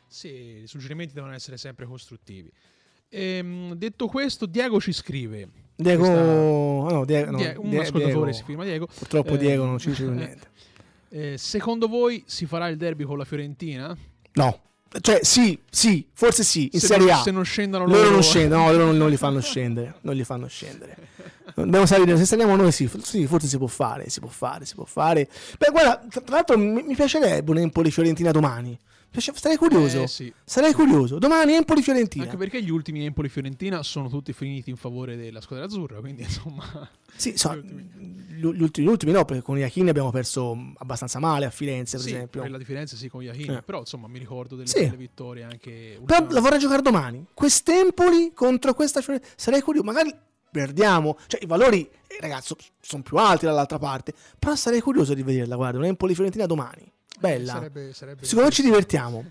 sì, 0.06 0.28
i 0.62 0.66
suggerimenti 0.66 1.12
devono 1.14 1.32
essere 1.34 1.56
sempre 1.56 1.86
costruttivi. 1.86 2.50
Ehm, 3.10 3.72
detto 3.74 4.06
questo, 4.06 4.46
Diego 4.46 4.80
ci 4.80 4.92
scrive. 4.92 5.48
Diego, 5.74 6.02
Questa- 6.02 6.20
ah, 6.20 6.92
no, 6.92 7.04
Die- 7.04 7.24
no, 7.24 7.36
Die- 7.38 7.54
un 7.56 7.70
Die- 7.70 7.78
ascoltatore 7.80 8.12
Diego. 8.12 8.32
si 8.32 8.42
firma 8.44 8.64
Diego. 8.64 8.86
Purtroppo 8.86 9.34
Eh, 9.34 9.38
Diego 9.38 9.64
non 9.64 9.78
ci 9.78 9.88
dice 9.90 10.04
niente. 10.08 10.48
eh, 11.10 11.38
secondo 11.38 11.88
voi 11.88 12.22
si 12.26 12.44
farà 12.46 12.68
il 12.68 12.76
derby 12.76 13.04
con 13.04 13.16
la 13.16 13.24
Fiorentina? 13.24 13.96
No, 14.34 14.60
cioè 15.00 15.20
sì, 15.22 15.58
sì, 15.70 16.06
forse 16.12 16.42
sì, 16.42 16.70
in 16.72 16.80
se 16.80 16.86
Serie 16.86 17.06
non, 17.06 17.14
A. 17.14 17.22
Se 17.22 17.30
non 17.30 17.44
scendono 17.44 17.86
Loro 17.86 17.98
loro, 17.98 18.10
non 18.10 18.22
scendono, 18.22 18.64
no, 18.64 18.72
loro 18.72 18.84
non, 18.86 18.96
non 18.96 19.10
li 19.10 19.16
fanno 19.16 19.40
scendere, 19.40 19.94
non 20.02 20.14
li 20.14 20.24
fanno 20.24 20.46
scendere. 20.46 20.96
Dobbiamo 21.54 21.86
salire, 21.86 22.16
se 22.16 22.24
saliamo 22.24 22.56
noi 22.56 22.72
sì, 22.72 22.88
sì, 23.02 23.26
forse 23.26 23.48
si 23.48 23.58
può 23.58 23.66
fare, 23.66 24.08
si 24.08 24.20
può 24.20 24.28
fare, 24.28 24.64
si 24.64 24.74
può 24.74 24.84
fare. 24.84 25.28
Beh, 25.58 25.70
guarda, 25.70 26.04
tra 26.08 26.20
tra 26.20 26.34
l'altro 26.36 26.56
mi, 26.58 26.82
mi 26.82 26.94
piacerebbe 26.94 27.50
un 27.50 27.58
Empoli-Fiorentina 27.58 28.30
domani. 28.30 28.78
Sarei 29.10 29.56
curioso, 29.56 30.02
Eh, 30.02 30.06
sì. 30.06 30.32
sarei 30.44 30.72
curioso. 30.72 31.18
Domani 31.18 31.54
Empoli-Fiorentina. 31.54 32.24
Anche 32.24 32.36
perché 32.36 32.62
gli 32.62 32.70
ultimi 32.70 33.04
Empoli-Fiorentina 33.04 33.82
sono 33.82 34.08
tutti 34.08 34.32
finiti 34.32 34.70
in 34.70 34.76
favore 34.76 35.16
della 35.16 35.40
squadra 35.40 35.64
azzurra, 35.64 35.98
quindi 36.00 36.22
insomma... 36.22 36.88
Sì, 37.16 37.36
so, 37.36 37.54
gli 37.54 37.58
ultimi. 37.58 37.86
gli 38.28 38.62
ultimi, 38.62 38.86
gli 38.86 38.90
ultimi 38.90 39.12
no, 39.12 39.24
perché 39.24 39.42
con 39.42 39.58
Iachini 39.58 39.88
abbiamo 39.88 40.10
perso 40.10 40.56
abbastanza 40.76 41.18
male 41.18 41.46
a 41.46 41.50
Firenze, 41.50 41.96
per 41.96 42.06
Sì, 42.06 42.12
esempio. 42.12 42.40
quella 42.42 42.58
differenza 42.58 42.94
sì 42.96 43.08
con 43.08 43.22
Iachini, 43.22 43.56
Eh. 43.56 43.62
però 43.62 43.80
insomma 43.80 44.06
mi 44.08 44.18
ricordo 44.18 44.54
delle 44.54 44.68
Sì. 44.68 44.84
belle 44.84 44.96
vittorie 44.96 45.42
anche 45.42 46.00
Però 46.04 46.26
la 46.30 46.40
vorrei 46.40 46.58
giocare 46.60 46.82
domani. 46.82 47.24
Quest'Empoli 47.34 48.32
contro 48.34 48.72
questa 48.74 49.00
Fiorentina. 49.00 49.32
Sarei 49.36 49.62
curioso. 49.62 49.84
Magari 49.86 50.14
perdiamo. 50.50 51.18
Cioè, 51.26 51.42
i 51.42 51.46
valori, 51.46 51.80
eh, 52.06 52.18
ragazzi, 52.20 52.54
sono 52.80 53.02
più 53.02 53.16
alti 53.16 53.46
dall'altra 53.46 53.78
parte. 53.78 54.12
Però 54.38 54.54
sarei 54.54 54.80
curioso 54.80 55.12
di 55.14 55.22
vederla. 55.22 55.56
Guarda, 55.56 55.78
un 55.78 55.86
Empoli-Fiorentina 55.86 56.46
domani. 56.46 56.90
Bella. 57.18 57.52
Sarebbe, 57.52 57.92
sarebbe 57.92 58.24
Secondo 58.24 58.48
me 58.48 58.54
ci 58.54 58.62
divertiamo. 58.62 59.24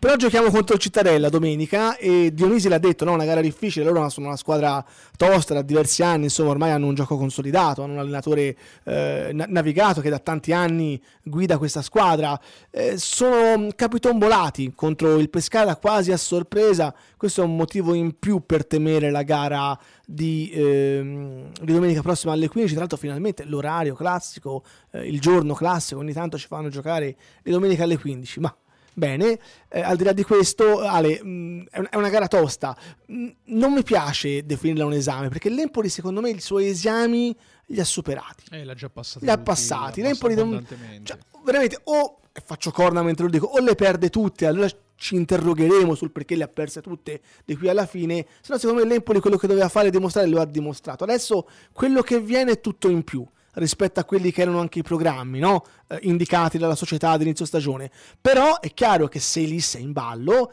Però 0.00 0.14
giochiamo 0.14 0.48
contro 0.50 0.76
il 0.76 0.80
Cittadella 0.80 1.28
domenica 1.28 1.96
e 1.96 2.32
Dionisi 2.32 2.68
l'ha 2.68 2.78
detto, 2.78 3.04
no? 3.04 3.14
Una 3.14 3.24
gara 3.24 3.40
difficile, 3.40 3.84
loro 3.84 4.08
sono 4.10 4.28
una 4.28 4.36
squadra 4.36 4.84
tosta 5.16 5.54
da 5.54 5.62
diversi 5.62 6.04
anni, 6.04 6.24
insomma 6.24 6.50
ormai 6.50 6.70
hanno 6.70 6.86
un 6.86 6.94
gioco 6.94 7.16
consolidato, 7.16 7.82
hanno 7.82 7.94
un 7.94 7.98
allenatore 7.98 8.56
eh, 8.84 9.30
na- 9.32 9.46
navigato 9.48 10.00
che 10.00 10.08
da 10.08 10.20
tanti 10.20 10.52
anni 10.52 11.02
guida 11.20 11.58
questa 11.58 11.82
squadra. 11.82 12.38
Eh, 12.70 12.96
sono 12.96 13.70
capitombolati 13.74 14.72
contro 14.72 15.18
il 15.18 15.30
Pescara 15.30 15.74
quasi 15.74 16.12
a 16.12 16.16
sorpresa, 16.16 16.94
questo 17.16 17.42
è 17.42 17.44
un 17.44 17.56
motivo 17.56 17.92
in 17.92 18.20
più 18.20 18.46
per 18.46 18.68
temere 18.68 19.10
la 19.10 19.24
gara 19.24 19.76
di, 20.06 20.48
ehm, 20.54 21.50
di 21.60 21.72
domenica 21.72 22.02
prossima 22.02 22.34
alle 22.34 22.46
15, 22.46 22.70
tra 22.70 22.82
l'altro 22.82 22.98
finalmente 22.98 23.42
l'orario 23.42 23.96
classico, 23.96 24.62
eh, 24.92 25.08
il 25.08 25.18
giorno 25.18 25.54
classico, 25.54 25.98
ogni 25.98 26.12
tanto 26.12 26.38
ci 26.38 26.46
fanno 26.46 26.68
giocare 26.68 27.16
di 27.42 27.50
domenica 27.50 27.82
alle 27.82 27.98
15, 27.98 28.38
ma 28.38 28.56
Bene, 28.98 29.38
eh, 29.68 29.80
al 29.80 29.96
di 29.96 30.02
là 30.02 30.12
di 30.12 30.24
questo, 30.24 30.80
Ale, 30.80 31.22
mh, 31.22 31.66
è, 31.70 31.78
un- 31.78 31.86
è 31.88 31.94
una 31.96 32.08
gara 32.08 32.26
tosta. 32.26 32.76
Mh, 33.06 33.28
non 33.44 33.72
mi 33.72 33.84
piace 33.84 34.44
definirla 34.44 34.84
un 34.84 34.92
esame 34.92 35.28
perché 35.28 35.48
l'Empoli, 35.50 35.88
secondo 35.88 36.20
me, 36.20 36.30
i 36.30 36.40
suoi 36.40 36.66
esami 36.66 37.32
li 37.66 37.78
ha 37.78 37.84
superati. 37.84 38.42
Eh, 38.50 38.64
l'ha 38.64 38.74
già 38.74 38.88
passati. 38.90 39.24
Li 39.24 39.30
ha 39.30 39.38
passati. 39.38 40.02
L'Empoli 40.02 40.34
non-. 40.34 40.66
Cioè, 41.04 41.16
veramente, 41.44 41.78
o 41.84 42.18
faccio 42.44 42.72
corna 42.72 43.02
mentre 43.04 43.24
lo 43.26 43.30
dico, 43.30 43.46
o 43.46 43.60
le 43.60 43.76
perde 43.76 44.10
tutte, 44.10 44.46
allora 44.46 44.68
ci 44.96 45.14
interrogheremo 45.14 45.94
sul 45.94 46.10
perché 46.10 46.34
le 46.34 46.42
ha 46.42 46.48
perse 46.48 46.80
tutte 46.80 47.20
di 47.44 47.56
qui 47.56 47.68
alla 47.68 47.86
fine. 47.86 48.26
Se 48.40 48.52
no, 48.52 48.58
secondo 48.58 48.82
me, 48.82 48.88
l'Empoli 48.88 49.20
quello 49.20 49.36
che 49.36 49.46
doveva 49.46 49.68
fare 49.68 49.88
e 49.88 49.90
dimostrare 49.92 50.26
lo 50.26 50.40
ha 50.40 50.44
dimostrato. 50.44 51.04
Adesso 51.04 51.48
quello 51.72 52.02
che 52.02 52.18
viene 52.18 52.50
è 52.52 52.60
tutto 52.60 52.88
in 52.88 53.04
più 53.04 53.24
rispetto 53.58 54.00
a 54.00 54.04
quelli 54.04 54.30
che 54.32 54.42
erano 54.42 54.60
anche 54.60 54.80
i 54.80 54.82
programmi 54.82 55.38
no? 55.38 55.64
Eh, 55.86 55.98
indicati 56.02 56.58
dalla 56.58 56.74
società 56.74 57.10
ad 57.10 57.22
inizio 57.22 57.44
stagione. 57.44 57.90
Però 58.20 58.60
è 58.60 58.72
chiaro 58.72 59.08
che 59.08 59.20
se 59.20 59.40
lì 59.40 59.60
sei 59.60 59.82
in 59.82 59.92
ballo, 59.92 60.52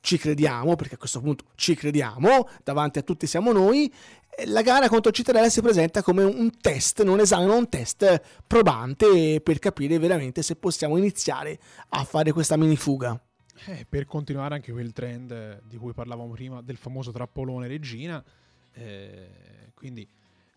ci 0.00 0.18
crediamo, 0.18 0.76
perché 0.76 0.96
a 0.96 0.98
questo 0.98 1.20
punto 1.20 1.44
ci 1.54 1.74
crediamo, 1.74 2.48
davanti 2.62 2.98
a 2.98 3.02
tutti 3.02 3.26
siamo 3.26 3.52
noi, 3.52 3.90
la 4.46 4.62
gara 4.62 4.88
contro 4.88 5.12
Cittadella 5.12 5.48
si 5.48 5.62
presenta 5.62 6.02
come 6.02 6.24
un 6.24 6.50
test, 6.60 7.02
non 7.02 7.20
esame, 7.20 7.46
ma 7.46 7.54
un 7.54 7.68
test 7.68 8.20
probante 8.46 9.40
per 9.40 9.58
capire 9.58 9.98
veramente 9.98 10.42
se 10.42 10.56
possiamo 10.56 10.96
iniziare 10.98 11.58
a 11.90 12.04
fare 12.04 12.32
questa 12.32 12.56
mini 12.56 12.76
fuga. 12.76 13.18
Eh, 13.66 13.86
per 13.88 14.04
continuare 14.04 14.56
anche 14.56 14.72
quel 14.72 14.92
trend 14.92 15.62
di 15.62 15.76
cui 15.76 15.92
parlavamo 15.92 16.32
prima 16.32 16.60
del 16.60 16.76
famoso 16.76 17.12
trappolone 17.12 17.66
regina, 17.66 18.22
eh, 18.72 19.70
quindi 19.74 20.06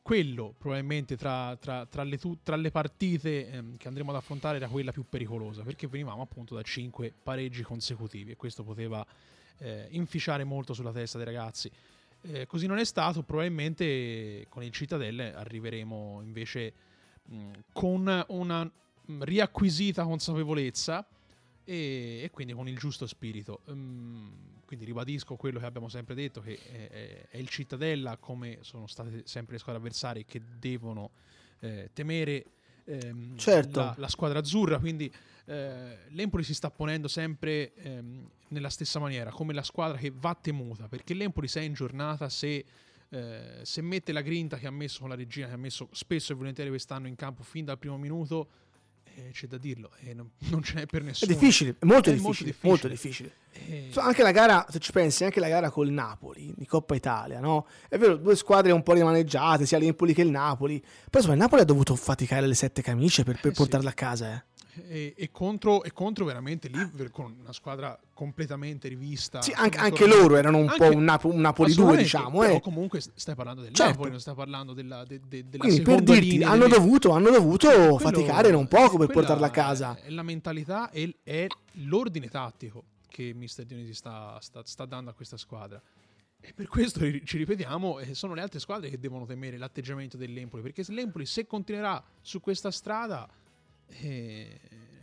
quello 0.08 0.54
probabilmente 0.58 1.18
tra, 1.18 1.58
tra- 1.58 1.86
tra 1.86 2.02
le, 2.04 2.18
tra 2.42 2.56
le 2.56 2.72
partite 2.72 3.50
ehm, 3.50 3.76
che 3.76 3.90
andremo 3.90 4.12
ad 4.12 4.16
affrontare 4.16 4.56
era 4.56 4.70
quella 4.70 4.94
più 4.94 5.04
pericolosa 5.04 5.64
perché 5.64 5.86
venivamo 5.86 6.22
appunto 6.22 6.56
da 6.56 6.62
cinque 6.62 7.14
pareggi 7.22 7.62
consecutivi 7.62 8.32
e 8.32 8.38
questo 8.38 8.64
poteva 8.64 9.06
eh, 9.58 9.88
inficiare 9.90 10.46
molto 10.46 10.74
sulla 10.74 10.94
testa 10.94 11.18
dei 11.18 11.26
ragazzi. 11.26 11.70
Eh, 12.22 12.46
così 12.46 12.68
non 12.68 12.78
è 12.78 12.86
stato, 12.86 13.22
probabilmente 13.22 14.46
con 14.48 14.64
il 14.64 14.72
Cittadelle 14.72 15.36
arriveremo 15.36 16.22
invece 16.24 16.74
mh, 17.24 17.50
con 17.74 18.26
una 18.30 18.64
mh, 18.64 19.24
riacquisita 19.24 20.06
consapevolezza 20.06 21.06
e, 21.70 22.22
e, 22.24 22.30
quindi 22.32 22.54
con 22.54 22.70
il 22.70 22.78
giusto 22.78 23.06
spirito. 23.06 23.60
Um, 23.66 24.32
quindi 24.66 24.86
ribadisco 24.86 25.36
quello 25.36 25.60
che 25.60 25.66
abbiamo 25.66 25.90
sempre 25.90 26.16
detto, 26.16 26.40
che 26.40 26.58
è, 26.58 27.28
è, 27.30 27.38
il 27.38 27.50
Cittadella, 27.50 28.16
come 28.18 28.60
sono 28.62 28.88
state 28.88 29.24
sempre 29.26 29.54
le 29.54 29.60
squadre 29.60 29.82
avversarie, 29.82 30.24
che 30.26 30.42
devono 30.58 31.12
eh, 31.60 31.90
temere 31.92 32.46
ehm, 32.86 33.38
certo. 33.38 33.80
la, 33.80 33.96
la, 33.98 34.08
squadra 34.08 34.40
azzurra, 34.40 34.80
quindi 34.80 35.12
eh, 35.46 35.98
l'Empoli 36.10 36.44
si 36.44 36.54
sta 36.54 36.72
ponendo 36.72 37.10
sempre 37.10 37.74
ehm, 37.76 38.30
nella 38.50 38.70
stessa 38.70 39.00
maniera, 39.00 39.30
come 39.30 39.54
la 39.54 39.64
squadra 39.64 39.98
che 39.98 40.12
va 40.14 40.38
temuta, 40.40 40.88
perché 40.88 41.14
l'Empoli 41.14 41.50
se 41.50 41.60
è 41.60 41.64
in 41.64 41.74
giornata, 41.74 42.30
se, 42.30 42.66
eh, 43.10 43.60
se 43.62 43.82
mette 43.82 44.12
la 44.14 44.22
grinta 44.22 44.58
che 44.58 44.68
ha 44.68 44.72
messo 44.72 45.02
con 45.02 45.10
la 45.10 45.16
regina, 45.16 45.48
che 45.48 45.54
ha 45.54 45.58
messo 45.58 45.90
spesso 45.92 46.32
e 46.32 46.36
volentieri 46.36 46.70
quest'anno 46.70 47.08
in 47.08 47.16
campo 47.16 47.44
fin 47.44 47.66
dal 47.66 47.78
primo 47.78 47.98
minuto, 47.98 48.48
eh, 49.18 49.32
c'è 49.32 49.48
da 49.48 49.58
dirlo, 49.58 49.90
eh, 50.02 50.14
non, 50.14 50.30
non, 50.50 50.62
ce 50.62 50.76
n'è 50.76 50.86
per 50.86 51.04
nessuno. 51.04 51.32
È 51.32 51.34
difficile, 51.34 51.76
è 51.80 51.86
molto, 51.86 52.10
è 52.10 52.14
difficile, 52.14 52.56
molto 52.62 52.88
difficile. 52.88 53.32
Molto 53.32 53.32
difficile. 53.32 53.32
Eh... 53.52 53.90
anche 53.96 54.22
la 54.22 54.32
gara, 54.32 54.66
se 54.70 54.78
ci 54.78 54.92
pensi, 54.92 55.24
anche 55.24 55.40
la 55.40 55.50
gara 55.50 55.72
col 55.72 55.90
Napoli 55.90 56.54
di 56.56 56.66
Coppa 56.68 56.94
Italia, 56.94 57.40
no? 57.40 57.66
È 57.90 57.98
vero, 57.98 58.18
due 58.18 58.36
squadre 58.36 58.72
un 58.72 58.84
po' 58.84 58.94
rimaneggiate, 58.94 59.66
sia 59.66 59.80
l'Empoli 59.80 60.14
che 60.14 60.22
il 60.22 60.30
Napoli. 60.30 60.80
Però 60.80 61.18
insomma, 61.18 61.34
il 61.34 61.40
Napoli 61.40 61.62
ha 61.62 61.66
dovuto 61.66 61.96
faticare 61.96 62.46
le 62.46 62.54
sette 62.54 62.84
camicie 62.84 63.24
per, 63.24 63.40
per 63.40 63.52
eh, 63.52 63.56
portarla 63.56 63.90
sì. 63.90 63.94
a 63.94 63.96
casa, 63.96 64.34
eh 64.34 64.56
e, 64.88 65.14
e, 65.16 65.32
contro, 65.32 65.84
e, 65.84 65.92
contro, 65.92 66.26
veramente 66.26 66.68
lì 66.68 67.10
con 67.12 67.36
una 67.40 67.54
squadra 67.54 67.98
completamente 68.14 68.88
rivista. 68.88 69.42
Sì, 69.42 69.52
anche, 69.56 69.78
anche 69.78 70.06
loro 70.08 70.36
erano 70.36 70.58
un 70.58 70.70
anche, 70.70 70.78
po' 70.78 70.96
un, 70.96 71.04
Napo, 71.04 71.30
un 71.30 71.40
Napoli 71.40 71.74
2, 71.74 71.98
diciamo. 71.98 72.40
Però 72.40 72.56
eh. 72.56 72.62
comunque 72.62 73.02
stai 73.02 73.36
parlando 73.36 73.62
del 73.62 73.74
certo. 73.74 73.92
Napoli, 73.92 74.12
non 74.12 74.20
stai 74.20 74.36
parlando 74.36 74.74
della, 74.74 75.04
de, 75.06 75.22
de, 75.28 75.46
della 75.48 75.64
Quindi 75.64 75.82
per 75.82 76.02
dirti, 76.02 76.44
hanno 76.44 76.68
delle... 76.68 76.76
dovuto, 76.76 77.12
hanno 77.12 77.30
dovuto 77.30 77.68
quello, 77.68 77.98
faticare 77.98 78.52
non 78.52 78.68
poco 78.68 78.98
per 78.98 79.08
portarla 79.08 79.48
a 79.48 79.52
casa. 79.52 79.98
È 80.00 80.10
la 80.10 80.24
mentalità 80.24 80.90
e 80.92 81.18
è 81.24 81.48
l'ordine 81.84 82.28
tattico 82.30 82.84
che 83.08 83.34
Mister 83.34 83.66
Dionisi 83.66 83.94
sta, 83.94 84.38
sta, 84.42 84.62
sta 84.64 84.86
dando 84.86 85.10
a 85.10 85.14
questa 85.14 85.38
squadra. 85.38 85.82
E 86.40 86.54
per 86.54 86.68
questo 86.68 87.00
ci 87.24 87.38
ripetiamo, 87.38 88.00
eh, 88.00 88.14
sono 88.14 88.34
le 88.34 88.42
altre 88.42 88.60
squadre 88.60 88.90
che 88.90 89.00
devono 89.00 89.26
temere 89.26 89.58
l'atteggiamento 89.58 90.18
dell'Empoli, 90.18 90.62
perché 90.62 90.84
l'Empoli 90.90 91.26
se 91.26 91.48
continuerà 91.48 92.02
su 92.22 92.40
questa 92.40 92.72
strada 92.72 93.28
eh, 93.88 94.60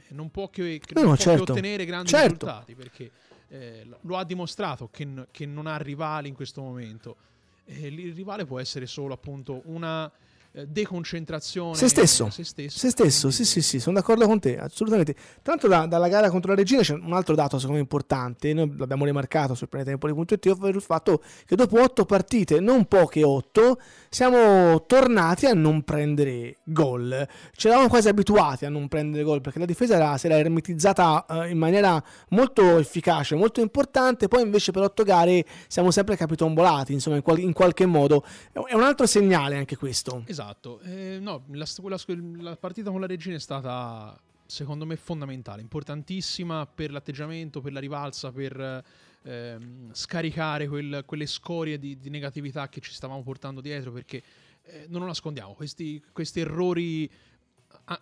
non 0.09 0.30
può 0.30 0.49
che, 0.49 0.80
che, 0.85 0.95
no, 0.95 1.03
non 1.03 1.16
certo. 1.16 1.45
può 1.45 1.55
che 1.55 1.61
ottenere 1.61 1.85
grandi 1.85 2.09
certo. 2.09 2.47
risultati 2.47 2.74
perché 2.74 3.11
eh, 3.49 3.87
lo 4.01 4.16
ha 4.16 4.24
dimostrato 4.24 4.89
che, 4.91 5.26
che, 5.30 5.47
non 5.47 5.66
ha 5.66 5.76
rivali 5.76 6.28
in 6.28 6.35
questo 6.35 6.61
momento. 6.62 7.16
Eh, 7.64 7.87
il 7.87 8.14
rivale 8.14 8.45
può 8.45 8.59
essere 8.61 8.87
solo 8.87 9.14
appunto 9.14 9.62
una 9.66 10.11
deconcentrazione 10.55 11.75
se 11.75 11.89
stesso, 11.89 12.31
se 12.31 12.45
stesso, 12.45 12.79
se 12.79 12.91
stesso 12.91 13.31
sì 13.33 13.45
sì 13.45 13.61
sì 13.61 13.81
sono 13.81 13.97
d'accordo 13.97 14.27
con 14.27 14.39
te 14.39 14.57
assolutamente. 14.57 15.17
Tanto 15.43 15.67
da, 15.67 15.87
dalla 15.87 16.07
gara 16.07 16.31
contro 16.31 16.51
la 16.51 16.57
Regina 16.57 16.81
c'è 16.81 16.95
un 16.95 17.13
altro 17.13 17.35
dato 17.35 17.57
secondo 17.59 17.75
me 17.75 17.83
importante. 17.83 18.53
Noi 18.53 18.73
l'abbiamo 18.77 19.05
rimarcato 19.05 19.55
sul 19.55 19.69
planetempoli.it 19.69 20.47
ovvero 20.47 20.77
il 20.77 20.83
fatto 20.83 21.23
che 21.45 21.57
dopo 21.57 21.83
otto 21.83 22.05
partite 22.05 22.61
non 22.61 22.85
poche 22.85 23.25
otto 23.25 23.81
siamo 24.09 24.85
tornati 24.87 25.47
a 25.47 25.55
non 25.55 25.83
prendere 25.83 26.59
gol. 26.63 27.27
Ci 27.57 27.67
eravamo 27.67 27.89
quasi 27.89 28.09
abituati 28.09 28.65
a 28.65 28.69
non 28.69 28.87
prendere 28.87 29.25
gol 29.25 29.41
perché 29.41 29.59
la 29.59 29.65
difesa 29.65 29.97
era, 29.97 30.17
si 30.19 30.27
era 30.27 30.39
ermetizzata 30.39 31.27
uh, 31.29 31.43
in 31.43 31.59
maniera 31.59 32.01
molto 32.29 32.79
efficace 32.79 33.35
molto 33.35 33.61
importante. 33.61 34.29
Poi 34.29 34.43
invece 34.43 34.71
per 34.71 34.83
otto 34.83 35.03
gare 35.03 35.45
siamo 35.67 35.91
sempre 35.91 36.17
capitombolati 36.17 36.93
insomma 36.93 37.17
in, 37.17 37.23
qual- 37.23 37.41
in 37.41 37.53
qualche 37.53 37.87
modo. 37.87 38.25
È 38.53 38.75
un 38.75 38.85
altro 38.85 39.07
segnale 39.07 39.57
anche 39.57 39.77
questo. 39.77 40.23
Esatto 40.27 40.43
Esatto, 40.45 40.81
eh, 40.81 41.19
no, 41.21 41.45
la, 41.53 41.67
quella, 41.75 41.97
la 42.43 42.57
partita 42.57 42.91
con 42.91 43.01
la 43.01 43.07
regina 43.07 43.37
è 43.37 43.41
stata 43.41 44.21
secondo 44.45 44.85
me 44.85 44.95
fondamentale, 44.97 45.63
importantissima 45.63 46.67
per 46.67 46.91
l'atteggiamento, 46.91 47.63
per 47.63 47.73
la 47.73 47.81
rivalsa, 47.81 48.31
per 48.31 48.85
ehm, 49.23 49.95
scaricare 49.95 50.69
quel, 50.69 51.03
quelle 51.07 51.25
scorie 51.25 51.79
di, 51.79 51.99
di, 51.99 52.11
negatività 52.11 52.69
che 52.69 52.81
ci 52.81 52.93
stavamo 52.93 53.23
portando 53.23 53.63
dietro, 53.63 53.91
perché 53.91 54.23
eh, 54.65 54.85
non 54.89 55.01
lo 55.01 55.07
nascondiamo, 55.07 55.55
questi, 55.55 56.03
questi, 56.13 56.41
errori, 56.41 57.11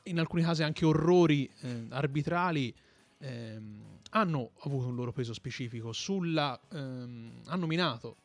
in 0.05 0.19
alcuni 0.19 0.43
casi 0.43 0.65
anche 0.65 0.85
orrori 0.85 1.49
eh, 1.61 1.87
arbitrali, 1.91 2.75
ehm, 3.19 4.01
hanno 4.11 4.51
avuto 4.63 4.89
un 4.89 4.97
loro 4.97 5.13
peso 5.13 5.33
specifico, 5.33 5.93
sulla, 5.93 6.59
ehm, 6.73 7.43
hanno 7.47 7.67
minato 7.67 8.17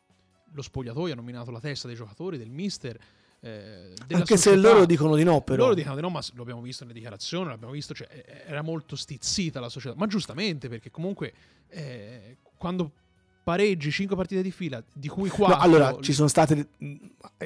lo 0.54 0.62
spogliatoio, 0.64 1.14
hanno 1.14 1.22
minato 1.22 1.52
la 1.52 1.60
testa 1.60 1.88
dei 1.88 1.96
giocatori, 1.96 2.40
del 2.40 2.50
mister, 2.50 3.00
eh, 3.48 4.16
Anche 4.16 4.38
società. 4.38 4.38
se 4.38 4.56
loro 4.56 4.86
dicono 4.86 5.16
di 5.16 5.24
no, 5.24 5.42
però. 5.42 5.64
Loro 5.64 5.76
dicono 5.76 5.96
di 5.96 6.02
no, 6.02 6.10
ma 6.10 6.22
lo 6.34 6.42
abbiamo 6.42 6.62
visto 6.62 6.84
nelle 6.84 6.96
dichiarazioni, 6.96 7.50
l'abbiamo 7.50 7.74
visto, 7.74 7.94
cioè, 7.94 8.08
era 8.46 8.62
molto 8.62 8.96
stizzita 8.96 9.60
la 9.60 9.70
società, 9.70 9.96
ma 9.98 10.08
giustamente 10.08 10.70
perché 10.70 10.92
comunque 10.92 11.34
eh, 11.70 12.38
quando 12.58 12.92
pareggi 13.44 13.92
5 13.92 14.16
partite 14.16 14.42
di 14.42 14.52
fila, 14.52 14.84
di 14.92 15.08
cui 15.08 15.30
4... 15.30 15.56
No, 15.56 15.62
allora, 15.62 15.98
ci 16.02 16.12
sono 16.12 16.28
state, 16.28 16.68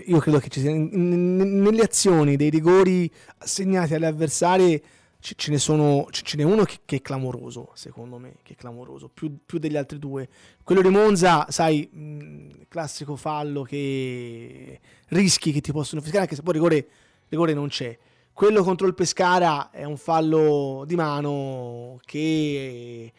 io 0.05 0.17
credo 0.17 0.39
che 0.39 0.49
ci 0.49 0.59
siano, 0.59 0.89
nelle 0.91 1.81
azioni 1.83 2.35
dei 2.35 2.49
rigori 2.49 3.09
assegnati 3.37 3.93
alle 3.93 4.07
avversarie 4.07 4.81
ce 5.21 5.51
ne 5.51 5.59
sono 5.59 6.07
ce 6.09 6.35
n'è 6.35 6.43
uno 6.43 6.63
che, 6.63 6.79
che, 6.83 6.95
è 6.97 7.01
clamoroso 7.01 7.71
secondo 7.75 8.17
me 8.17 8.37
che 8.41 8.53
è 8.53 8.55
clamoroso 8.55 9.07
più, 9.07 9.37
più, 9.45 9.59
degli 9.59 9.77
altri 9.77 9.99
due. 9.99 10.27
Quello 10.63 10.81
di 10.81 10.89
Monza 10.89 11.45
sai 11.49 11.87
mh, 11.91 12.65
classico 12.67 13.15
fallo 13.15 13.61
che 13.61 14.79
rischi 15.09 15.51
che 15.51 15.61
ti 15.61 15.71
possono 15.71 16.01
fischiare 16.01 16.25
anche 16.25 16.35
se 16.35 16.41
poi 16.41 16.53
rigore, 16.53 16.87
rigore 17.29 17.53
non 17.53 17.67
c'è. 17.67 17.97
Quello 18.33 18.63
contro 18.63 18.87
il 18.87 18.95
Pescara 18.95 19.69
è 19.69 19.83
un 19.83 19.97
fallo 19.97 20.83
di 20.87 20.95
mano 20.95 21.99
che 22.05 23.13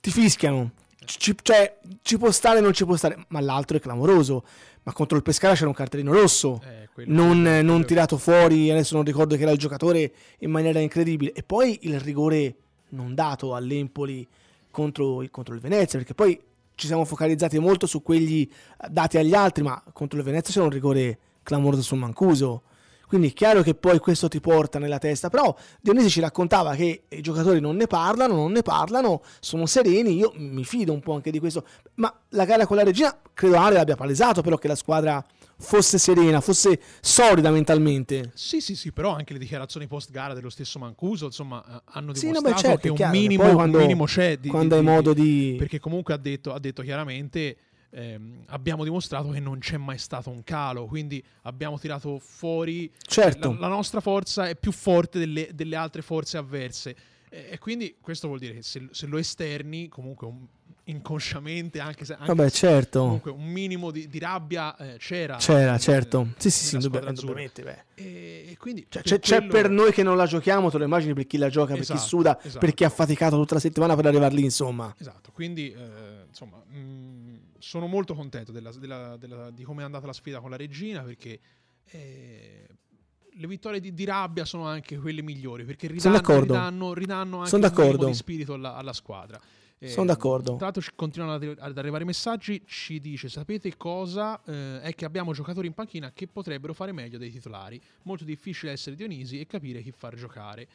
ti 0.00 0.10
fischiano. 0.10 0.72
Ci, 1.04 1.34
cioè 1.42 1.78
ci 2.02 2.18
può 2.18 2.30
stare 2.30 2.60
non 2.60 2.72
ci 2.72 2.84
può 2.84 2.94
stare 2.94 3.24
ma 3.28 3.40
l'altro 3.40 3.78
è 3.78 3.80
clamoroso 3.80 4.44
ma 4.88 4.94
contro 4.94 5.18
il 5.18 5.22
Pescara 5.22 5.52
c'era 5.52 5.68
un 5.68 5.74
cartellino 5.74 6.10
rosso, 6.10 6.62
eh, 6.64 6.88
non, 7.04 7.42
non 7.42 7.84
tirato 7.84 8.16
fuori, 8.16 8.70
adesso 8.70 8.94
non 8.94 9.04
ricordo 9.04 9.36
che 9.36 9.42
era 9.42 9.50
il 9.50 9.58
giocatore 9.58 10.10
in 10.38 10.50
maniera 10.50 10.78
incredibile. 10.78 11.32
E 11.32 11.42
poi 11.42 11.80
il 11.82 12.00
rigore 12.00 12.54
non 12.90 13.14
dato 13.14 13.54
all'Empoli 13.54 14.26
contro, 14.70 15.22
contro 15.30 15.54
il 15.54 15.60
Venezia, 15.60 15.98
perché 15.98 16.14
poi 16.14 16.40
ci 16.74 16.86
siamo 16.86 17.04
focalizzati 17.04 17.58
molto 17.58 17.86
su 17.86 18.02
quelli 18.02 18.50
dati 18.88 19.18
agli 19.18 19.34
altri, 19.34 19.62
ma 19.62 19.82
contro 19.92 20.18
il 20.18 20.24
Venezia 20.24 20.54
c'era 20.54 20.64
un 20.64 20.70
rigore 20.70 21.18
clamoroso 21.42 21.82
sul 21.82 21.98
Mancuso. 21.98 22.62
Quindi 23.08 23.30
è 23.30 23.32
chiaro 23.32 23.62
che 23.62 23.74
poi 23.74 23.98
questo 23.98 24.28
ti 24.28 24.38
porta 24.38 24.78
nella 24.78 24.98
testa, 24.98 25.30
però 25.30 25.56
Dionisi 25.80 26.10
ci 26.10 26.20
raccontava 26.20 26.74
che 26.74 27.04
i 27.08 27.20
giocatori 27.22 27.58
non 27.58 27.74
ne 27.74 27.86
parlano, 27.86 28.34
non 28.34 28.52
ne 28.52 28.60
parlano, 28.60 29.22
sono 29.40 29.64
sereni, 29.64 30.14
io 30.14 30.32
mi 30.36 30.62
fido 30.62 30.92
un 30.92 31.00
po' 31.00 31.14
anche 31.14 31.30
di 31.30 31.38
questo, 31.38 31.64
ma 31.94 32.14
la 32.30 32.44
gara 32.44 32.66
con 32.66 32.76
la 32.76 32.84
regina 32.84 33.16
credo 33.32 33.56
Ale 33.56 33.76
l'abbia 33.76 33.96
palesato 33.96 34.42
però 34.42 34.58
che 34.58 34.68
la 34.68 34.74
squadra 34.74 35.24
fosse 35.58 35.98
serena, 35.98 36.40
fosse 36.40 36.80
solida 37.00 37.50
mentalmente. 37.50 38.30
Sì, 38.34 38.60
sì, 38.60 38.76
sì, 38.76 38.92
però 38.92 39.14
anche 39.14 39.32
le 39.32 39.38
dichiarazioni 39.38 39.86
post 39.86 40.10
gara 40.10 40.34
dello 40.34 40.50
stesso 40.50 40.78
Mancuso, 40.78 41.26
insomma, 41.26 41.64
eh, 41.64 41.82
hanno 41.92 42.12
dimostrato 42.12 42.46
sì, 42.46 42.52
no, 42.52 42.58
certo, 42.58 42.92
che 42.92 43.04
un 43.04 43.10
minimo, 43.10 43.52
quando, 43.54 43.78
un 43.78 43.82
minimo, 43.82 44.04
c'è 44.04 44.36
di, 44.36 44.48
quando 44.48 44.76
hai 44.76 44.82
modo 44.82 45.12
di 45.12 45.56
perché 45.58 45.80
comunque 45.80 46.14
ha 46.14 46.18
detto, 46.18 46.52
ha 46.52 46.60
detto 46.60 46.82
chiaramente 46.82 47.56
ehm, 47.90 48.44
abbiamo 48.46 48.84
dimostrato 48.84 49.30
che 49.30 49.40
non 49.40 49.58
c'è 49.58 49.76
mai 49.76 49.98
stato 49.98 50.30
un 50.30 50.42
calo, 50.44 50.86
quindi 50.86 51.22
abbiamo 51.42 51.78
tirato 51.78 52.18
fuori 52.18 52.90
certo. 52.98 53.52
la, 53.52 53.60
la 53.60 53.68
nostra 53.68 54.00
forza 54.00 54.48
è 54.48 54.56
più 54.56 54.72
forte 54.72 55.18
delle, 55.18 55.50
delle 55.52 55.76
altre 55.76 56.02
forze 56.02 56.36
avverse. 56.36 56.96
E, 57.30 57.48
e, 57.50 57.58
quindi 57.58 57.96
questo 58.00 58.26
vuol 58.26 58.38
dire 58.38 58.54
che 58.54 58.62
se, 58.62 58.88
se 58.90 59.06
lo 59.06 59.18
esterni, 59.18 59.88
comunque 59.88 60.26
un, 60.26 60.46
inconsciamente, 60.88 61.80
anche 61.80 62.04
se, 62.04 62.14
anche 62.14 62.26
Vabbè, 62.26 62.50
certo. 62.50 63.00
comunque 63.00 63.30
un 63.30 63.44
minimo 63.44 63.90
di, 63.90 64.08
di 64.08 64.18
rabbia 64.18 64.76
eh, 64.76 64.96
c'era. 64.98 65.36
C'era, 65.36 65.74
eh, 65.74 65.78
certo. 65.78 66.28
Sì, 66.38 66.50
sì, 66.50 66.64
sì, 66.64 66.74
indubbiamente. 66.76 67.62
Beh. 67.62 67.84
E, 67.94 68.46
e 68.50 68.56
quindi 68.58 68.86
cioè, 68.88 69.02
per 69.02 69.18
c'è, 69.18 69.20
quello... 69.20 69.52
c'è, 69.52 69.60
per 69.60 69.70
noi 69.70 69.92
che 69.92 70.02
non 70.02 70.16
la 70.16 70.26
giochiamo, 70.26 70.70
te 70.70 70.78
lo 70.78 70.84
immagini 70.84 71.14
per 71.14 71.26
chi 71.26 71.36
la 71.36 71.48
gioca, 71.48 71.74
esatto, 71.74 71.78
per 71.78 71.86
chi 71.86 71.92
esatto, 71.92 72.08
suda, 72.08 72.38
esatto. 72.42 72.58
per 72.58 72.74
chi 72.74 72.84
ha 72.84 72.90
faticato 72.90 73.36
tutta 73.36 73.54
la 73.54 73.60
settimana 73.60 73.94
per 73.94 74.06
arrivare 74.06 74.34
lì, 74.34 74.44
insomma. 74.44 74.94
Esatto, 74.98 75.30
quindi 75.32 75.72
eh, 75.72 76.24
insomma, 76.28 76.62
mh, 76.66 76.78
mm, 76.78 77.17
sono 77.58 77.86
molto 77.86 78.14
contento 78.14 78.52
della, 78.52 78.72
della, 78.72 79.16
della, 79.16 79.50
di 79.50 79.62
come 79.64 79.82
è 79.82 79.84
andata 79.84 80.06
la 80.06 80.12
sfida 80.12 80.40
con 80.40 80.50
la 80.50 80.56
regina 80.56 81.02
perché 81.02 81.38
eh, 81.84 82.66
le 83.30 83.46
vittorie 83.46 83.80
di, 83.80 83.94
di, 83.94 84.04
rabbia 84.04 84.44
sono 84.44 84.66
anche 84.66 84.98
quelle 84.98 85.22
migliori 85.22 85.64
perché 85.64 85.86
ridanno, 85.86 86.40
ridanno, 86.40 86.92
ridanno 86.92 87.42
anche 87.42 87.54
un 87.54 87.96
po' 87.96 88.06
di 88.06 88.14
spirito 88.14 88.54
alla, 88.54 88.74
alla 88.74 88.92
squadra. 88.92 89.40
Eh, 89.80 89.88
sono 89.90 90.06
d'accordo. 90.06 90.56
L'altro 90.58 90.82
continuano 90.96 91.34
ad 91.34 91.78
arrivare 91.78 92.04
messaggi, 92.04 92.62
ci 92.66 93.00
dice 93.00 93.28
sapete 93.28 93.76
cosa? 93.76 94.42
Eh, 94.44 94.80
è 94.80 94.94
che 94.94 95.04
abbiamo 95.04 95.32
giocatori 95.32 95.68
in 95.68 95.74
panchina 95.74 96.10
che 96.12 96.26
potrebbero 96.26 96.74
fare 96.74 96.90
meglio 96.90 97.16
dei 97.16 97.30
titolari. 97.30 97.80
Molto 98.02 98.24
difficile 98.24 98.72
essere 98.72 98.96
Dionisi 98.96 99.38
e 99.38 99.46
capire 99.46 99.80
chi 99.80 99.92
far 99.92 100.16
giocare. 100.16 100.66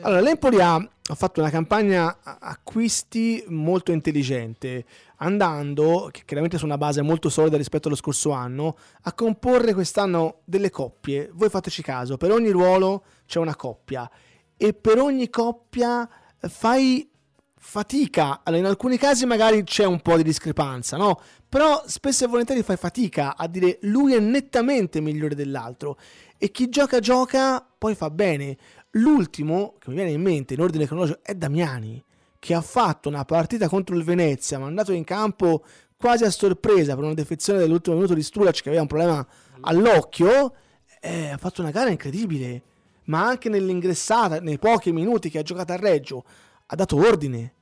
Allora, 0.00 0.20
l'Empoli 0.20 0.60
ha, 0.60 0.74
ha 0.74 1.14
fatto 1.14 1.40
una 1.40 1.50
campagna 1.50 2.18
acquisti 2.22 3.44
molto 3.48 3.92
intelligente, 3.92 4.84
andando, 5.16 6.08
che 6.12 6.22
chiaramente 6.24 6.58
su 6.58 6.64
una 6.64 6.78
base 6.78 7.02
molto 7.02 7.28
solida 7.28 7.56
rispetto 7.56 7.88
allo 7.88 7.96
scorso 7.96 8.30
anno, 8.30 8.76
a 9.02 9.12
comporre 9.12 9.72
quest'anno 9.72 10.40
delle 10.44 10.70
coppie. 10.70 11.30
Voi 11.32 11.48
fateci 11.48 11.82
caso, 11.82 12.16
per 12.16 12.32
ogni 12.32 12.50
ruolo 12.50 13.04
c'è 13.26 13.38
una 13.38 13.56
coppia 13.56 14.10
e 14.56 14.72
per 14.72 14.98
ogni 14.98 15.30
coppia 15.30 16.08
eh, 16.40 16.48
fai 16.48 17.08
fatica. 17.56 18.40
Allora, 18.42 18.62
in 18.62 18.68
alcuni 18.68 18.98
casi 18.98 19.24
magari 19.26 19.64
c'è 19.64 19.84
un 19.84 20.00
po' 20.00 20.16
di 20.16 20.22
discrepanza, 20.22 20.96
no? 20.96 21.20
Però 21.48 21.82
spesso 21.86 22.24
e 22.24 22.28
volentieri 22.28 22.62
fai 22.62 22.76
fatica 22.76 23.36
a 23.36 23.46
dire 23.46 23.78
lui 23.82 24.14
è 24.14 24.18
nettamente 24.20 25.00
migliore 25.00 25.34
dell'altro 25.34 25.98
e 26.36 26.50
chi 26.50 26.68
gioca 26.68 26.98
gioca 26.98 27.66
poi 27.76 27.94
fa 27.94 28.10
bene. 28.10 28.56
L'ultimo 28.96 29.74
che 29.78 29.88
mi 29.88 29.96
viene 29.96 30.10
in 30.12 30.22
mente 30.22 30.54
in 30.54 30.60
ordine 30.60 30.86
cronologico 30.86 31.20
è 31.22 31.34
Damiani, 31.34 32.02
che 32.38 32.54
ha 32.54 32.60
fatto 32.60 33.08
una 33.08 33.24
partita 33.24 33.68
contro 33.68 33.96
il 33.96 34.04
Venezia, 34.04 34.58
mandato 34.58 34.92
in 34.92 35.02
campo 35.02 35.64
quasi 35.96 36.24
a 36.24 36.30
sorpresa 36.30 36.94
per 36.94 37.04
una 37.04 37.14
defezione 37.14 37.58
dell'ultimo 37.58 37.96
minuto 37.96 38.14
di 38.14 38.22
Stulac 38.22 38.60
che 38.60 38.68
aveva 38.68 38.82
un 38.82 38.88
problema 38.88 39.26
all'occhio, 39.62 40.54
eh, 41.00 41.30
ha 41.30 41.36
fatto 41.38 41.60
una 41.60 41.70
gara 41.70 41.90
incredibile, 41.90 42.62
ma 43.04 43.26
anche 43.26 43.48
nell'ingressata, 43.48 44.40
nei 44.40 44.58
pochi 44.58 44.92
minuti 44.92 45.28
che 45.28 45.38
ha 45.38 45.42
giocato 45.42 45.72
a 45.72 45.76
Reggio, 45.76 46.24
ha 46.66 46.74
dato 46.76 46.96
ordine. 46.96 47.52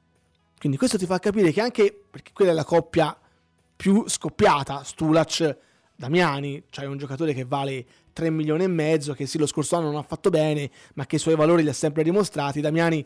Quindi 0.59 0.76
questo 0.76 0.99
ti 0.99 1.07
fa 1.07 1.18
capire 1.18 1.51
che 1.51 1.61
anche, 1.61 1.99
perché 2.11 2.33
quella 2.35 2.51
è 2.51 2.55
la 2.55 2.64
coppia 2.64 3.16
più 3.74 4.07
scoppiata, 4.07 4.85
Stulac, 4.85 5.57
Damiani, 5.97 6.64
cioè 6.68 6.87
un 6.87 6.99
giocatore 6.99 7.33
che 7.33 7.45
vale 7.45 7.87
3 8.13 8.31
milioni 8.31 8.65
e 8.65 8.69
mezzo, 8.69 9.13
che 9.15 9.27
sì 9.27 9.39
lo 9.39 9.47
scorso 9.47 9.77
anno 9.77 9.87
non 9.91 9.97
ha 9.97 10.03
fatto 10.03 10.31
bene, 10.31 10.71
ma 10.95 11.07
che 11.07 11.17
i 11.17 11.19
suoi 11.19 11.37
valori 11.37 11.63
li 11.63 11.69
ha 11.69 11.75
sempre 11.75 12.03
dimostrati. 12.03 12.61
Damiani 12.61 13.05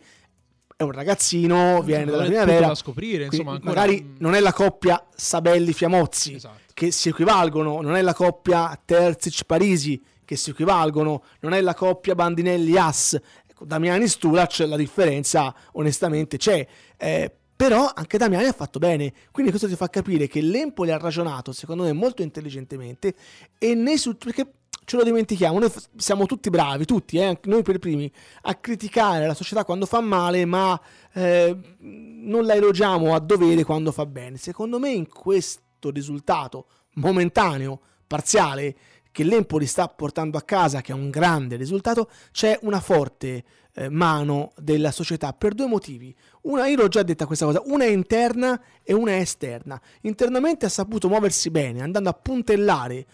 è 0.77 0.83
un 0.83 0.93
ragazzino, 0.93 1.81
viene 1.83 2.05
dalla 2.05 2.25
primavera. 2.25 2.67
da 2.69 2.75
scoprire, 2.75 3.25
insomma, 3.25 3.53
ancora- 3.53 3.73
magari 3.75 4.15
non 4.19 4.35
è 4.35 4.41
la 4.41 4.53
coppia 4.53 5.03
Sabelli-Fiamozzi 5.15 6.35
Esatto. 6.35 6.61
che 6.75 6.91
si 6.91 7.09
equivalgono, 7.09 7.81
non 7.81 7.97
è 7.97 8.03
la 8.03 8.13
coppia 8.13 8.79
Terzic-Parisi 8.85 10.03
che 10.25 10.37
si 10.37 10.51
equivalgono, 10.51 11.23
non 11.41 11.55
è 11.55 11.61
la 11.63 11.75
coppia 11.75 12.15
Bandinelli-As. 12.15 13.19
Ecco, 13.47 13.65
Damiani-Stulac 13.65 14.65
la 14.67 14.77
differenza 14.77 15.55
onestamente 15.73 16.37
c'è. 16.37 16.67
Eh, 16.99 17.33
però 17.57 17.91
anche 17.95 18.19
Damiani 18.19 18.45
ha 18.45 18.53
fatto 18.53 18.79
bene, 18.79 19.11
quindi 19.31 19.51
questo 19.51 19.67
ti 19.67 19.77
fa 19.77 19.89
capire 19.89 20.27
che 20.27 20.43
l'Empoli 20.43 20.91
ha 20.91 20.99
ragionato, 20.99 21.53
secondo 21.53 21.85
me, 21.85 21.93
molto 21.93 22.21
intelligentemente 22.21 23.15
e 23.59 23.75
nei 23.75 23.99
perché 24.19 24.47
ce 24.87 24.97
lo 24.97 25.03
dimentichiamo, 25.03 25.59
noi 25.59 25.69
f- 25.69 25.89
siamo 25.97 26.27
tutti 26.27 26.49
bravi, 26.49 26.85
tutti, 26.85 27.19
eh, 27.19 27.39
noi 27.45 27.63
per 27.63 27.79
primi, 27.81 28.11
a 28.43 28.55
criticare 28.55 29.27
la 29.27 29.35
società 29.35 29.65
quando 29.65 29.85
fa 29.85 30.01
male, 30.01 30.45
ma 30.45 30.81
eh, 31.13 31.55
non 31.81 32.47
la 32.47 32.55
elogiamo 32.55 33.15
a 33.15 33.19
dovere 33.19 33.65
quando 33.65 33.91
fa 33.91 34.07
bene. 34.07 34.37
Secondo 34.37 34.79
me 34.79 34.91
in 34.91 35.09
questo 35.09 35.91
risultato 35.91 36.69
momentaneo, 36.95 37.81
parziale, 38.07 38.77
che 39.11 39.25
l'Empoli 39.25 39.67
sta 39.67 39.89
portando 39.89 40.39
a 40.39 40.43
casa, 40.43 40.83
che 40.83 40.93
è 40.93 40.95
un 40.95 41.11
grande 41.11 41.57
risultato, 41.57 42.09
c'è 42.31 42.57
una 42.63 42.81
forte 42.81 43.45
eh, 43.73 43.89
mano 43.89 44.53
della 44.57 44.93
società 44.93 45.33
per 45.33 45.55
due 45.55 45.67
motivi. 45.67 46.15
Una, 46.43 46.67
io 46.69 46.77
l'ho 46.77 46.89
già 46.89 47.03
detta 47.03 47.27
questa 47.27 47.47
cosa, 47.47 47.61
una 47.65 47.85
è 47.85 47.89
interna 47.89 48.61
e 48.85 48.93
una 48.93 49.13
è 49.13 49.21
esterna. 49.21 49.81
Internamente 50.03 50.67
ha 50.67 50.69
saputo 50.69 51.09
muoversi 51.09 51.51
bene, 51.51 51.83
andando 51.83 52.09
a 52.09 52.13
puntellare 52.13 53.07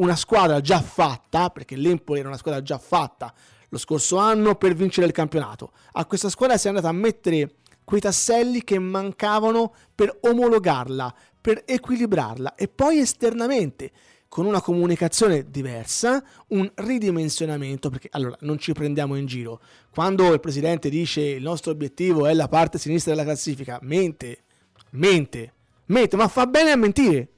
una 0.00 0.16
squadra 0.16 0.60
già 0.60 0.80
fatta, 0.80 1.50
perché 1.50 1.76
l'Empoli 1.76 2.20
era 2.20 2.28
una 2.28 2.38
squadra 2.38 2.62
già 2.62 2.78
fatta 2.78 3.32
lo 3.72 3.78
scorso 3.78 4.16
anno 4.16 4.56
per 4.56 4.74
vincere 4.74 5.06
il 5.06 5.12
campionato. 5.12 5.72
A 5.92 6.04
questa 6.04 6.28
squadra 6.28 6.56
si 6.56 6.66
è 6.66 6.70
andata 6.70 6.88
a 6.88 6.92
mettere 6.92 7.56
quei 7.84 8.00
tasselli 8.00 8.64
che 8.64 8.78
mancavano 8.78 9.72
per 9.94 10.18
omologarla, 10.22 11.14
per 11.40 11.62
equilibrarla 11.64 12.54
e 12.56 12.68
poi 12.68 12.98
esternamente 12.98 13.92
con 14.28 14.46
una 14.46 14.60
comunicazione 14.60 15.50
diversa, 15.50 16.22
un 16.48 16.70
ridimensionamento, 16.74 17.90
perché 17.90 18.08
allora 18.12 18.36
non 18.40 18.58
ci 18.58 18.72
prendiamo 18.72 19.16
in 19.16 19.26
giro. 19.26 19.60
Quando 19.90 20.32
il 20.32 20.40
presidente 20.40 20.88
dice 20.88 21.20
il 21.20 21.42
nostro 21.42 21.72
obiettivo 21.72 22.26
è 22.26 22.34
la 22.34 22.48
parte 22.48 22.78
sinistra 22.78 23.12
della 23.12 23.24
classifica, 23.24 23.78
mente, 23.82 24.44
mente, 24.90 25.52
mente, 25.86 26.16
ma 26.16 26.28
fa 26.28 26.46
bene 26.46 26.70
a 26.70 26.76
mentire. 26.76 27.28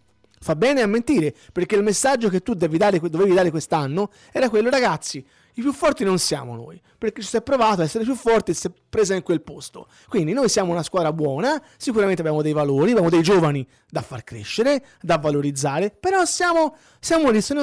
Fa 0.43 0.57
bene 0.57 0.83
a 0.83 0.87
mentire, 0.87 1.33
perché 1.53 1.77
il 1.77 1.85
messaggio 1.85 2.29
che 2.29 2.43
tu 2.43 2.55
dare, 2.55 2.99
dovevi 2.99 3.33
dare 3.33 3.51
quest'anno 3.51 4.11
era 4.33 4.49
quello, 4.49 4.71
ragazzi, 4.71 5.25
i 5.55 5.61
più 5.61 5.73
forti 5.73 6.03
non 6.03 6.19
siamo 6.19 6.57
noi, 6.57 6.81
perché 6.99 7.23
ci 7.23 7.29
si 7.29 7.37
è 7.37 7.43
provato 7.43 7.81
a 7.81 7.85
essere 7.85 8.03
più 8.03 8.17
forti 8.17 8.51
e 8.51 8.55
si 8.55 8.67
è 8.67 8.73
presa 8.89 9.15
in 9.15 9.23
quel 9.23 9.41
posto. 9.43 9.87
Quindi 10.09 10.33
noi 10.33 10.49
siamo 10.49 10.73
una 10.73 10.83
squadra 10.83 11.13
buona, 11.13 11.63
sicuramente 11.77 12.23
abbiamo 12.23 12.43
dei 12.43 12.53
valori, 12.53 12.91
abbiamo 12.91 13.09
dei 13.09 13.23
giovani 13.23 13.65
da 13.89 14.03
far 14.03 14.25
crescere, 14.25 14.85
da 15.01 15.17
valorizzare, 15.19 15.91
però 15.91 16.25
siamo, 16.25 16.77
siamo 16.99 17.31
lì, 17.31 17.41
sono 17.41 17.63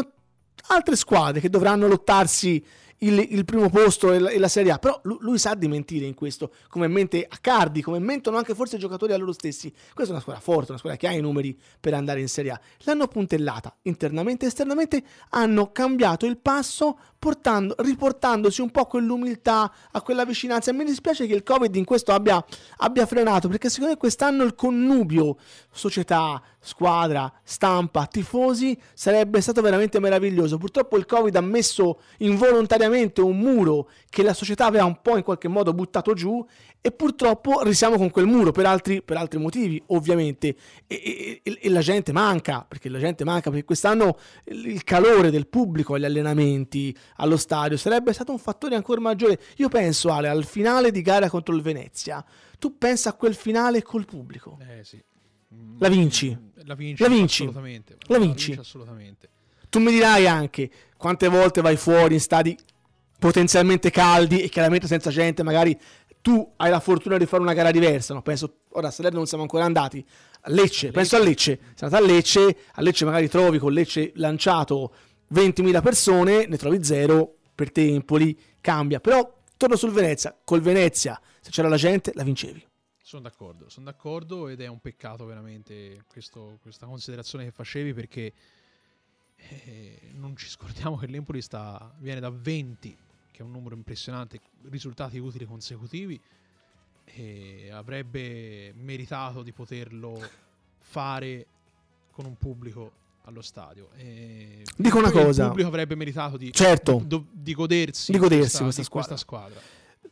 altre 0.68 0.96
squadre 0.96 1.42
che 1.42 1.50
dovranno 1.50 1.86
lottarsi 1.86 2.64
il, 3.00 3.28
il 3.30 3.46
primo 3.46 3.70
posto 3.70 4.12
e 4.12 4.20
la, 4.20 4.30
e 4.30 4.40
la 4.40 4.48
Serie 4.48 4.72
A, 4.72 4.80
però 4.80 5.00
lui, 5.04 5.18
lui 5.22 5.38
sa 5.38 5.54
di 5.54 5.68
mentire 5.68 6.06
in 6.06 6.14
questo, 6.14 6.52
come 6.68 6.88
mente 6.88 7.26
Accardi, 7.28 7.82
come 7.82 8.00
mentono 8.00 8.38
anche 8.38 8.56
forse 8.56 8.78
i 8.78 8.80
giocatori 8.80 9.14
a 9.14 9.18
loro 9.18 9.32
stessi. 9.32 9.72
Questa 9.72 10.12
è 10.12 10.16
una 10.16 10.22
squadra 10.22 10.42
forte, 10.42 10.72
una 10.72 10.80
squadra 10.80 11.00
che 11.00 11.08
ha 11.08 11.12
i 11.12 11.22
numeri 11.22 11.58
per 11.80 11.94
andare 11.94 12.20
in 12.20 12.28
Serie 12.28 12.52
A. 12.52 12.60
L'hanno 12.80 13.08
puntellata 13.08 13.76
internamente 13.84 14.46
e 14.46 14.48
esternamente, 14.48 15.04
hanno 15.30 15.72
cambiato 15.72 16.26
il 16.26 16.38
passo 16.38 16.98
portando, 17.20 17.76
riportandosi 17.80 18.62
un 18.62 18.72
po' 18.72 18.86
quell'umiltà, 18.86 19.72
a 19.92 20.02
quella 20.02 20.26
vicinanza. 20.26 20.72
E 20.72 20.74
mi 20.74 20.86
dispiace 20.86 21.28
che 21.28 21.36
il 21.36 21.44
Covid 21.44 21.76
in 21.76 21.84
questo 21.86 22.14
abbia, 22.14 22.44
abbia 22.78 23.06
frenato, 23.06 23.48
perché 23.50 23.70
secondo 23.70 23.92
me 23.92 24.00
quest'anno 24.00 24.44
il 24.44 24.56
connubio 24.56 25.38
società, 25.72 26.42
squadra, 26.60 27.32
stampa, 27.44 28.06
tifosi 28.08 28.78
sarebbe 28.94 29.42
stato 29.42 29.62
veramente 29.62 30.00
meraviglioso. 30.00 30.58
Purtroppo 30.58 30.98
il 30.98 31.06
Covid 31.06 31.36
ha 31.36 31.42
messo 31.42 32.02
involontariamente 32.20 33.22
un 33.22 33.38
muro 33.38 33.90
che 34.10 34.24
la 34.24 34.34
società 34.34 34.66
aveva 34.66 34.86
un 34.86 35.00
po' 35.02 35.18
in 35.18 35.24
qualche 35.24 35.48
modo 35.48 35.74
buttato 35.74 36.14
giù 36.14 36.46
e 36.82 36.92
purtroppo 36.92 37.62
risiamo 37.64 37.98
con 37.98 38.10
quel 38.10 38.26
muro 38.26 38.52
per 38.52 38.66
altri, 38.66 39.02
per 39.02 39.18
altri 39.18 39.38
motivi, 39.38 39.82
ovviamente. 39.88 40.56
E, 40.88 41.42
e- 41.44 41.58
e 41.62 41.70
la 41.70 41.82
gente 41.82 42.14
manca, 42.14 42.66
perché 42.68 42.88
la 42.90 43.00
gente 43.00 43.26
manca, 43.26 43.50
perché 43.50 43.66
quest'anno 43.66 44.18
il 44.46 44.80
il 44.80 44.84
calore 44.84 45.30
del 45.30 45.48
pubblico 45.48 45.96
agli 45.96 46.06
allenamenti, 46.06 46.96
allo 47.20 47.38
stadio, 47.38 47.78
sarebbe 47.78 48.14
stato 48.14 48.32
un 48.32 48.40
fattore 48.40 48.76
ancora 48.76 49.00
maggiore. 49.00 49.40
Io 49.58 49.70
penso, 49.70 50.12
Ale, 50.12 50.30
al 50.30 50.46
finale 50.46 50.92
di 50.92 51.02
gara 51.02 51.30
contro 51.30 51.56
il 51.56 51.62
Venezia. 51.62 52.24
Tu 52.58 52.78
pensa 52.78 53.10
a 53.10 53.14
quel 53.14 53.36
finale 53.36 53.82
col 53.84 54.06
pubblico. 54.06 54.58
Eh 54.60 54.84
sì. 54.84 55.02
La 55.80 55.90
vinci. 55.90 56.38
La 56.66 56.76
vinci. 56.76 57.04
La 57.04 57.10
vinci. 57.10 57.44
Assolutamente. 57.44 57.98
La 58.08 58.20
vinci. 58.20 58.52
assolutamente. 58.54 59.30
Tu 59.70 59.80
mi 59.80 59.92
dirai 59.92 60.28
anche 60.28 60.70
quante 60.98 61.28
volte 61.28 61.62
vai 61.62 61.78
fuori 61.78 62.16
in 62.16 62.20
stadi 62.20 62.58
potenzialmente 63.20 63.92
caldi 63.92 64.42
e 64.42 64.50
chiaramente 64.50 64.88
senza 64.88 65.10
gente, 65.12 65.44
magari 65.44 65.78
tu 66.22 66.54
hai 66.58 66.70
la 66.70 66.80
fortuna 66.80 67.18
di 67.18 67.26
fare 67.26 67.42
una 67.42 67.54
gara 67.54 67.72
diversa, 67.72 68.14
no? 68.14 68.22
Penso, 68.22 68.62
ora 68.70 68.92
Salerno 68.92 69.18
non 69.18 69.28
siamo 69.28 69.44
ancora 69.44 69.66
andati, 69.66 70.04
a 70.42 70.50
Lecce, 70.52 70.92
penso 70.92 71.16
a 71.16 71.20
Lecce, 71.20 71.60
sei 71.76 71.88
andato 71.88 72.04
a 72.04 72.08
Lecce, 72.08 72.58
a 72.74 72.82
Lecce 72.82 73.06
magari 73.06 73.30
trovi 73.30 73.58
con 73.58 73.74
Lecce 73.74 74.12
lanciato 74.16 74.94
20.000 75.34 75.82
persone, 75.82 76.48
ne 76.48 76.58
trovi 76.58 76.84
zero 76.84 77.36
per 77.54 77.72
te 77.72 77.88
Empoli, 77.88 78.38
cambia, 78.62 79.00
però 79.00 79.38
torno 79.58 79.76
sul 79.76 79.92
Venezia, 79.92 80.38
col 80.44 80.62
Venezia, 80.62 81.20
se 81.42 81.52
c'era 81.52 81.68
la 81.68 81.76
gente 81.76 82.12
la 82.16 82.24
vincevi. 82.24 82.66
Sono 83.02 83.24
d'accordo, 83.24 83.70
sono 83.70 83.86
d'accordo 83.86 84.48
ed 84.48 84.62
è 84.62 84.68
un 84.68 84.80
peccato 84.80 85.26
veramente 85.26 86.04
questo- 86.08 86.60
questa 86.62 86.86
considerazione 86.86 87.44
che 87.46 87.52
facevi 87.52 87.94
perché 87.94 88.34
eh, 89.36 90.12
non 90.14 90.36
ci 90.36 90.48
scordiamo 90.48 90.98
che 90.98 91.08
l'Empoli 91.08 91.42
sta, 91.42 91.94
viene 91.98 92.20
da 92.20 92.30
20, 92.30 92.98
che 93.32 93.40
è 93.40 93.42
un 93.42 93.52
numero 93.52 93.76
impressionante, 93.76 94.40
risultati 94.70 95.18
utili 95.18 95.46
consecutivi 95.46 96.20
e 97.06 97.70
avrebbe 97.72 98.74
meritato 98.76 99.42
di 99.42 99.52
poterlo 99.52 100.22
fare 100.78 101.46
con 102.12 102.26
un 102.26 102.38
pubblico 102.38 102.92
allo 103.30 103.42
stadio. 103.42 103.90
E 103.96 104.64
Dico 104.76 104.98
una 104.98 105.12
cosa. 105.12 105.44
Il 105.44 105.48
pubblico 105.50 105.70
avrebbe 105.70 105.96
meritato 105.96 106.36
di, 106.38 106.52
Certo. 106.52 107.02
do- 107.06 107.26
di 107.32 107.54
godersi, 107.54 108.12
Di 108.12 108.18
godersi 108.18 108.62
questa, 108.64 108.64
questa 108.64 108.82
di 108.82 108.88
squadra. 108.88 109.18
squadra. 109.18 109.60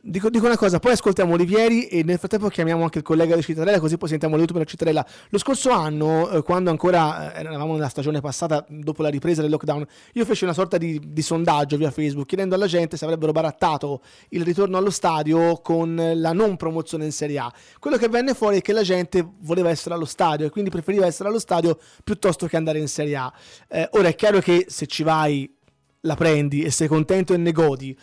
Dico, 0.10 0.30
dico 0.30 0.46
una 0.46 0.56
cosa, 0.56 0.80
poi 0.80 0.94
ascoltiamo 0.94 1.34
Olivieri 1.34 1.88
e 1.88 2.02
nel 2.04 2.18
frattempo 2.18 2.48
chiamiamo 2.48 2.84
anche 2.84 3.00
il 3.00 3.04
collega 3.04 3.36
di 3.36 3.42
Cittadella 3.42 3.78
così 3.80 3.98
poi 3.98 4.08
sentiamo 4.08 4.36
l'aiuto 4.36 4.54
per 4.54 4.62
la 4.62 4.68
Cittadella. 4.70 5.06
Lo 5.30 5.38
scorso 5.38 5.70
anno, 5.72 6.30
eh, 6.30 6.44
quando 6.44 6.70
ancora 6.70 7.34
eh, 7.34 7.40
eravamo 7.40 7.74
nella 7.74 7.90
stagione 7.90 8.22
passata, 8.22 8.66
dopo 8.70 9.02
la 9.02 9.10
ripresa 9.10 9.42
del 9.42 9.52
lockdown, 9.52 9.86
io 10.14 10.24
feci 10.24 10.46
una 10.46 10.54
sorta 10.54 10.78
di, 10.78 11.02
di 11.08 11.22
sondaggio 11.22 11.76
via 11.76 11.92
Facebook 11.92 12.26
chiedendo 12.26 12.56
alla 12.56 12.68
gente 12.68 12.96
se 12.96 13.04
avrebbero 13.04 13.34
barattato 13.34 14.02
il 14.30 14.44
ritorno 14.44 14.78
allo 14.78 14.92
stadio 14.92 15.58
con 15.58 16.14
la 16.16 16.32
non 16.32 16.56
promozione 16.56 17.04
in 17.04 17.12
Serie 17.12 17.40
A. 17.40 17.54
Quello 17.80 17.98
che 17.98 18.08
venne 18.08 18.34
fuori 18.34 18.60
è 18.60 18.62
che 18.62 18.72
la 18.72 18.84
gente 18.84 19.26
voleva 19.40 19.70
essere 19.70 19.96
allo 19.96 20.06
stadio 20.06 20.46
e 20.46 20.50
quindi 20.50 20.70
preferiva 20.70 21.06
essere 21.06 21.28
allo 21.28 21.40
stadio 21.40 21.78
piuttosto 22.04 22.48
che 22.48 22.56
andare 22.56 22.80
in 22.80 22.88
Serie 22.88 23.16
A. 23.18 23.34
Eh, 23.68 23.90
ora 23.92 24.08
è 24.08 24.16
chiaro 24.16 24.40
che 24.40 24.68
se 24.70 24.86
ci 24.86 25.04
vai 25.04 25.54
la 26.02 26.16
prendi 26.16 26.64
e 26.64 26.72
sei 26.72 26.88
contento 26.88 27.34
e 27.34 27.38
ne 27.38 27.52
godi 27.52 27.98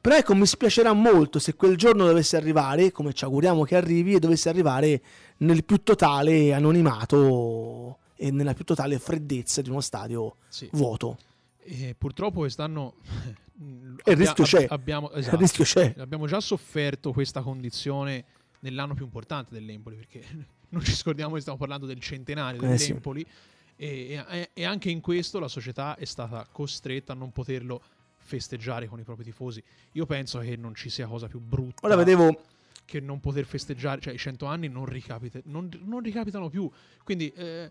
Però 0.00 0.16
ecco, 0.16 0.34
mi 0.34 0.46
spiacerà 0.46 0.92
molto 0.92 1.38
se 1.38 1.54
quel 1.54 1.76
giorno 1.76 2.06
dovesse 2.06 2.36
arrivare, 2.36 2.92
come 2.92 3.12
ci 3.12 3.24
auguriamo 3.24 3.64
che 3.64 3.76
arrivi, 3.76 4.14
e 4.14 4.18
dovesse 4.18 4.48
arrivare 4.48 5.02
nel 5.38 5.64
più 5.64 5.82
totale 5.82 6.52
anonimato 6.54 7.98
e 8.16 8.30
nella 8.30 8.54
più 8.54 8.64
totale 8.64 8.98
freddezza 8.98 9.60
di 9.62 9.70
uno 9.70 9.80
stadio 9.80 10.36
Sì. 10.48 10.68
vuoto. 10.72 11.18
E 11.58 11.94
purtroppo 11.98 12.40
quest'anno 12.40 12.94
il 13.58 14.16
rischio 14.16 14.44
c'è. 14.44 14.66
Abbiamo, 14.68 15.10
Il 15.12 15.18
esatto, 15.18 15.36
rischio 15.36 15.64
c'è. 15.64 15.94
abbiamo 15.98 16.26
già 16.26 16.40
sofferto 16.40 17.12
questa 17.12 17.42
condizione 17.42 18.24
nell'anno 18.60 18.94
più 18.94 19.04
importante 19.04 19.52
dell'Empoli, 19.54 19.96
perché 19.96 20.22
non 20.70 20.82
ci 20.82 20.92
scordiamo 20.94 21.34
che 21.34 21.40
stiamo 21.40 21.58
parlando 21.58 21.86
del 21.86 22.00
centenario 22.00 22.60
Eh, 22.62 22.78
sì. 22.78 22.86
dell'Empoli 22.86 23.26
e, 23.76 24.24
e- 24.30 24.50
e 24.52 24.64
anche 24.64 24.90
in 24.90 25.00
questo 25.00 25.38
la 25.38 25.48
società 25.48 25.96
è 25.96 26.04
stata 26.04 26.46
costretta 26.50 27.12
a 27.12 27.16
non 27.16 27.30
poterlo 27.30 27.80
festeggiare 28.28 28.86
con 28.86 29.00
i 29.00 29.04
propri 29.04 29.24
tifosi. 29.24 29.62
Io 29.92 30.04
penso 30.04 30.38
che 30.40 30.54
non 30.56 30.74
ci 30.74 30.90
sia 30.90 31.06
cosa 31.06 31.26
più 31.28 31.40
brutta 31.40 31.86
Ora 31.86 31.96
vedevo 31.96 32.42
che 32.84 33.00
non 33.00 33.20
poter 33.20 33.44
festeggiare, 33.44 34.00
cioè 34.00 34.12
i 34.14 34.18
100 34.18 34.44
anni 34.46 34.68
non, 34.68 34.84
ricapita- 34.84 35.40
non- 35.44 35.68
non 35.84 36.00
ricapitano 36.00 36.48
più. 36.48 36.70
Quindi 37.04 37.30
eh, 37.32 37.70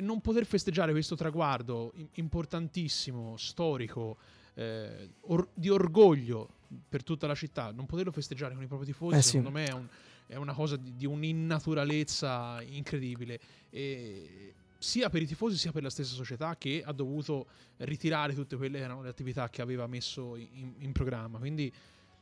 non 0.00 0.20
poter 0.20 0.44
festeggiare 0.46 0.90
questo 0.92 1.14
traguardo 1.14 1.92
im- 1.96 2.08
importantissimo, 2.14 3.36
storico, 3.36 4.16
eh, 4.54 5.10
or- 5.22 5.48
di 5.54 5.68
orgoglio 5.70 6.48
per 6.88 7.02
tutta 7.04 7.26
la 7.26 7.34
città, 7.34 7.70
non 7.72 7.86
poterlo 7.86 8.10
festeggiare 8.12 8.54
con 8.54 8.62
i 8.62 8.66
propri 8.66 8.86
tifosi, 8.86 9.16
Eh 9.16 9.22
sì. 9.22 9.28
secondo 9.28 9.50
me 9.50 9.64
è, 9.64 9.72
un- 9.72 9.88
è 10.26 10.36
una 10.36 10.52
cosa 10.54 10.76
di, 10.76 10.94
di 10.96 11.06
un'innaturalezza 11.06 12.60
incredibile. 12.66 13.38
E 13.70 14.54
sia 14.78 15.10
per 15.10 15.22
i 15.22 15.26
tifosi 15.26 15.56
sia 15.56 15.72
per 15.72 15.82
la 15.82 15.90
stessa 15.90 16.14
società 16.14 16.56
che 16.56 16.82
ha 16.84 16.92
dovuto 16.92 17.48
ritirare 17.78 18.32
tutte 18.34 18.56
quelle 18.56 18.78
che 18.78 18.84
erano 18.84 19.02
le 19.02 19.08
attività 19.08 19.48
che 19.50 19.60
aveva 19.60 19.86
messo 19.86 20.36
in, 20.36 20.74
in 20.78 20.92
programma. 20.92 21.38
Quindi 21.38 21.72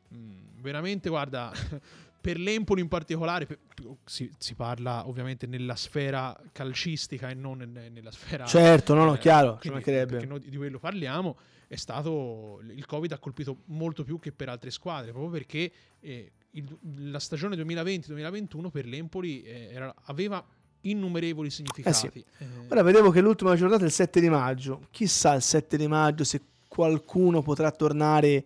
mh, 0.09 0.17
veramente, 0.63 1.09
guarda, 1.11 1.53
per 2.21 2.39
l'Empoli 2.39 2.81
in 2.81 2.89
particolare, 2.89 3.47
per- 3.47 3.59
si, 4.05 4.31
si 4.39 4.55
parla 4.55 5.07
ovviamente 5.07 5.47
nella 5.47 5.77
sfera 5.77 6.37
calcistica 6.53 7.29
e 7.29 7.35
non 7.35 7.59
nel- 7.59 7.93
nella 7.93 8.11
sfera... 8.11 8.47
Certo, 8.47 8.95
no, 8.95 9.05
no, 9.05 9.15
eh, 9.15 9.19
chiaro, 9.19 9.59
ci 9.61 9.71
mancherebbe. 9.71 10.13
Perché 10.13 10.27
noi 10.27 10.41
di 10.41 10.57
quello 10.57 10.79
parliamo, 10.79 11.37
è 11.69 11.77
stato... 11.77 12.63
Il 12.75 12.87
Covid 12.87 13.13
ha 13.13 13.19
colpito 13.19 13.63
molto 13.67 14.03
più 14.03 14.19
che 14.19 14.33
per 14.33 14.49
altre 14.49 14.71
squadre, 14.71 15.11
proprio 15.13 15.31
perché 15.31 15.71
eh, 16.01 16.33
il- 16.53 16.79
la 17.11 17.19
stagione 17.21 17.55
2020-2021 17.57 18.71
per 18.71 18.87
l'Empoli 18.87 19.43
eh, 19.43 19.69
era- 19.73 19.95
aveva 20.05 20.45
innumerevoli 20.91 21.51
significati. 21.51 22.25
Eh, 22.39 22.47
Ora 22.69 22.83
vedevo 22.83 23.11
che 23.11 23.21
l'ultima 23.21 23.55
giornata 23.57 23.83
è 23.83 23.87
il 23.87 23.93
7 23.93 24.21
di 24.21 24.29
maggio. 24.29 24.83
Chissà 24.91 25.35
il 25.35 25.43
7 25.43 25.77
di 25.77 25.87
maggio 25.87 26.25
se 26.25 26.41
qualcuno 26.69 27.43
potrà 27.43 27.71
tornare 27.71 28.45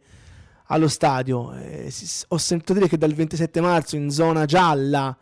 allo 0.66 0.88
stadio. 0.88 1.52
Eh, 1.54 1.92
ho 2.28 2.38
sentito 2.38 2.72
dire 2.72 2.88
che 2.88 2.96
dal 2.98 3.12
27 3.12 3.60
marzo 3.60 3.96
in 3.96 4.10
zona 4.10 4.44
gialla 4.44 5.16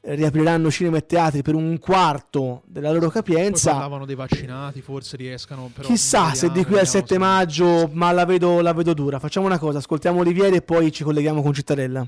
eh, 0.00 0.14
riapriranno 0.14 0.70
cinema 0.70 0.96
e 0.96 1.06
teatri 1.06 1.42
per 1.42 1.54
un 1.54 1.78
quarto 1.78 2.62
della 2.66 2.88
loro 2.88 3.00
poi 3.10 3.10
capienza. 3.22 3.70
parlavano 3.72 4.06
dei 4.06 4.14
vaccinati, 4.16 4.80
forse 4.80 5.16
riescano. 5.16 5.70
Chissà 5.80 6.34
se 6.34 6.48
di 6.48 6.54
vediamo, 6.62 6.66
qui 6.68 6.78
al 6.78 6.84
vediamo 6.84 7.06
7 7.06 7.06
se- 7.06 7.18
maggio, 7.18 7.90
ma 7.92 8.10
la 8.12 8.24
vedo, 8.24 8.60
la 8.60 8.72
vedo 8.72 8.92
dura. 8.94 9.18
Facciamo 9.18 9.46
una 9.46 9.58
cosa, 9.58 9.78
ascoltiamo 9.78 10.20
Olivieri 10.20 10.56
e 10.56 10.62
poi 10.62 10.90
ci 10.90 11.04
colleghiamo 11.04 11.42
con 11.42 11.52
Cittadella. 11.52 12.06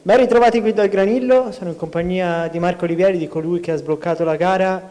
Ben 0.00 0.16
ritrovati 0.16 0.60
qui 0.60 0.72
dal 0.72 0.88
Granillo, 0.88 1.50
sono 1.50 1.70
in 1.70 1.76
compagnia 1.76 2.46
di 2.46 2.60
Marco 2.60 2.84
Olivieri, 2.84 3.18
di 3.18 3.26
colui 3.26 3.58
che 3.58 3.72
ha 3.72 3.76
sbloccato 3.76 4.22
la 4.22 4.36
gara. 4.36 4.90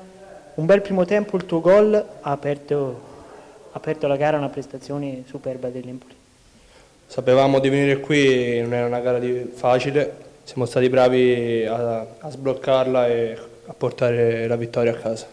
Un 0.56 0.66
bel 0.66 0.82
primo 0.82 1.06
tempo, 1.06 1.38
il 1.38 1.46
tuo 1.46 1.62
gol 1.62 1.94
ha 1.96 2.30
aperto, 2.30 3.02
ha 3.72 3.78
aperto 3.78 4.06
la 4.08 4.18
gara, 4.18 4.38
una 4.38 4.50
prestazione 4.50 5.24
superba 5.26 5.70
dell'Empoli. 5.70 6.14
Sapevamo 7.08 7.60
di 7.60 7.70
venire 7.70 8.02
qui, 8.02 8.60
non 8.60 8.74
era 8.74 8.86
una 8.86 9.00
gara 9.00 9.20
facile, 9.54 10.14
siamo 10.44 10.66
stati 10.66 10.90
bravi 10.90 11.66
a, 11.66 12.06
a 12.20 12.30
sbloccarla 12.30 13.08
e 13.08 13.38
a 13.66 13.74
portare 13.74 14.46
la 14.46 14.58
vittoria 14.58 14.92
a 14.92 14.96
casa. 14.96 15.26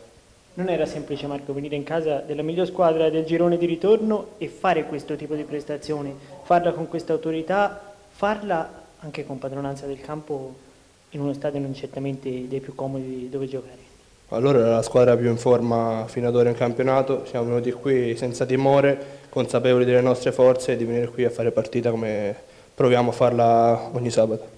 Non 0.54 0.68
era 0.68 0.86
semplice 0.86 1.26
Marco 1.26 1.52
venire 1.52 1.74
in 1.74 1.82
casa 1.82 2.20
della 2.20 2.42
miglior 2.42 2.68
squadra 2.68 3.10
del 3.10 3.24
girone 3.24 3.58
di 3.58 3.66
ritorno 3.66 4.28
e 4.38 4.46
fare 4.46 4.84
questo 4.84 5.16
tipo 5.16 5.34
di 5.34 5.42
prestazione, 5.42 6.14
farla 6.44 6.70
con 6.70 6.88
questa 6.88 7.12
autorità, 7.12 7.92
farla 8.12 8.82
anche 9.04 9.24
con 9.24 9.38
padronanza 9.38 9.86
del 9.86 10.00
campo 10.00 10.54
in 11.10 11.20
uno 11.20 11.32
stadio 11.32 11.60
non 11.60 11.74
certamente 11.74 12.48
dei 12.48 12.60
più 12.60 12.74
comodi 12.74 13.28
dove 13.30 13.46
giocare. 13.46 13.82
Allora 14.28 14.58
era 14.60 14.70
la 14.70 14.82
squadra 14.82 15.16
più 15.16 15.28
in 15.28 15.36
forma 15.36 16.06
fino 16.08 16.26
ad 16.26 16.34
ora 16.34 16.48
in 16.48 16.56
campionato, 16.56 17.24
siamo 17.26 17.46
venuti 17.46 17.70
qui 17.70 18.16
senza 18.16 18.46
timore, 18.46 19.22
consapevoli 19.28 19.84
delle 19.84 20.00
nostre 20.00 20.32
forze 20.32 20.72
e 20.72 20.76
di 20.76 20.84
venire 20.84 21.08
qui 21.08 21.24
a 21.24 21.30
fare 21.30 21.52
partita 21.52 21.90
come 21.90 22.34
proviamo 22.74 23.10
a 23.10 23.12
farla 23.12 23.90
ogni 23.92 24.10
sabato. 24.10 24.52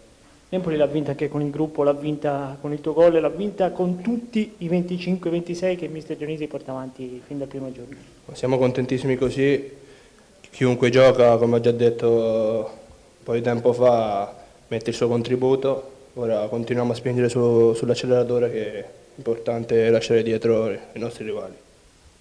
L'Empoli 0.48 0.76
l'ha 0.76 0.86
vinta 0.86 1.10
anche 1.10 1.28
con 1.28 1.42
il 1.42 1.50
gruppo, 1.50 1.82
l'ha 1.82 1.92
vinta 1.92 2.56
con 2.60 2.72
il 2.72 2.80
tuo 2.80 2.94
gol, 2.94 3.20
l'ha 3.20 3.28
vinta 3.28 3.72
con 3.72 4.00
tutti 4.00 4.54
i 4.58 4.68
25-26 4.68 5.76
che 5.76 5.84
il 5.84 5.90
mister 5.90 6.16
Dionisi 6.16 6.46
porta 6.46 6.70
avanti 6.70 7.20
fin 7.26 7.38
dal 7.38 7.48
primo 7.48 7.70
giorno. 7.72 7.96
Siamo 8.32 8.56
contentissimi 8.56 9.16
così, 9.16 9.70
chiunque 10.48 10.88
gioca, 10.88 11.36
come 11.36 11.56
ho 11.56 11.60
già 11.60 11.72
detto 11.72 12.84
un 13.26 13.32
po' 13.32 13.34
di 13.34 13.42
tempo 13.42 13.72
fa, 13.72 14.32
mette 14.68 14.90
il 14.90 14.94
suo 14.94 15.08
contributo, 15.08 15.90
ora 16.14 16.46
continuiamo 16.46 16.92
a 16.92 16.94
spingere 16.94 17.28
su- 17.28 17.74
sull'acceleratore 17.74 18.50
che 18.52 18.72
è 18.72 18.84
importante 19.16 19.90
lasciare 19.90 20.22
dietro 20.22 20.70
i 20.70 20.98
nostri 21.00 21.24
rivali. 21.24 21.54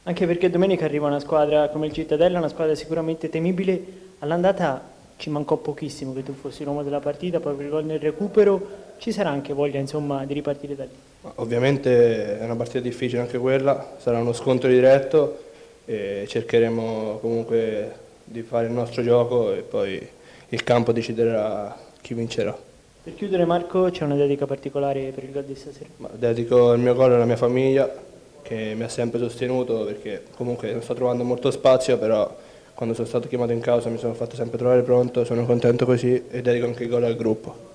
Anche 0.01 0.25
perché 0.25 0.49
domenica 0.49 0.85
arriva 0.85 1.05
una 1.05 1.19
squadra 1.19 1.69
come 1.69 1.85
il 1.85 1.93
Cittadella, 1.93 2.39
una 2.39 2.47
squadra 2.47 2.73
sicuramente 2.73 3.29
temibile. 3.29 3.79
All'andata 4.19 4.81
ci 5.17 5.29
mancò 5.29 5.57
pochissimo 5.57 6.11
che 6.11 6.23
tu 6.23 6.33
fossi 6.33 6.63
l'uomo 6.63 6.81
della 6.81 6.99
partita, 6.99 7.39
poi 7.39 7.53
per 7.53 7.65
il 7.65 7.71
gol 7.71 7.85
nel 7.85 7.99
recupero 7.99 8.67
ci 8.97 9.11
sarà 9.11 9.29
anche 9.29 9.53
voglia 9.53 9.79
insomma 9.79 10.25
di 10.25 10.33
ripartire 10.33 10.75
da 10.75 10.85
lì. 10.85 11.29
Ovviamente 11.35 12.39
è 12.39 12.43
una 12.43 12.55
partita 12.55 12.79
difficile 12.79 13.21
anche 13.21 13.37
quella, 13.37 13.93
sarà 13.99 14.17
uno 14.17 14.33
scontro 14.33 14.69
diretto 14.69 15.37
e 15.85 16.25
cercheremo 16.27 17.19
comunque 17.21 17.93
di 18.23 18.41
fare 18.41 18.65
il 18.65 18.71
nostro 18.71 19.03
gioco 19.03 19.53
e 19.53 19.61
poi 19.61 20.13
il 20.49 20.63
campo 20.63 20.91
deciderà 20.91 21.75
chi 22.01 22.13
vincerà. 22.13 22.57
Per 23.03 23.13
chiudere 23.13 23.45
Marco 23.45 23.89
c'è 23.91 24.03
una 24.03 24.15
dedica 24.15 24.45
particolare 24.45 25.11
per 25.13 25.23
il 25.23 25.31
gol 25.31 25.43
di 25.43 25.55
stasera. 25.55 25.89
Ma 25.97 26.09
dedico 26.13 26.73
il 26.73 26.79
mio 26.79 26.95
gol 26.95 27.13
alla 27.13 27.25
mia 27.25 27.37
famiglia 27.37 28.03
che 28.41 28.73
mi 28.75 28.83
ha 28.83 28.89
sempre 28.89 29.19
sostenuto 29.19 29.85
perché 29.85 30.23
comunque 30.35 30.71
non 30.71 30.81
sto 30.81 30.93
trovando 30.93 31.23
molto 31.23 31.51
spazio, 31.51 31.97
però 31.97 32.35
quando 32.73 32.93
sono 32.93 33.07
stato 33.07 33.27
chiamato 33.27 33.51
in 33.51 33.59
causa 33.59 33.89
mi 33.89 33.97
sono 33.97 34.13
fatto 34.13 34.35
sempre 34.35 34.57
trovare 34.57 34.81
pronto, 34.81 35.23
sono 35.23 35.45
contento 35.45 35.85
così 35.85 36.23
e 36.29 36.41
dedico 36.41 36.65
anche 36.65 36.83
il 36.83 36.89
gol 36.89 37.03
al 37.03 37.15
gruppo. 37.15 37.73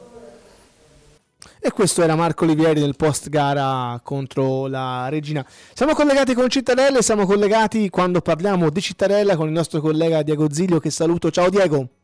E 1.59 1.71
questo 1.73 2.03
era 2.03 2.15
Marco 2.17 2.45
Olivieri 2.45 2.81
nel 2.81 2.97
post 2.97 3.29
gara 3.29 4.01
contro 4.03 4.67
la 4.67 5.09
Regina. 5.09 5.47
Siamo 5.75 5.95
collegati 5.95 6.35
con 6.35 6.49
Cittadella 6.49 6.99
e 6.99 7.03
siamo 7.03 7.27
collegati 7.27 7.91
quando 7.91 8.21
parliamo 8.21 8.71
di 8.71 8.81
Cittadella 8.81 9.37
con 9.37 9.47
il 9.47 9.53
nostro 9.53 9.81
collega 9.81 10.23
Diego 10.23 10.51
Zilio 10.53 10.81
che 10.81 10.91
saluto. 10.91 11.31
Ciao 11.31 11.51
Diego. 11.51 12.00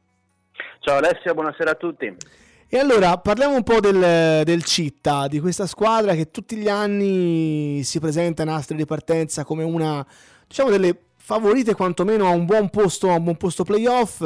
Ciao 0.89 0.99
Alessia, 0.99 1.35
buonasera 1.35 1.73
a 1.73 1.75
tutti. 1.75 2.17
E 2.69 2.79
allora 2.79 3.19
parliamo 3.19 3.57
un 3.57 3.65
po' 3.65 3.81
del, 3.81 4.45
del 4.45 4.63
Citta, 4.63 5.27
di 5.27 5.41
questa 5.41 5.67
squadra 5.67 6.15
che 6.15 6.31
tutti 6.31 6.55
gli 6.55 6.69
anni 6.69 7.83
si 7.83 7.99
presenta 7.99 8.45
in 8.45 8.51
astri 8.51 8.77
di 8.77 8.85
partenza 8.85 9.43
come 9.43 9.65
una, 9.65 10.07
diciamo, 10.47 10.71
delle 10.71 10.97
favorite 11.17 11.75
quantomeno 11.75 12.29
a 12.29 12.31
un 12.31 12.45
buon 12.45 12.71
posto, 12.71 13.11
a 13.11 13.17
un 13.17 13.25
buon 13.25 13.37
posto 13.37 13.65
playoff, 13.65 14.25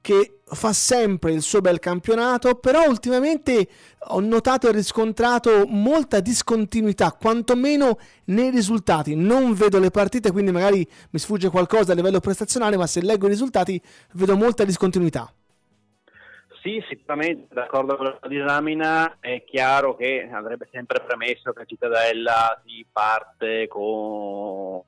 che 0.00 0.42
fa 0.44 0.72
sempre 0.72 1.32
il 1.32 1.42
suo 1.42 1.60
bel 1.60 1.80
campionato, 1.80 2.54
però 2.54 2.86
ultimamente 2.86 3.66
ho 4.10 4.20
notato 4.20 4.68
e 4.68 4.72
riscontrato 4.72 5.66
molta 5.66 6.20
discontinuità, 6.20 7.10
quantomeno 7.20 7.98
nei 8.26 8.50
risultati. 8.50 9.16
Non 9.16 9.54
vedo 9.54 9.80
le 9.80 9.90
partite, 9.90 10.30
quindi 10.30 10.52
magari 10.52 10.88
mi 11.10 11.18
sfugge 11.18 11.50
qualcosa 11.50 11.90
a 11.90 11.94
livello 11.96 12.20
prestazionale, 12.20 12.76
ma 12.76 12.86
se 12.86 13.00
leggo 13.00 13.26
i 13.26 13.30
risultati 13.30 13.82
vedo 14.12 14.36
molta 14.36 14.62
discontinuità. 14.62 15.28
Sì, 16.66 16.84
sicuramente 16.88 17.54
d'accordo 17.54 17.94
con 17.94 18.06
la 18.06 18.18
disamina, 18.26 19.18
è 19.20 19.44
chiaro 19.44 19.94
che 19.94 20.28
andrebbe 20.28 20.66
sempre 20.72 21.00
premesso 21.00 21.52
che 21.52 21.64
Cittadella 21.64 22.60
si 22.66 22.84
parte 22.90 23.68
con 23.68 24.82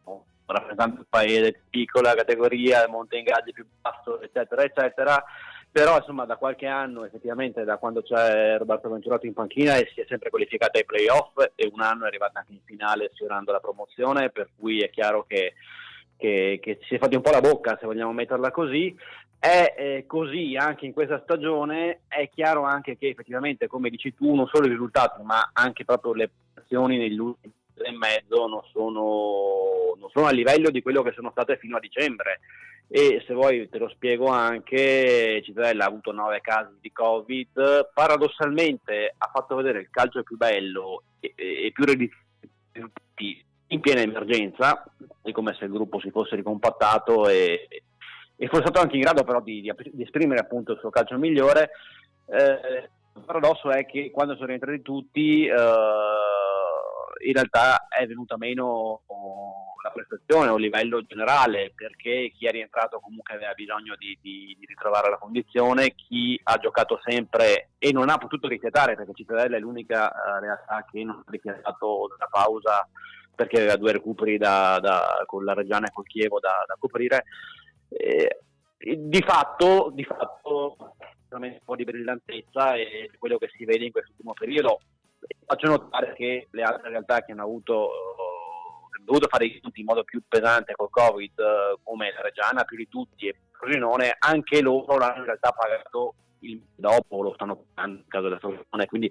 rappresentante 0.44 0.96
del 0.96 1.06
paese, 1.08 1.62
piccola 1.70 2.14
categoria, 2.14 2.88
monte 2.88 3.18
ingaggi 3.18 3.52
più 3.52 3.64
basso, 3.80 4.20
eccetera, 4.20 4.64
eccetera, 4.64 5.24
però 5.70 5.98
insomma 5.98 6.24
da 6.24 6.34
qualche 6.34 6.66
anno, 6.66 7.04
effettivamente 7.04 7.62
da 7.62 7.76
quando 7.76 8.02
c'è 8.02 8.58
Roberto 8.58 8.88
Venturato 8.88 9.26
in 9.26 9.34
panchina 9.34 9.76
e 9.76 9.88
si 9.94 10.00
è 10.00 10.06
sempre 10.08 10.30
qualificata 10.30 10.78
ai 10.78 10.84
playoff 10.84 11.36
e 11.54 11.70
un 11.72 11.80
anno 11.80 12.06
è 12.06 12.08
arrivata 12.08 12.40
anche 12.40 12.54
in 12.54 12.60
finale 12.64 13.12
sfiorando 13.14 13.52
la 13.52 13.60
promozione, 13.60 14.30
per 14.30 14.48
cui 14.58 14.80
è 14.80 14.90
chiaro 14.90 15.26
che, 15.28 15.54
che, 16.16 16.58
che 16.60 16.80
si 16.88 16.96
è 16.96 16.98
fatti 16.98 17.14
un 17.14 17.22
po' 17.22 17.30
la 17.30 17.40
bocca, 17.40 17.78
se 17.78 17.86
vogliamo 17.86 18.12
metterla 18.12 18.50
così, 18.50 18.92
è 19.38 19.74
eh, 19.76 20.04
così 20.06 20.56
anche 20.56 20.86
in 20.86 20.92
questa 20.92 21.20
stagione, 21.22 22.00
è 22.08 22.28
chiaro 22.28 22.64
anche 22.64 22.98
che 22.98 23.08
effettivamente, 23.08 23.68
come 23.68 23.88
dici 23.90 24.14
tu, 24.14 24.34
non 24.34 24.48
solo 24.52 24.66
i 24.66 24.70
risultati, 24.70 25.22
ma 25.22 25.50
anche 25.52 25.84
proprio 25.84 26.12
le 26.12 26.30
prestazioni 26.52 26.98
negli 26.98 27.18
ultimi 27.18 27.52
mesi 27.76 27.88
e 27.88 27.96
mezzo 27.96 28.46
non 28.48 28.62
sono, 28.72 29.94
non 29.98 30.10
sono 30.10 30.26
a 30.26 30.32
livello 30.32 30.70
di 30.70 30.82
quello 30.82 31.02
che 31.02 31.12
sono 31.12 31.30
state 31.30 31.56
fino 31.58 31.76
a 31.76 31.80
dicembre. 31.80 32.40
E 32.90 33.22
se 33.26 33.34
vuoi 33.34 33.68
te 33.68 33.78
lo 33.78 33.88
spiego 33.90 34.26
anche, 34.28 35.42
Cittadella 35.44 35.84
ha 35.84 35.88
avuto 35.88 36.10
nove 36.10 36.40
casi 36.40 36.74
di 36.80 36.90
Covid, 36.90 37.90
paradossalmente 37.92 39.14
ha 39.16 39.30
fatto 39.32 39.54
vedere 39.56 39.80
il 39.80 39.90
calcio 39.90 40.22
più 40.22 40.36
bello 40.36 41.02
e, 41.20 41.34
e 41.36 41.70
più 41.72 41.84
redditizio 41.84 42.90
in 43.70 43.80
piena 43.80 44.00
emergenza, 44.00 44.82
è 45.22 45.30
come 45.32 45.54
se 45.58 45.66
il 45.66 45.70
gruppo 45.70 46.00
si 46.00 46.10
fosse 46.10 46.36
ricompattato 46.36 47.28
e, 47.28 47.68
e 48.40 48.46
fosse 48.46 48.62
stato 48.62 48.80
anche 48.80 48.94
in 48.94 49.02
grado 49.02 49.24
però 49.24 49.40
di, 49.40 49.60
di, 49.60 50.02
esprimere 50.02 50.40
appunto 50.40 50.72
il 50.72 50.78
suo 50.78 50.90
calcio 50.90 51.18
migliore. 51.18 51.70
Eh, 52.26 52.88
il 53.14 53.24
paradosso 53.24 53.70
è 53.70 53.84
che 53.84 54.12
quando 54.12 54.34
sono 54.34 54.46
rientrati 54.46 54.80
tutti 54.80 55.44
eh, 55.44 55.52
in 57.26 57.32
realtà 57.32 57.88
è 57.88 58.06
venuta 58.06 58.36
meno 58.36 59.02
la 59.82 59.90
prestazione 59.90 60.50
o 60.50 60.56
livello 60.56 61.02
generale 61.02 61.72
perché 61.74 62.32
chi 62.36 62.46
è 62.46 62.50
rientrato 62.50 63.00
comunque 63.00 63.34
aveva 63.34 63.52
bisogno 63.54 63.96
di, 63.96 64.16
di, 64.20 64.56
di, 64.58 64.66
ritrovare 64.66 65.10
la 65.10 65.18
condizione, 65.18 65.94
chi 65.94 66.38
ha 66.44 66.56
giocato 66.58 67.00
sempre 67.02 67.70
e 67.78 67.90
non 67.92 68.08
ha 68.08 68.18
potuto 68.18 68.46
rifiatare 68.46 68.94
perché 68.94 69.14
Cittadella 69.14 69.56
è 69.56 69.60
l'unica 69.60 70.10
uh, 70.10 70.40
realtà 70.40 70.84
che 70.90 71.02
non 71.02 71.22
ha 71.24 71.30
rifiatato 71.30 72.08
dalla 72.16 72.28
pausa 72.30 72.88
perché 73.34 73.58
aveva 73.58 73.76
due 73.76 73.92
recuperi 73.92 74.36
da, 74.36 74.78
da, 74.80 75.22
con 75.26 75.44
la 75.44 75.54
Reggiana 75.54 75.86
e 75.86 75.92
col 75.92 76.06
Chievo 76.06 76.40
da, 76.40 76.64
da 76.66 76.76
coprire. 76.78 77.24
Eh, 77.88 78.40
di 78.78 79.22
fatto, 79.22 79.90
di 79.92 80.04
fatto 80.04 80.76
un 81.30 81.58
po' 81.64 81.76
di 81.76 81.84
brillantezza 81.84 82.74
e 82.74 83.10
quello 83.18 83.38
che 83.38 83.50
si 83.54 83.64
vede 83.64 83.84
in 83.84 83.92
quest'ultimo 83.92 84.32
periodo. 84.32 84.80
Faccio 85.44 85.68
notare 85.68 86.14
che 86.14 86.48
le 86.50 86.62
altre 86.62 86.90
realtà 86.90 87.22
che 87.22 87.32
hanno 87.32 87.42
avuto 87.42 87.90
hanno 88.96 89.04
dovuto 89.04 89.28
fare 89.28 89.46
i 89.46 89.60
conti 89.60 89.80
in 89.80 89.86
modo 89.86 90.04
più 90.04 90.22
pesante 90.26 90.74
col 90.74 90.90
Covid, 90.90 91.34
come 91.82 92.12
la 92.12 92.22
Reggiana 92.22 92.64
più 92.64 92.76
di 92.76 92.88
tutti 92.88 93.26
e 93.26 93.36
Frosinone, 93.52 94.16
anche 94.18 94.62
loro 94.62 94.96
l'hanno 94.96 95.18
in 95.18 95.24
realtà 95.24 95.50
pagato 95.52 96.14
il 96.40 96.62
dopo, 96.74 97.22
lo 97.22 97.34
stanno 97.34 97.64
pagando 97.74 97.98
in 97.98 98.08
caso 98.08 98.24
della 98.24 98.38
Frosinone, 98.38 98.86
quindi 98.86 99.10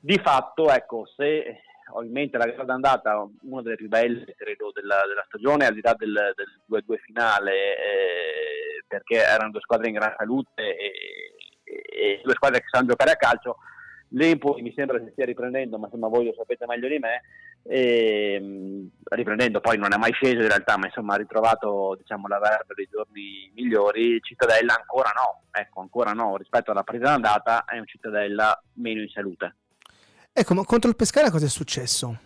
di 0.00 0.18
fatto, 0.18 0.70
ecco, 0.70 1.06
se 1.06 1.60
ho 1.88 2.02
in 2.02 2.10
mente 2.10 2.36
la 2.36 2.46
gara 2.46 2.64
d'andata, 2.64 3.26
una 3.42 3.62
delle 3.62 3.76
più 3.76 3.88
belle 3.88 4.34
credo 4.36 4.70
della, 4.72 5.02
della 5.06 5.24
stagione, 5.26 5.66
al 5.66 5.74
di 5.74 5.80
là 5.82 5.94
del, 5.96 6.32
del 6.34 6.82
2-2 6.84 6.96
finale, 6.98 7.52
eh, 7.52 8.84
perché 8.86 9.22
erano 9.22 9.50
due 9.50 9.60
squadre 9.60 9.88
in 9.88 9.94
gran 9.94 10.14
salute 10.16 10.76
e, 10.76 10.92
e, 11.64 12.20
due 12.24 12.34
squadre 12.34 12.60
che 12.60 12.66
sanno 12.70 12.88
giocare 12.88 13.12
a 13.12 13.16
calcio. 13.16 13.58
L'Empoli 14.10 14.62
mi 14.62 14.72
sembra 14.74 14.98
si 14.98 15.10
stia 15.10 15.24
riprendendo, 15.24 15.78
ma 15.78 15.86
insomma 15.86 16.08
voi 16.08 16.26
lo 16.26 16.34
sapete 16.36 16.64
meglio 16.66 16.88
di 16.88 16.98
me, 16.98 17.22
e, 17.62 18.88
riprendendo 19.04 19.60
poi 19.60 19.78
non 19.78 19.92
è 19.92 19.96
mai 19.96 20.12
sceso 20.12 20.42
in 20.42 20.48
realtà, 20.48 20.76
ma 20.76 20.86
insomma 20.86 21.14
ha 21.14 21.18
ritrovato 21.18 21.96
diciamo, 21.98 22.28
la 22.28 22.38
verba 22.38 22.74
dei 22.74 22.88
giorni 22.90 23.50
migliori. 23.54 24.20
Cittadella 24.22 24.76
ancora 24.76 25.10
no, 25.10 25.42
ecco 25.50 25.80
ancora 25.80 26.12
no, 26.12 26.36
rispetto 26.36 26.70
alla 26.70 26.84
partita 26.84 27.10
d'andata 27.10 27.64
è 27.64 27.78
un 27.78 27.86
Cittadella 27.86 28.60
meno 28.74 29.00
in 29.00 29.08
salute. 29.08 29.56
Ecco, 30.38 30.52
ma 30.52 30.64
contro 30.64 30.90
il 30.90 30.96
Pescara 30.96 31.30
cosa 31.30 31.46
è 31.46 31.48
successo? 31.48 32.18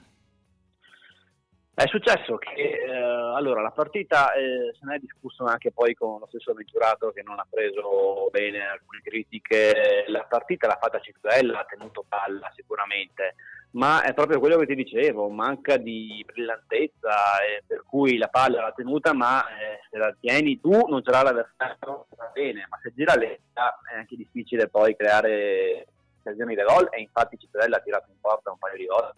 È 1.73 1.87
successo 1.87 2.39
che 2.39 2.83
eh, 2.85 2.93
allora, 2.93 3.63
la 3.63 3.71
partita 3.71 4.33
eh, 4.33 4.75
se 4.77 4.85
ne 4.85 4.97
è 4.97 4.99
discusso 4.99 5.45
anche 5.45 5.71
poi 5.71 5.95
con 5.95 6.19
lo 6.19 6.27
stesso 6.27 6.51
avventurato 6.51 7.13
che 7.13 7.23
non 7.23 7.39
ha 7.39 7.47
preso 7.49 8.27
bene 8.33 8.67
alcune 8.67 9.01
critiche. 9.05 10.05
La 10.09 10.27
partita 10.29 10.67
l'ha 10.67 10.79
fatta 10.81 10.99
Cittadella, 10.99 11.61
ha 11.61 11.65
tenuto 11.65 12.05
palla 12.09 12.51
sicuramente, 12.57 13.37
ma 13.75 14.03
è 14.03 14.13
proprio 14.13 14.41
quello 14.41 14.59
che 14.59 14.67
ti 14.67 14.75
dicevo, 14.75 15.29
manca 15.29 15.77
di 15.77 16.21
brillantezza, 16.27 17.39
eh, 17.47 17.63
per 17.65 17.85
cui 17.87 18.19
la 18.19 18.27
palla 18.27 18.61
l'ha 18.61 18.73
tenuta, 18.73 19.15
ma 19.15 19.47
eh, 19.51 19.83
se 19.89 19.99
la 19.99 20.13
tieni 20.19 20.59
tu 20.59 20.89
non 20.89 21.01
ce 21.05 21.13
l'ha 21.13 21.23
l'avversario, 21.23 22.09
va 22.17 22.29
bene, 22.33 22.67
ma 22.69 22.77
se 22.83 22.93
gira 22.93 23.15
lenta 23.15 23.79
è 23.89 23.99
anche 23.99 24.17
difficile 24.17 24.67
poi 24.67 24.97
creare 24.97 25.87
occasioni 26.21 26.55
da 26.55 26.64
gol 26.64 26.89
e 26.91 27.01
infatti 27.01 27.39
Cittadella 27.39 27.77
ha 27.77 27.81
tirato 27.81 28.11
in 28.11 28.21
porta 28.21 28.51
un 28.51 28.59
paio 28.59 28.77
di 28.77 28.87
gol. 28.87 29.12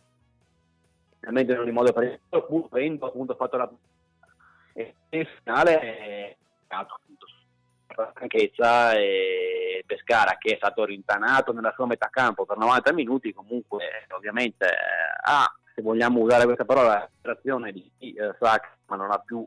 Mentre 1.30 1.56
non 1.56 1.68
in 1.68 1.74
modo 1.74 1.92
preciso 1.92 2.44
pur 2.46 2.66
avendo 2.70 3.06
appunto 3.06 3.34
fatto 3.34 3.56
la 3.56 3.70
e 4.74 4.94
in 5.10 5.26
finale 5.42 5.80
è 5.80 6.36
appunto 6.68 7.26
la 7.94 8.10
franchezza 8.14 8.94
e 8.94 9.84
Pescara 9.86 10.36
che 10.38 10.54
è 10.54 10.56
stato 10.56 10.84
rintanato 10.84 11.52
nella 11.52 11.72
sua 11.74 11.86
metà 11.86 12.08
campo 12.08 12.46
per 12.46 12.56
90 12.56 12.92
minuti 12.92 13.32
comunque 13.32 14.06
ovviamente 14.16 14.66
ha 15.22 15.54
se 15.74 15.82
vogliamo 15.82 16.20
usare 16.20 16.44
questa 16.44 16.64
parola 16.64 16.94
la 16.94 17.10
situazione 17.14 17.72
di 17.72 17.90
eh, 17.98 18.34
Sac 18.38 18.78
ma 18.86 18.96
non 18.96 19.10
ha 19.10 19.18
più 19.18 19.46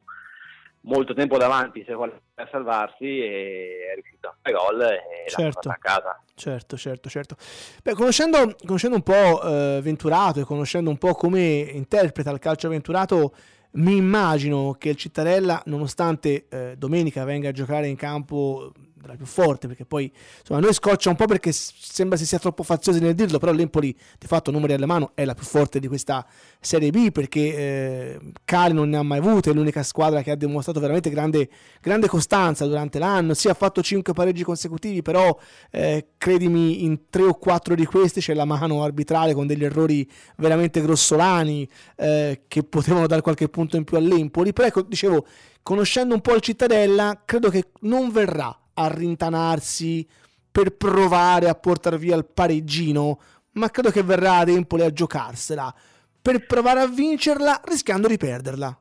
molto 0.85 1.13
tempo 1.13 1.37
davanti 1.37 1.83
se 1.85 1.93
vuole 1.93 2.21
salvarsi 2.51 3.19
e 3.19 3.89
è 3.91 3.93
riuscito 3.95 4.27
a 4.27 4.35
fare 4.41 4.55
gol 4.55 4.81
e 4.81 5.29
certo. 5.29 5.69
a 5.69 5.77
casa. 5.79 6.21
Certo, 6.33 6.77
certo, 6.77 7.09
certo. 7.09 7.35
Beh, 7.83 7.93
conoscendo, 7.93 8.55
conoscendo 8.65 8.95
un 8.95 9.03
po' 9.03 9.41
eh, 9.43 9.79
Venturato 9.81 10.39
e 10.39 10.43
conoscendo 10.43 10.89
un 10.89 10.97
po' 10.97 11.13
come 11.13 11.41
interpreta 11.41 12.31
il 12.31 12.39
calcio 12.39 12.67
avventurato, 12.67 13.33
mi 13.71 13.95
immagino 13.95 14.75
che 14.77 14.89
il 14.89 14.95
Cittadella, 14.95 15.61
nonostante 15.65 16.47
eh, 16.49 16.75
domenica 16.77 17.23
venga 17.23 17.49
a 17.49 17.53
giocare 17.53 17.87
in 17.87 17.95
campo 17.95 18.71
della 19.05 19.17
più 19.17 19.25
forte, 19.25 19.67
perché 19.67 19.85
poi 19.85 20.11
insomma, 20.39 20.59
noi 20.59 20.73
scoccia 20.73 21.09
un 21.09 21.15
po' 21.15 21.25
perché 21.25 21.51
sembra 21.51 22.17
si 22.17 22.25
sia 22.25 22.39
troppo 22.39 22.63
faziosi 22.63 22.99
nel 22.99 23.15
dirlo, 23.15 23.37
però 23.37 23.51
l'Empoli 23.51 23.95
di 24.17 24.27
fatto 24.27 24.51
numeri 24.51 24.73
alla 24.73 24.85
mano 24.85 25.11
è 25.13 25.25
la 25.25 25.33
più 25.33 25.45
forte 25.45 25.79
di 25.79 25.87
questa 25.87 26.25
Serie 26.59 26.89
B 26.89 27.11
perché 27.11 27.39
eh, 27.39 28.19
Cali 28.43 28.73
non 28.73 28.89
ne 28.89 28.97
ha 28.97 29.03
mai 29.03 29.19
avute, 29.19 29.51
è 29.51 29.53
l'unica 29.53 29.83
squadra 29.83 30.21
che 30.21 30.31
ha 30.31 30.35
dimostrato 30.35 30.79
veramente 30.79 31.09
grande, 31.09 31.49
grande 31.81 32.07
costanza 32.07 32.65
durante 32.65 32.99
l'anno, 32.99 33.33
sì 33.33 33.47
ha 33.47 33.53
fatto 33.53 33.81
5 33.81 34.13
pareggi 34.13 34.43
consecutivi, 34.43 35.01
però 35.01 35.37
eh, 35.71 36.07
credimi 36.17 36.83
in 36.83 37.09
3 37.09 37.23
o 37.23 37.33
4 37.35 37.75
di 37.75 37.85
questi 37.85 38.19
c'è 38.19 38.33
la 38.33 38.45
mano 38.45 38.83
arbitrale 38.83 39.33
con 39.33 39.47
degli 39.47 39.63
errori 39.63 40.09
veramente 40.37 40.81
grossolani 40.81 41.67
eh, 41.97 42.41
che 42.47 42.63
potevano 42.63 43.07
dare 43.07 43.21
qualche 43.21 43.49
punto 43.49 43.77
in 43.77 43.83
più 43.83 43.97
all'Empoli, 43.97 44.53
però 44.53 44.67
ecco, 44.67 44.81
dicevo, 44.81 45.25
conoscendo 45.61 46.13
un 46.13 46.21
po' 46.21 46.35
il 46.35 46.41
Cittadella, 46.41 47.23
credo 47.25 47.49
che 47.49 47.69
non 47.81 48.11
verrà 48.11 48.55
a 48.75 48.87
rintanarsi 48.93 50.07
per 50.51 50.71
provare 50.71 51.49
a 51.49 51.55
portare 51.55 51.97
via 51.97 52.15
il 52.15 52.25
pareggino, 52.25 53.19
ma 53.53 53.69
credo 53.69 53.91
che 53.91 54.03
verrà 54.03 54.37
ad 54.37 54.49
Empoli 54.49 54.83
a 54.83 54.91
giocarsela. 54.91 55.73
Per 56.21 56.45
provare 56.45 56.79
a 56.79 56.87
vincerla 56.87 57.61
rischiando 57.65 58.07
di 58.07 58.17
perderla. 58.17 58.79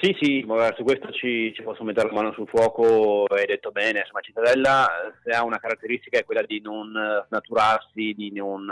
Sì, 0.00 0.16
sì, 0.18 0.46
su 0.76 0.82
questo 0.82 1.12
ci, 1.12 1.52
ci, 1.54 1.62
posso 1.62 1.84
mettere 1.84 2.08
la 2.08 2.14
mano 2.14 2.32
sul 2.32 2.48
fuoco, 2.48 3.24
hai 3.28 3.44
detto 3.44 3.70
bene, 3.70 3.98
insomma 3.98 4.20
Cittadella 4.20 4.88
se 5.22 5.30
ha 5.30 5.44
una 5.44 5.58
caratteristica 5.58 6.18
è 6.18 6.24
quella 6.24 6.40
di 6.40 6.58
non 6.62 6.90
snaturarsi, 7.28 8.14
di 8.16 8.32
non, 8.32 8.66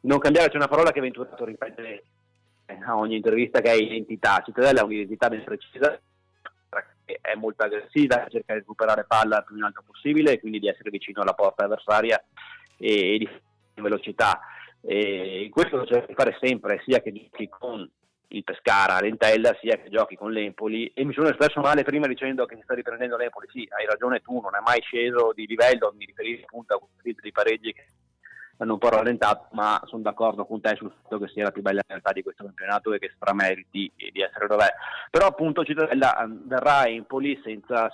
non 0.00 0.18
cambiare, 0.18 0.50
c'è 0.50 0.56
una 0.56 0.68
parola 0.68 0.92
che 0.92 1.00
Venturato 1.00 1.46
ripete 1.46 2.04
a 2.66 2.96
ogni 2.98 3.16
intervista 3.16 3.62
che 3.62 3.70
è 3.70 3.74
identità, 3.76 4.42
Cittadella 4.44 4.82
ha 4.82 4.84
un'identità 4.84 5.30
ben 5.30 5.42
precisa, 5.42 5.98
è 7.20 7.34
molto 7.34 7.64
aggressiva, 7.64 8.26
cerca 8.28 8.52
di 8.52 8.60
recuperare 8.60 9.04
palla 9.04 9.38
il 9.38 9.44
più 9.44 9.56
in 9.56 9.62
alto 9.62 9.82
possibile 9.86 10.32
e 10.32 10.40
quindi 10.40 10.58
di 10.58 10.68
essere 10.68 10.90
vicino 10.90 11.22
alla 11.22 11.34
porta 11.34 11.64
avversaria 11.64 12.22
e, 12.76 13.14
e 13.14 13.18
di 13.18 13.28
velocità. 13.74 14.40
E 14.80 15.48
questo 15.50 15.76
lo 15.76 15.86
cerca 15.86 16.06
di 16.06 16.14
fare 16.14 16.36
sempre, 16.40 16.80
sia 16.84 17.00
che 17.00 17.12
giochi 17.12 17.48
con 17.48 17.90
il 18.28 18.44
Pescara 18.44 19.00
Lentella, 19.00 19.56
sia 19.60 19.76
che 19.76 19.88
giochi 19.88 20.16
con 20.16 20.32
l'Empoli. 20.32 20.90
E 20.94 21.04
mi 21.04 21.12
sono 21.12 21.28
espresso 21.28 21.60
male 21.60 21.82
prima 21.82 22.06
dicendo 22.06 22.46
che 22.46 22.56
si 22.56 22.62
sta 22.62 22.74
riprendendo 22.74 23.16
l'Empoli. 23.16 23.48
Sì, 23.50 23.66
hai 23.70 23.86
ragione 23.86 24.20
tu, 24.20 24.40
non 24.40 24.54
è 24.54 24.60
mai 24.60 24.80
sceso 24.82 25.32
di 25.34 25.46
livello, 25.46 25.92
mi 25.96 26.04
riferisco 26.04 26.44
appunto 26.44 26.74
a 26.74 26.78
questo 26.78 27.02
tipo 27.02 27.20
di 27.22 27.32
pareggi 27.32 27.72
che 27.72 27.86
hanno 28.58 28.72
un 28.74 28.78
po' 28.78 28.88
rallentato, 28.88 29.48
ma 29.52 29.80
sono 29.86 30.02
d'accordo 30.02 30.44
con 30.44 30.60
te 30.60 30.74
sul 30.76 30.92
fatto 31.02 31.18
che 31.18 31.28
sia 31.28 31.44
la 31.44 31.50
più 31.50 31.62
bella 31.62 31.82
realtà 31.86 32.12
di 32.12 32.22
questo 32.22 32.44
campionato 32.44 32.92
e 32.92 32.98
che 32.98 33.12
strameriti 33.14 33.90
di 33.94 34.20
essere 34.20 34.46
dov'è. 34.46 34.72
Però 35.10 35.26
appunto 35.26 35.64
Cittadella 35.64 36.22
ehm, 36.22 36.46
verrà 36.46 36.88
in 36.88 37.04
Poli 37.06 37.40
senza 37.42 37.90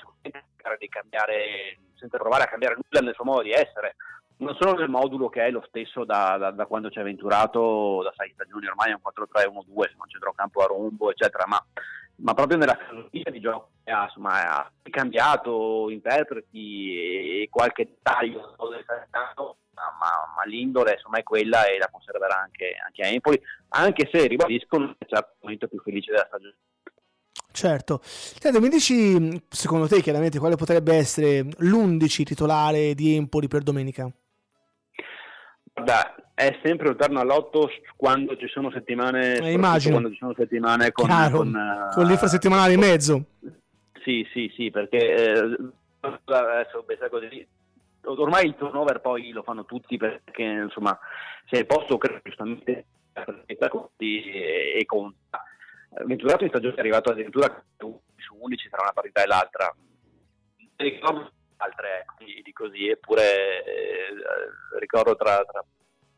di 0.79 0.89
cambiare, 0.89 1.79
senza 1.95 2.17
provare 2.17 2.45
a 2.45 2.49
cambiare 2.49 2.77
nulla 2.77 3.05
nel 3.05 3.15
suo 3.15 3.25
modo 3.25 3.43
di 3.43 3.53
essere. 3.53 3.97
Non 4.37 4.57
solo 4.59 4.75
nel 4.75 4.89
modulo 4.89 5.29
che 5.29 5.45
è 5.45 5.51
lo 5.51 5.65
stesso 5.69 6.05
da, 6.05 6.37
da, 6.39 6.51
da 6.51 6.67
quando 6.67 6.91
ci 6.91 6.99
è 6.99 7.03
avventurato 7.03 8.03
da 8.03 8.13
sei 8.17 8.33
stagioni 8.33 8.67
ormai, 8.67 8.91
è 8.91 8.95
un 8.95 9.01
4-3-1-2, 9.05 9.73
un 9.75 10.09
centrocampo 10.09 10.61
a 10.61 10.67
rombo, 10.67 11.11
eccetera, 11.11 11.45
ma 11.47 11.63
ma 12.17 12.35
proprio 12.35 12.59
nella 12.59 12.79
filosofia 12.89 13.31
di 13.31 13.41
gioco 13.41 13.71
ha, 13.85 14.05
insomma, 14.05 14.57
ha 14.57 14.73
cambiato 14.91 15.91
interpreti 15.91 17.43
e 17.43 17.49
qualche 17.51 17.85
dettaglio 17.85 18.55
ma, 19.75 20.33
ma 20.37 20.45
l'indole 20.45 20.93
insomma, 20.93 21.19
è 21.19 21.23
quella 21.23 21.67
e 21.67 21.79
la 21.79 21.89
conserverà 21.91 22.39
anche, 22.41 22.77
anche 22.85 23.03
a 23.03 23.09
Empoli, 23.09 23.41
anche 23.71 24.09
se 24.11 24.27
ribadisco 24.27 24.79
non 24.79 24.95
è 24.97 25.05
certo 25.07 25.33
il 25.33 25.39
momento 25.41 25.69
più 25.69 25.81
felice 25.81 26.13
della 26.13 26.27
stagione. 26.27 26.57
Certo. 27.51 28.01
Senti, 28.03 28.59
mi 28.59 28.69
dici, 28.69 29.43
secondo 29.49 29.87
te, 29.87 30.01
chiaramente, 30.01 30.41
quale 30.41 30.57
potrebbe 30.57 30.97
essere 30.97 31.43
l'11 31.43 32.25
titolare 32.25 32.95
di 32.95 33.15
Empoli 33.15 33.47
per 33.47 33.63
domenica? 33.63 34.11
Beh, 35.73 36.15
è 36.35 36.59
sempre 36.65 36.89
un 36.89 36.97
terno 36.97 37.21
all'otto 37.21 37.71
quando 37.97 38.37
ci 38.37 38.49
sono 38.49 38.71
settimane, 38.73 39.37
soprattutto 39.37 39.49
immagino. 39.49 39.93
quando 39.93 40.11
ci 40.11 40.19
sono 40.19 40.35
settimane 40.37 40.91
con, 40.91 41.07
Chiaro, 41.07 41.37
con, 41.39 41.55
eh, 41.55 41.95
con 41.95 42.07
l'infrasettimanale 42.07 42.73
in 42.73 42.81
mezzo. 42.81 43.25
Sì, 44.03 44.27
sì, 44.33 44.53
sì, 44.55 44.71
perché 44.71 44.99
eh, 44.99 45.59
adesso 46.01 46.85
così, 47.09 47.47
ormai 48.03 48.47
il 48.47 48.57
turnover 48.57 49.01
poi 49.01 49.31
lo 49.31 49.43
fanno 49.43 49.65
tutti 49.65 49.97
perché 49.97 50.43
insomma 50.43 50.99
se 51.47 51.59
il 51.59 51.67
posto 51.67 51.97
credo 51.99 52.21
giustamente 52.25 52.85
e, 53.97 54.79
e 54.79 54.85
conta. 54.85 55.43
Venturato 56.05 56.43
in 56.43 56.51
stagione 56.51 56.75
è 56.75 56.81
arrivato 56.81 57.13
addirittura 57.13 57.65
su 57.77 58.37
11 58.41 58.69
tra 58.69 58.83
una 58.83 58.93
partita 58.93 59.23
e 59.23 59.27
l'altra. 59.27 59.75
Ricordo 60.77 61.31
altre 61.59 62.01
ecco, 62.01 62.25
di, 62.25 62.43
di 62.43 62.53
così, 62.53 62.89
eppure 62.89 63.65
eh, 63.65 64.15
ricordo 64.81 65.15
tra, 65.15 65.45
tra 65.45 65.65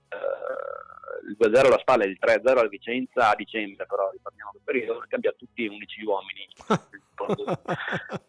eh, 0.08 1.28
il 1.28 1.36
2-0 1.38 1.66
alla 1.66 1.78
spalla 1.78 2.04
e 2.04 2.08
il 2.08 2.18
3-0 2.20 2.58
al 2.58 2.68
Vicenza 2.68 3.30
a 3.30 3.34
dicembre, 3.34 3.86
però 3.86 4.10
riparliamo 4.10 4.50
del 4.52 4.60
periodo, 4.64 5.04
cambia 5.08 5.34
tutti 5.36 5.66
unici 5.66 6.02
uomini. 6.04 6.46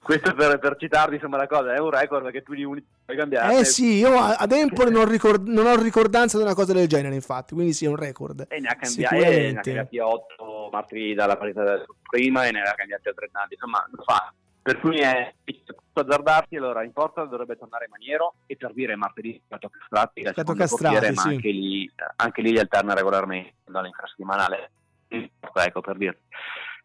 Questo 0.02 0.34
per, 0.34 0.58
per 0.60 0.76
citarvi 0.78 1.16
insomma 1.16 1.38
la 1.38 1.48
cosa, 1.48 1.74
è 1.74 1.80
un 1.80 1.90
record 1.90 2.24
perché 2.24 2.42
tu 2.42 2.54
di 2.54 2.64
unici 2.64 2.86
puoi 3.06 3.18
cambiare. 3.18 3.60
Eh 3.60 3.66
sì, 3.66 3.98
io 3.98 4.18
a- 4.18 4.36
ad 4.38 4.52
Empoli 4.52 4.92
non, 4.92 5.08
ricord- 5.08 5.48
non 5.48 5.66
ho 5.68 5.76
ricordanza 5.76 6.38
di 6.38 6.44
una 6.44 6.54
cosa 6.56 6.74
del 6.74 6.88
genere, 6.88 7.14
infatti, 7.14 7.54
quindi 7.54 7.74
sì, 7.74 7.86
è 7.86 7.90
un 7.90 7.98
record. 7.98 8.46
E 8.48 8.60
ne 8.60 8.70
ha 8.70 8.76
cambiati, 8.76 9.16
e 9.16 9.20
ne 9.20 9.26
ha 9.26 9.30
Sicuramente. 9.30 9.74
cambiati 9.74 10.00
8 10.00 10.70
martiri 10.72 11.14
dalla 11.14 11.36
partita 11.38 11.86
prima 12.10 12.46
e 12.46 12.52
ne 12.52 12.62
ha 12.62 12.74
cambiati 12.74 13.08
altrettanti, 13.10 13.54
insomma 13.56 13.86
lo 13.92 14.04
fa. 14.04 14.34
Per 14.62 14.80
cui 14.80 14.98
è 15.00 15.34
azzardarsi, 16.00 16.56
allora 16.56 16.84
in 16.84 16.94
porta 16.94 17.24
dovrebbe 17.24 17.58
tornare 17.58 17.88
Maniero 17.90 18.36
e 18.46 18.56
per 18.56 18.74
dire 18.74 18.96
martedì 18.96 19.42
Cato 19.48 19.70
Castrati, 19.70 20.22
Cato 20.24 20.54
Castrati, 20.54 20.96
portiere, 20.96 21.14
ma 21.14 21.22
sì. 21.22 21.28
anche 21.30 21.50
lì, 21.50 21.92
anche 22.16 22.42
lì 22.42 22.52
li 22.52 22.60
alterna 22.60 22.94
regolarmente 22.94 23.54
dall'infrasettimanale. 23.66 24.72
Ecco 25.08 25.82
per 25.82 25.98
dire. 25.98 26.20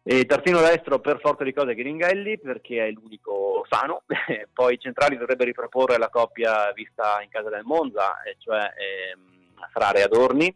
E 0.05 0.25
terzino 0.25 0.59
destro 0.59 0.99
per 0.99 1.19
forza 1.21 1.45
di 1.45 1.53
cose 1.53 1.75
Ghiringhelli 1.75 2.37
perché 2.37 2.87
è 2.87 2.91
l'unico 2.91 3.65
sano, 3.69 4.03
poi 4.51 4.73
i 4.73 4.79
centrali 4.79 5.17
dovrebbe 5.17 5.45
riproporre 5.45 5.97
la 5.97 6.09
coppia 6.09 6.71
vista 6.73 7.21
in 7.21 7.29
casa 7.29 7.49
del 7.49 7.63
Monza, 7.63 8.15
cioè 8.39 8.59
ehm, 8.59 9.69
Frare 9.71 9.99
e 9.99 10.03
Adorni. 10.03 10.53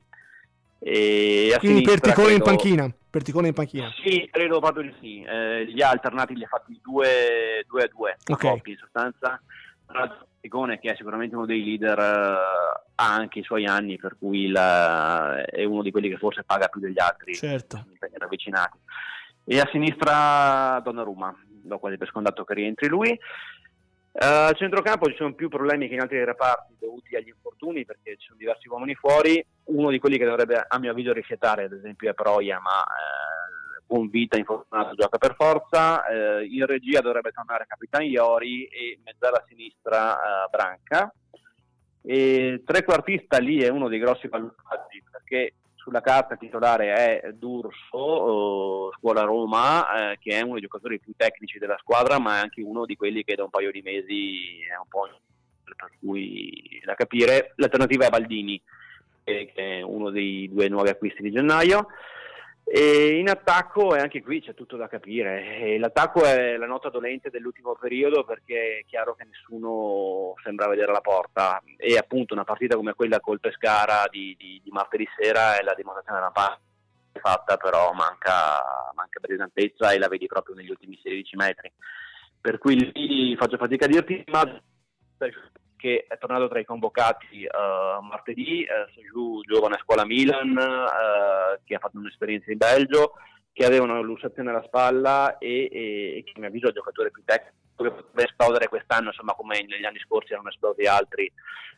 E 0.80 1.52
a 1.56 1.60
Quindi 1.60 1.80
sinistra 1.84 2.00
Perticone 2.00 2.34
in 2.34 2.40
credo- 2.42 2.44
panchina. 2.58 2.94
Perticone 3.10 3.48
in 3.48 3.54
panchina. 3.54 3.92
sì, 4.04 4.28
credo 4.32 4.60
proprio 4.60 4.84
di 4.84 4.94
sì. 5.02 5.22
Eh, 5.24 5.66
gli 5.68 5.82
ha 5.82 5.90
alternati, 5.90 6.36
li 6.36 6.44
ha 6.44 6.48
fatti 6.48 6.80
2 6.84 7.66
2 7.68 7.82
a 7.84 7.88
2 7.88 8.18
Ok. 8.30 8.40
coppie 8.42 8.74
in 8.74 8.80
sostanza. 8.80 9.42
Perticone, 9.86 10.80
che 10.80 10.92
è 10.92 10.96
sicuramente 10.96 11.36
uno 11.36 11.46
dei 11.46 11.64
leader, 11.64 11.98
eh, 11.98 12.04
ha 12.96 13.14
anche 13.14 13.40
i 13.40 13.44
suoi 13.44 13.66
anni, 13.66 13.98
per 13.98 14.18
cui 14.20 14.50
la- 14.50 15.44
è 15.46 15.64
uno 15.64 15.82
di 15.82 15.92
quelli 15.92 16.10
che 16.10 16.18
forse 16.18 16.44
paga 16.44 16.68
più 16.68 16.80
degli 16.82 17.00
altri. 17.00 17.34
Certo. 17.34 17.86
ravvicinati. 18.14 18.78
E 19.46 19.60
a 19.60 19.70
sinistra 19.72 20.80
Donnarumma, 20.84 21.34
do 21.64 21.80
quasi 21.80 21.98
per 21.98 22.08
scontato 22.10 22.44
che 22.44 22.54
rientri 22.54 22.88
lui. 22.88 23.18
Eh, 24.20 24.26
Al 24.26 24.56
centrocampo 24.56 25.06
ci 25.10 25.16
sono 25.16 25.36
più 25.36 25.48
problemi 25.48 25.88
che 25.88 25.94
in 25.94 26.02
altri 26.02 26.24
reparti 26.24 26.76
dovuti 26.80 27.16
agli 27.16 27.28
infortuni 27.28 27.86
perché 27.86 28.18
ci 28.18 28.26
sono 28.26 28.40
diversi 28.40 28.68
uomini 28.68 28.96
fuori. 28.96 29.46
Uno 29.66 29.92
di 29.92 30.00
quelli 30.00 30.18
che 30.18 30.26
dovrebbe, 30.26 30.66
a 30.68 30.80
mio 30.80 30.90
avviso, 30.90 31.14
rifiatare, 31.14 31.66
ad 31.66 31.74
esempio, 31.74 32.10
è 32.10 32.16
Proia, 32.16 32.60
ma 32.60 32.82
eh, 32.82 33.84
con 33.86 34.10
vita 34.10 34.36
infortunato 34.36 34.96
gioca 34.96 35.20
per 35.20 35.36
forza. 35.36 36.04
Eh, 36.08 36.46
in 36.46 36.66
regia 36.66 37.02
dovrebbe 37.02 37.32
tornare 37.32 37.68
Capitan 37.68 38.02
Iori 38.04 38.66
e 38.66 39.00
mezzala 39.06 39.44
sinistra 39.48 40.16
eh, 40.16 40.50
Branca. 40.50 41.14
E 42.02 42.64
trequartista 42.66 43.38
lì 43.38 43.62
è 43.62 43.68
uno 43.68 43.88
dei 43.88 44.00
grossi 44.00 44.28
valutati 44.28 45.04
perché 45.12 45.54
sulla 45.88 46.02
carta 46.02 46.36
titolare 46.36 46.94
è 46.94 47.32
D'Urso, 47.32 48.90
eh, 48.90 48.98
scuola 48.98 49.22
Roma, 49.22 50.12
eh, 50.12 50.18
che 50.20 50.32
è 50.38 50.42
uno 50.42 50.54
dei 50.54 50.64
giocatori 50.64 51.00
più 51.00 51.14
tecnici 51.16 51.60
della 51.60 51.78
squadra, 51.80 52.20
ma 52.20 52.36
è 52.36 52.42
anche 52.42 52.62
uno 52.62 52.86
di 52.86 52.98
quelli 52.98 53.24
che 53.24 53.36
da 53.36 53.46
un 53.46 53.50
paio 53.50 53.72
di 53.72 53.82
mesi 53.82 54.60
è 54.70 54.76
un 54.76 54.90
po' 54.90 55.08
per 55.64 55.92
cui 56.02 56.82
da 56.84 56.94
capire. 56.94 57.54
L'alternativa 57.56 58.06
è 58.06 58.10
Baldini, 58.10 58.62
eh, 59.24 59.50
che 59.54 59.78
è 59.78 59.82
uno 59.82 60.10
dei 60.10 60.50
due 60.52 60.68
nuovi 60.68 60.90
acquisti 60.90 61.22
di 61.22 61.32
gennaio. 61.32 61.88
E 62.70 63.18
in 63.18 63.30
attacco, 63.30 63.96
e 63.96 64.00
anche 64.00 64.22
qui 64.22 64.42
c'è 64.42 64.54
tutto 64.54 64.76
da 64.76 64.90
capire, 64.90 65.58
E 65.58 65.80
l'attacco 65.80 66.26
è 66.26 66.58
la 66.58 66.66
nota 66.66 66.90
dolente 66.90 67.30
dell'ultimo 67.30 67.76
periodo 67.76 68.26
perché 68.26 68.80
è 68.80 68.86
chiaro 68.86 69.16
che 69.16 69.24
nessuno 69.24 70.34
sembra 70.44 70.68
vedere 70.68 70.92
la 70.92 71.00
porta 71.00 71.62
e 71.78 71.98
appunto 71.98 72.34
una 72.34 72.44
partita 72.44 72.76
come 72.76 72.94
quella 72.94 73.22
col 73.22 73.40
Pescara 73.40 74.08
di, 74.12 74.36
di- 74.38 74.60
di 74.62 74.70
martedì 74.70 75.08
sera 75.18 75.58
è 75.58 75.64
la 75.64 75.74
dimostrazione 75.76 76.20
della 76.20 76.32
parte 76.32 76.66
fatta, 77.22 77.56
però 77.56 77.94
manca, 77.94 78.92
manca 78.94 79.20
brillantezza 79.22 79.92
e 79.92 79.98
la 79.98 80.10
vedi 80.10 80.28
proprio 80.28 80.56
negli 80.56 80.70
ultimi 80.70 81.00
16 81.02 81.36
metri. 81.38 81.72
Per 82.42 82.58
cui 82.58 82.92
lì 82.94 83.36
faccio 83.38 83.56
fatica 83.56 83.86
a 83.86 83.88
dirti, 83.88 84.24
ma 84.28 84.44
che 85.78 86.06
è 86.08 86.18
tornato 86.18 86.50
tra 86.50 86.60
i 86.60 86.66
convocati 86.66 87.44
eh, 87.44 87.50
martedì, 88.02 88.64
eh, 88.64 88.92
Seju, 88.94 89.42
giovane 89.42 89.76
a 89.76 89.82
scuola 89.82 90.06
Milan, 90.06 90.58
eh, 90.58 91.60
che 91.64 91.76
ha 91.76 91.80
fatto 91.80 91.98
un'esperienza 91.98 92.52
in 92.52 92.58
Belgio, 92.58 93.14
che 93.54 93.66
aveva 93.66 93.86
una 93.86 94.00
lussazione 94.00 94.50
alla 94.50 94.64
spalla 94.66 95.38
e, 95.38 95.70
e- 95.72 96.18
e 96.18 96.24
che 96.26 96.34
a 96.36 96.40
mio 96.40 96.48
avviso 96.50 96.66
è 96.66 96.70
il 96.70 96.76
giocatore 96.76 97.12
più 97.12 97.24
tecnico 97.24 97.56
che 97.84 97.92
potrebbe 97.92 98.24
esplodere 98.24 98.68
quest'anno, 98.68 99.08
insomma 99.08 99.34
come 99.34 99.64
negli 99.64 99.86
anni 99.86 100.00
scorsi 100.00 100.34
erano 100.34 100.50
esplosi 100.50 100.82
altri. 100.84 101.32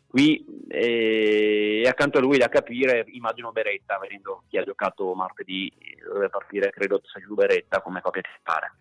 Qui 0.07 0.65
eh, 0.69 1.83
e 1.85 1.87
accanto 1.87 2.17
a 2.17 2.21
lui 2.21 2.37
da 2.37 2.49
capire, 2.49 3.05
immagino 3.09 3.51
Beretta, 3.51 3.99
vedendo 3.99 4.43
chi 4.49 4.57
ha 4.57 4.63
giocato 4.63 5.13
martedì, 5.13 5.71
dovrebbe 6.03 6.29
partire 6.29 6.71
credo 6.71 6.99
Seju 7.03 7.35
Beretta 7.35 7.81
come 7.81 8.01
coppia 8.01 8.21
titolare. 8.21 8.71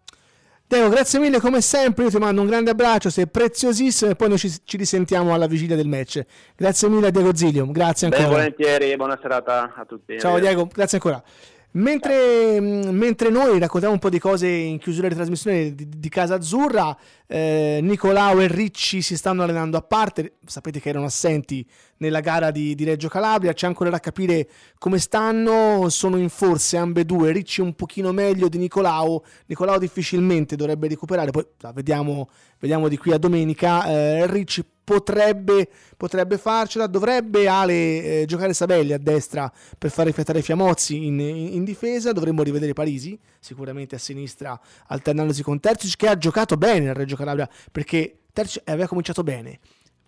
Diego, 0.69 0.91
grazie 0.91 1.19
mille 1.19 1.41
come 1.41 1.63
sempre. 1.63 2.05
Io 2.05 2.11
ti 2.11 2.19
mando 2.19 2.43
un 2.43 2.47
grande 2.47 2.73
abbraccio, 2.73 3.09
sei 3.09 3.27
preziosissimo. 3.27 4.11
E 4.11 4.17
poi 4.17 4.29
noi 4.29 4.37
ci, 4.37 4.53
ci 4.65 4.77
risentiamo 4.77 5.33
alla 5.33 5.47
vigilia 5.47 5.77
del 5.77 5.89
match. 5.89 6.23
Grazie 6.55 6.91
mille 6.91 7.07
a 7.07 7.11
Diego 7.11 7.35
Zilium. 7.35 7.73
Grazie 7.73 8.09
ancora. 8.09 8.29
volentieri 8.29 8.91
e 8.91 8.97
buona 8.97 9.19
serata 9.21 9.73
a 9.75 9.87
tutti. 9.87 10.19
Ciao 10.19 10.39
Diego, 10.39 10.69
grazie 10.71 10.99
ancora. 10.99 11.23
Mentre, 11.71 12.61
mh, 12.61 12.91
mentre 12.91 13.31
noi 13.31 13.59
raccontiamo 13.59 13.95
un 13.95 14.01
po' 14.01 14.11
di 14.11 14.19
cose 14.19 14.47
in 14.47 14.79
chiusura 14.79 15.09
di 15.09 15.15
trasmissione 15.15 15.75
di, 15.75 15.89
di 15.89 16.09
Casa 16.11 16.35
Azzurra, 16.35 16.95
eh, 17.31 17.81
Nicolao 17.83 18.41
e 18.41 18.49
Ricci 18.49 19.03
si 19.03 19.15
stanno 19.17 19.43
allenando 19.43 19.77
a 19.77 19.83
parte. 19.83 20.39
Sapete 20.47 20.81
che 20.81 20.89
erano 20.89 21.05
assenti 21.05 21.65
nella 21.99 22.21
gara 22.21 22.51
di, 22.51 22.75
di 22.75 22.85
Reggio 22.85 23.09
Calabria. 23.09 23.53
C'è 23.53 23.67
ancora 23.67 23.91
da 23.91 24.01
capire 24.01 24.49
come 24.79 24.99
stanno. 24.99 25.91
Sono 25.91 26.17
in 26.17 26.31
forze 26.31 26.79
ambedue. 26.79 27.31
Ricci 27.33 27.61
un 27.61 27.75
pochino 27.75 28.13
meglio 28.13 28.49
di 28.49 28.57
Nicolao. 28.57 29.23
Nicolao 29.47 29.79
difficilmente 29.79 30.57
dovrebbe 30.57 30.89
recuperare. 30.89 31.31
Poi 31.31 31.47
vediamo, 31.75 32.31
vediamo 32.59 32.89
di 32.89 32.97
qui 32.97 33.13
a 33.13 33.19
domenica. 33.19 33.87
Eh, 33.87 34.27
Ricci 34.27 34.65
potrebbe, 34.83 35.69
potrebbe 35.99 36.39
farcela. 36.39 36.87
Dovrebbe 36.87 37.47
Ale 37.47 38.23
eh, 38.23 38.25
giocare 38.27 38.55
Sabelli 38.55 38.95
a 38.95 38.99
destra 38.99 39.53
per 39.77 39.91
far 39.91 40.07
rifiatare 40.07 40.41
Fiamozzi 40.41 41.05
in, 41.05 41.21
in- 41.21 41.53
in 41.53 41.65
difesa. 41.65 42.13
Dovremmo 42.13 42.43
rivedere 42.43 42.73
Parisi 42.73 43.19
sicuramente 43.39 43.97
a 43.97 43.99
sinistra 43.99 44.59
alternandosi 44.87 45.43
con 45.43 45.61
Terzic 45.61 45.97
che 45.97 46.09
ha 46.09 46.17
giocato 46.17 46.57
bene 46.57 46.89
a 46.89 46.93
Reggio 46.95 47.17
Calabria 47.19 47.49
perché 47.71 48.21
Terzic 48.33 48.63
aveva 48.67 48.87
cominciato 48.89 49.23
bene. 49.23 49.59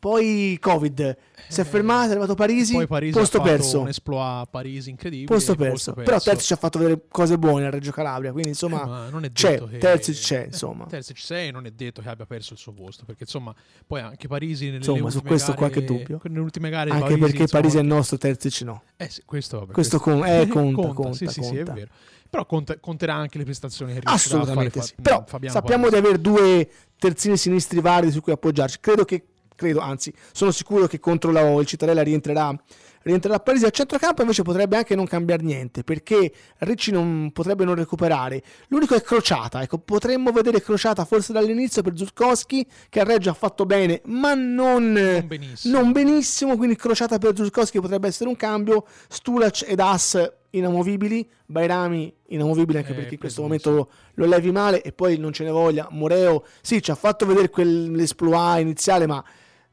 Poi 0.00 0.56
Covid 0.58 1.14
si 1.46 1.60
è 1.60 1.64
fermato, 1.64 2.06
è 2.06 2.10
arrivato 2.12 2.34
Parisi, 2.34 2.72
Eh, 2.72 2.76
Poi 2.76 2.86
Parisi 2.86 3.18
posto 3.18 3.42
perso. 3.42 3.80
un 3.80 3.88
exploit 3.88 4.22
a 4.22 4.46
Parisi 4.50 4.88
incredibile. 4.88 5.26
Posto 5.26 5.54
perso. 5.54 5.92
Però 5.92 6.18
Terzic 6.18 6.52
ha 6.52 6.56
fatto 6.56 6.78
vedere 6.78 7.02
cose 7.10 7.36
buone 7.36 7.66
a 7.66 7.70
Reggio 7.70 7.90
Calabria, 7.90 8.30
quindi 8.32 8.48
insomma 8.48 9.08
Eh, 9.08 9.10
non 9.10 9.24
è 9.24 9.30
c'è, 9.30 9.50
detto 9.50 9.66
che... 9.66 9.76
Terzic 9.76 10.14
c'è, 10.14 10.40
eh, 10.40 10.44
insomma. 10.46 10.86
Terzic 10.86 11.16
c'è 11.18 11.48
e 11.48 11.50
non 11.50 11.66
è 11.66 11.70
detto 11.72 12.00
che 12.00 12.08
abbia 12.08 12.24
perso 12.24 12.54
il 12.54 12.58
suo 12.58 12.72
posto, 12.72 13.04
perché 13.04 13.24
insomma, 13.24 13.54
poi 13.86 14.00
anche 14.00 14.26
Parisi 14.26 14.64
nelle 14.66 14.78
Insomma, 14.78 15.10
su 15.10 15.20
questo 15.20 15.52
gare, 15.52 15.58
qualche 15.58 15.84
dubbio. 15.84 16.18
Nelle 16.22 16.40
ultime 16.40 16.70
gare 16.70 16.88
Anche 16.88 17.02
Parisi, 17.02 17.20
perché 17.20 17.42
insomma, 17.42 17.60
Parisi 17.60 17.76
è 17.76 17.80
il 17.82 17.86
nostro, 17.86 18.16
Terzic 18.16 18.60
no. 18.62 18.82
Eh 18.96 19.10
sì, 19.10 19.22
questo, 19.26 19.58
vabbè, 19.58 19.72
Questo 19.72 19.98
con- 19.98 20.24
eh, 20.24 20.46
conta, 20.48 20.88
conta, 20.94 21.12
sì, 21.12 21.26
sì, 21.26 21.42
sì, 21.42 21.54
è 21.56 21.56
conta. 21.56 21.72
vero. 21.74 21.88
Però 22.30 22.46
conta- 22.46 22.78
conterà 22.78 23.14
anche 23.14 23.38
le 23.38 23.44
prestazioni 23.44 23.92
che 23.92 24.00
riuscirà 24.00 24.14
a 24.14 24.18
fare 24.18 24.42
Assolutamente 24.42 24.78
Fa- 24.78 24.86
sì. 24.86 24.94
Però 25.02 25.24
Fabiano 25.26 25.54
sappiamo 25.54 25.88
Parisi. 25.88 26.00
di 26.00 26.06
avere 26.06 26.22
due 26.22 26.70
terzini 26.98 27.36
sinistri 27.36 27.80
validi 27.80 28.12
su 28.12 28.20
cui 28.20 28.32
appoggiarci. 28.32 28.78
Credo 28.80 29.04
che, 29.04 29.24
credo, 29.56 29.80
anzi, 29.80 30.14
sono 30.32 30.52
sicuro 30.52 30.86
che 30.86 31.00
contro 31.00 31.32
la, 31.32 31.40
il 31.54 31.66
Cittadella 31.66 32.02
rientrerà, 32.02 32.56
rientrerà 33.02 33.36
a 33.36 33.40
Parisi. 33.40 33.64
A 33.64 33.70
centrocampo 33.70 34.22
invece 34.22 34.42
potrebbe 34.42 34.76
anche 34.76 34.94
non 34.94 35.06
cambiare 35.06 35.42
niente 35.42 35.82
perché 35.84 36.32
Ricci 36.58 36.90
non 36.90 37.30
potrebbe 37.32 37.64
non 37.64 37.74
recuperare. 37.74 38.42
L'unico 38.68 38.94
è 38.94 39.02
Crociata. 39.02 39.62
Ecco, 39.62 39.78
potremmo 39.78 40.30
vedere 40.32 40.60
Crociata 40.62 41.04
forse 41.04 41.32
dall'inizio 41.32 41.82
per 41.82 41.96
Zurkowski 41.96 42.66
che 42.88 43.00
a 43.00 43.04
Reggio 43.04 43.30
ha 43.30 43.34
fatto 43.34 43.66
bene, 43.66 44.00
ma 44.06 44.34
non, 44.34 44.92
Non 44.92 45.24
benissimo. 45.26 45.78
non 45.78 45.92
benissimo. 45.92 46.56
Quindi 46.56 46.76
Crociata 46.76 47.18
per 47.18 47.36
Zurkowski 47.36 47.80
potrebbe 47.80 48.08
essere 48.08 48.28
un 48.28 48.36
cambio. 48.36 48.84
Stulac 49.08 49.64
ed 49.66 49.80
As 49.80 50.32
inamovibili, 50.52 51.28
Bairami 51.46 52.12
inamovibile 52.28 52.78
anche 52.78 52.90
Eh, 52.90 52.94
perché 52.94 53.14
in 53.14 53.20
questo 53.20 53.40
momento 53.42 53.70
lo, 53.70 53.88
lo 54.14 54.26
levi 54.26 54.50
male 54.50 54.82
e 54.82 54.92
poi 54.92 55.16
non 55.16 55.32
ce 55.32 55.44
ne 55.44 55.50
voglia. 55.50 55.86
Moreo, 55.90 56.44
sì, 56.60 56.82
ci 56.82 56.90
ha 56.90 56.96
fatto 56.96 57.24
vedere 57.24 57.50
quell'esploit 57.50 58.60
iniziale, 58.60 59.06
ma 59.06 59.22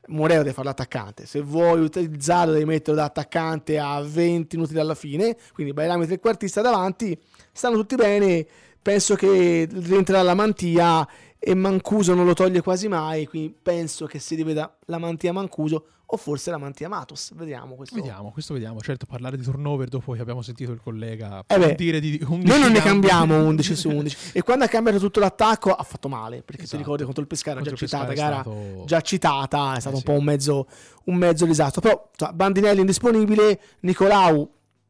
Moreo 0.08 0.39
deve 0.39 0.53
fare 0.53 0.68
l'attaccante. 0.68 1.26
Se 1.26 1.41
vuoi 1.41 1.82
utilizzarlo, 1.82 2.53
devi 2.53 2.66
metterlo 2.66 2.99
da 2.99 3.05
attaccante 3.05 3.80
a 3.80 4.01
20 4.01 4.55
minuti 4.55 4.74
dalla 4.74 4.95
fine. 4.95 5.36
Quindi 5.53 5.74
Bairami 5.74 6.05
trequartista 6.05 6.62
davanti. 6.62 7.18
Stanno 7.51 7.78
tutti 7.78 7.95
bene. 7.95 8.45
Penso 8.82 9.16
che 9.16 9.68
rientrerà 9.70 10.22
la 10.22 10.34
Mantia 10.34 11.05
e 11.39 11.53
Mancuso 11.53 12.13
non 12.13 12.25
lo 12.25 12.33
toglie 12.33 12.61
quasi 12.61 12.88
mai. 12.88 13.25
Quindi 13.27 13.55
penso 13.61 14.05
che 14.05 14.19
si 14.19 14.35
riveda 14.35 14.75
la 14.85 14.97
Mantia 14.97 15.31
Mancuso 15.33 15.85
o 16.09 16.15
forse 16.15 16.51
la 16.51 16.57
Mantia 16.57 16.88
Matos. 16.88 17.33
Vediamo 17.35 17.75
questo. 17.75 17.95
Vediamo, 17.95 18.31
questo 18.31 18.53
vediamo. 18.53 18.79
Certo, 18.79 19.05
parlare 19.05 19.35
di 19.35 19.43
turnover 19.43 19.89
dopo 19.89 20.13
che 20.13 20.21
abbiamo 20.21 20.41
sentito 20.41 20.71
il 20.71 20.79
collega 20.81 21.43
Eh 21.45 21.57
beh, 21.59 21.75
dire 21.75 21.99
di 21.99 22.17
11 22.25 22.47
Noi 22.47 22.59
non 22.61 22.71
ne 22.71 22.79
cambi. 22.79 23.07
cambiamo 23.07 23.43
11 23.45 23.75
su 23.75 23.89
11. 23.89 24.17
e 24.33 24.41
quando 24.41 24.63
ha 24.63 24.67
cambiato 24.69 24.99
tutto 24.99 25.19
l'attacco 25.19 25.71
ha 25.73 25.83
fatto 25.83 26.07
male. 26.07 26.43
Perché 26.43 26.61
Esatto. 26.63 26.77
ti 26.77 26.83
ricordi 26.83 27.03
contro 27.03 27.21
il 27.21 27.27
Pescara, 27.27 27.59
già 27.61 27.69
Contro 27.69 27.83
il 27.85 27.91
citata, 27.91 28.13
gara 28.13 28.41
stato- 28.41 28.83
già 28.85 29.01
citata, 29.01 29.75
è 29.75 29.79
stato 29.81 29.89
Eh 29.89 29.99
un 29.99 29.99
sì. 29.99 30.03
po' 30.05 30.13
un 30.13 30.23
mezzo, 30.23 30.67
un 31.05 31.15
mezzo 31.15 31.45
disastro. 31.45 31.81
Però 31.81 32.09
insomma, 32.09 32.33
Bandinelli 32.33 32.79
indisponibile, 32.79 33.59
Nicolau 33.81 34.49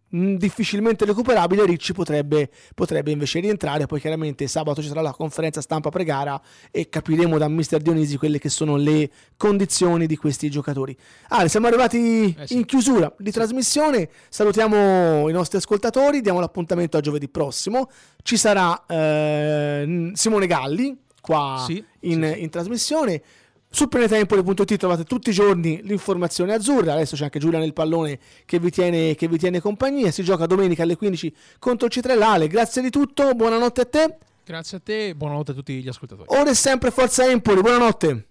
mh, 0.09 0.35
difficilmente 0.35 1.05
recuperabile, 1.05 1.65
Ricci 1.65 1.93
potrebbe, 1.93 2.49
potrebbe 2.75 3.11
invece 3.11 3.39
rientrare. 3.39 3.85
Poi 3.85 3.99
chiaramente 3.99 4.47
sabato 4.47 4.81
ci 4.81 4.87
sarà 4.87 5.01
la 5.01 5.11
conferenza 5.11 5.61
stampa 5.61 5.89
pre-gara 5.89 6.39
e 6.71 6.89
capiremo 6.89 7.37
da 7.37 7.47
mister 7.47 7.81
Dionisi 7.81 8.17
quelle 8.17 8.39
che 8.39 8.49
sono 8.49 8.75
le 8.75 9.09
condizioni 9.37 10.05
di 10.07 10.15
questi 10.17 10.49
giocatori. 10.49 10.95
Ah, 11.29 11.47
siamo 11.47 11.67
arrivati 11.67 12.35
Eh 12.37 12.47
sì. 12.47 12.55
in 12.55 12.65
chiusura 12.65 13.13
di 13.17 13.31
trasmissione. 13.31 14.09
Salutiamo 14.29 15.29
i 15.29 15.31
nostri 15.31 15.57
ascoltatori, 15.57 16.21
diamo 16.21 16.39
l'appuntamento 16.39 16.97
a 16.97 17.01
giovedì 17.01 17.27
prossimo. 17.29 17.89
Ci 18.23 18.37
sarà 18.37 18.85
eh, 18.85 20.11
Simone 20.13 20.47
Galli 20.47 20.97
qua 21.21 21.63
Sì, 21.65 21.83
in, 22.01 22.31
sì. 22.33 22.41
in 22.41 22.49
trasmissione. 22.49 23.21
Su 23.69 23.87
planetempoli.it 23.87 24.77
trovate 24.77 25.03
tutti 25.03 25.29
i 25.29 25.33
giorni 25.33 25.81
l'informazione 25.83 26.53
azzurra. 26.53 26.93
Adesso 26.93 27.15
c'è 27.15 27.25
anche 27.25 27.39
Giulia 27.39 27.59
nel 27.59 27.73
pallone 27.73 28.17
che 28.45 28.59
vi, 28.59 28.71
tiene, 28.71 29.15
che 29.15 29.27
vi 29.27 29.37
tiene 29.37 29.59
compagnia. 29.59 30.09
Si 30.11 30.23
gioca 30.23 30.45
domenica 30.45 30.83
alle 30.83 30.95
15 30.95 31.35
contro 31.59 31.87
il 31.87 31.91
Citrellale. 31.91 32.47
Grazie 32.47 32.81
di 32.81 32.89
tutto, 32.89 33.33
buonanotte 33.33 33.81
a 33.81 33.85
te. 33.85 34.17
Grazie 34.45 34.77
a 34.77 34.81
te, 34.81 35.13
buonanotte 35.13 35.51
a 35.51 35.53
tutti 35.53 35.81
gli 35.81 35.87
ascoltatori. 35.89 36.27
Ora 36.31 36.49
è 36.49 36.53
sempre 36.53 36.89
Forza 36.89 37.29
Empoli, 37.29 37.59
buonanotte. 37.59 38.27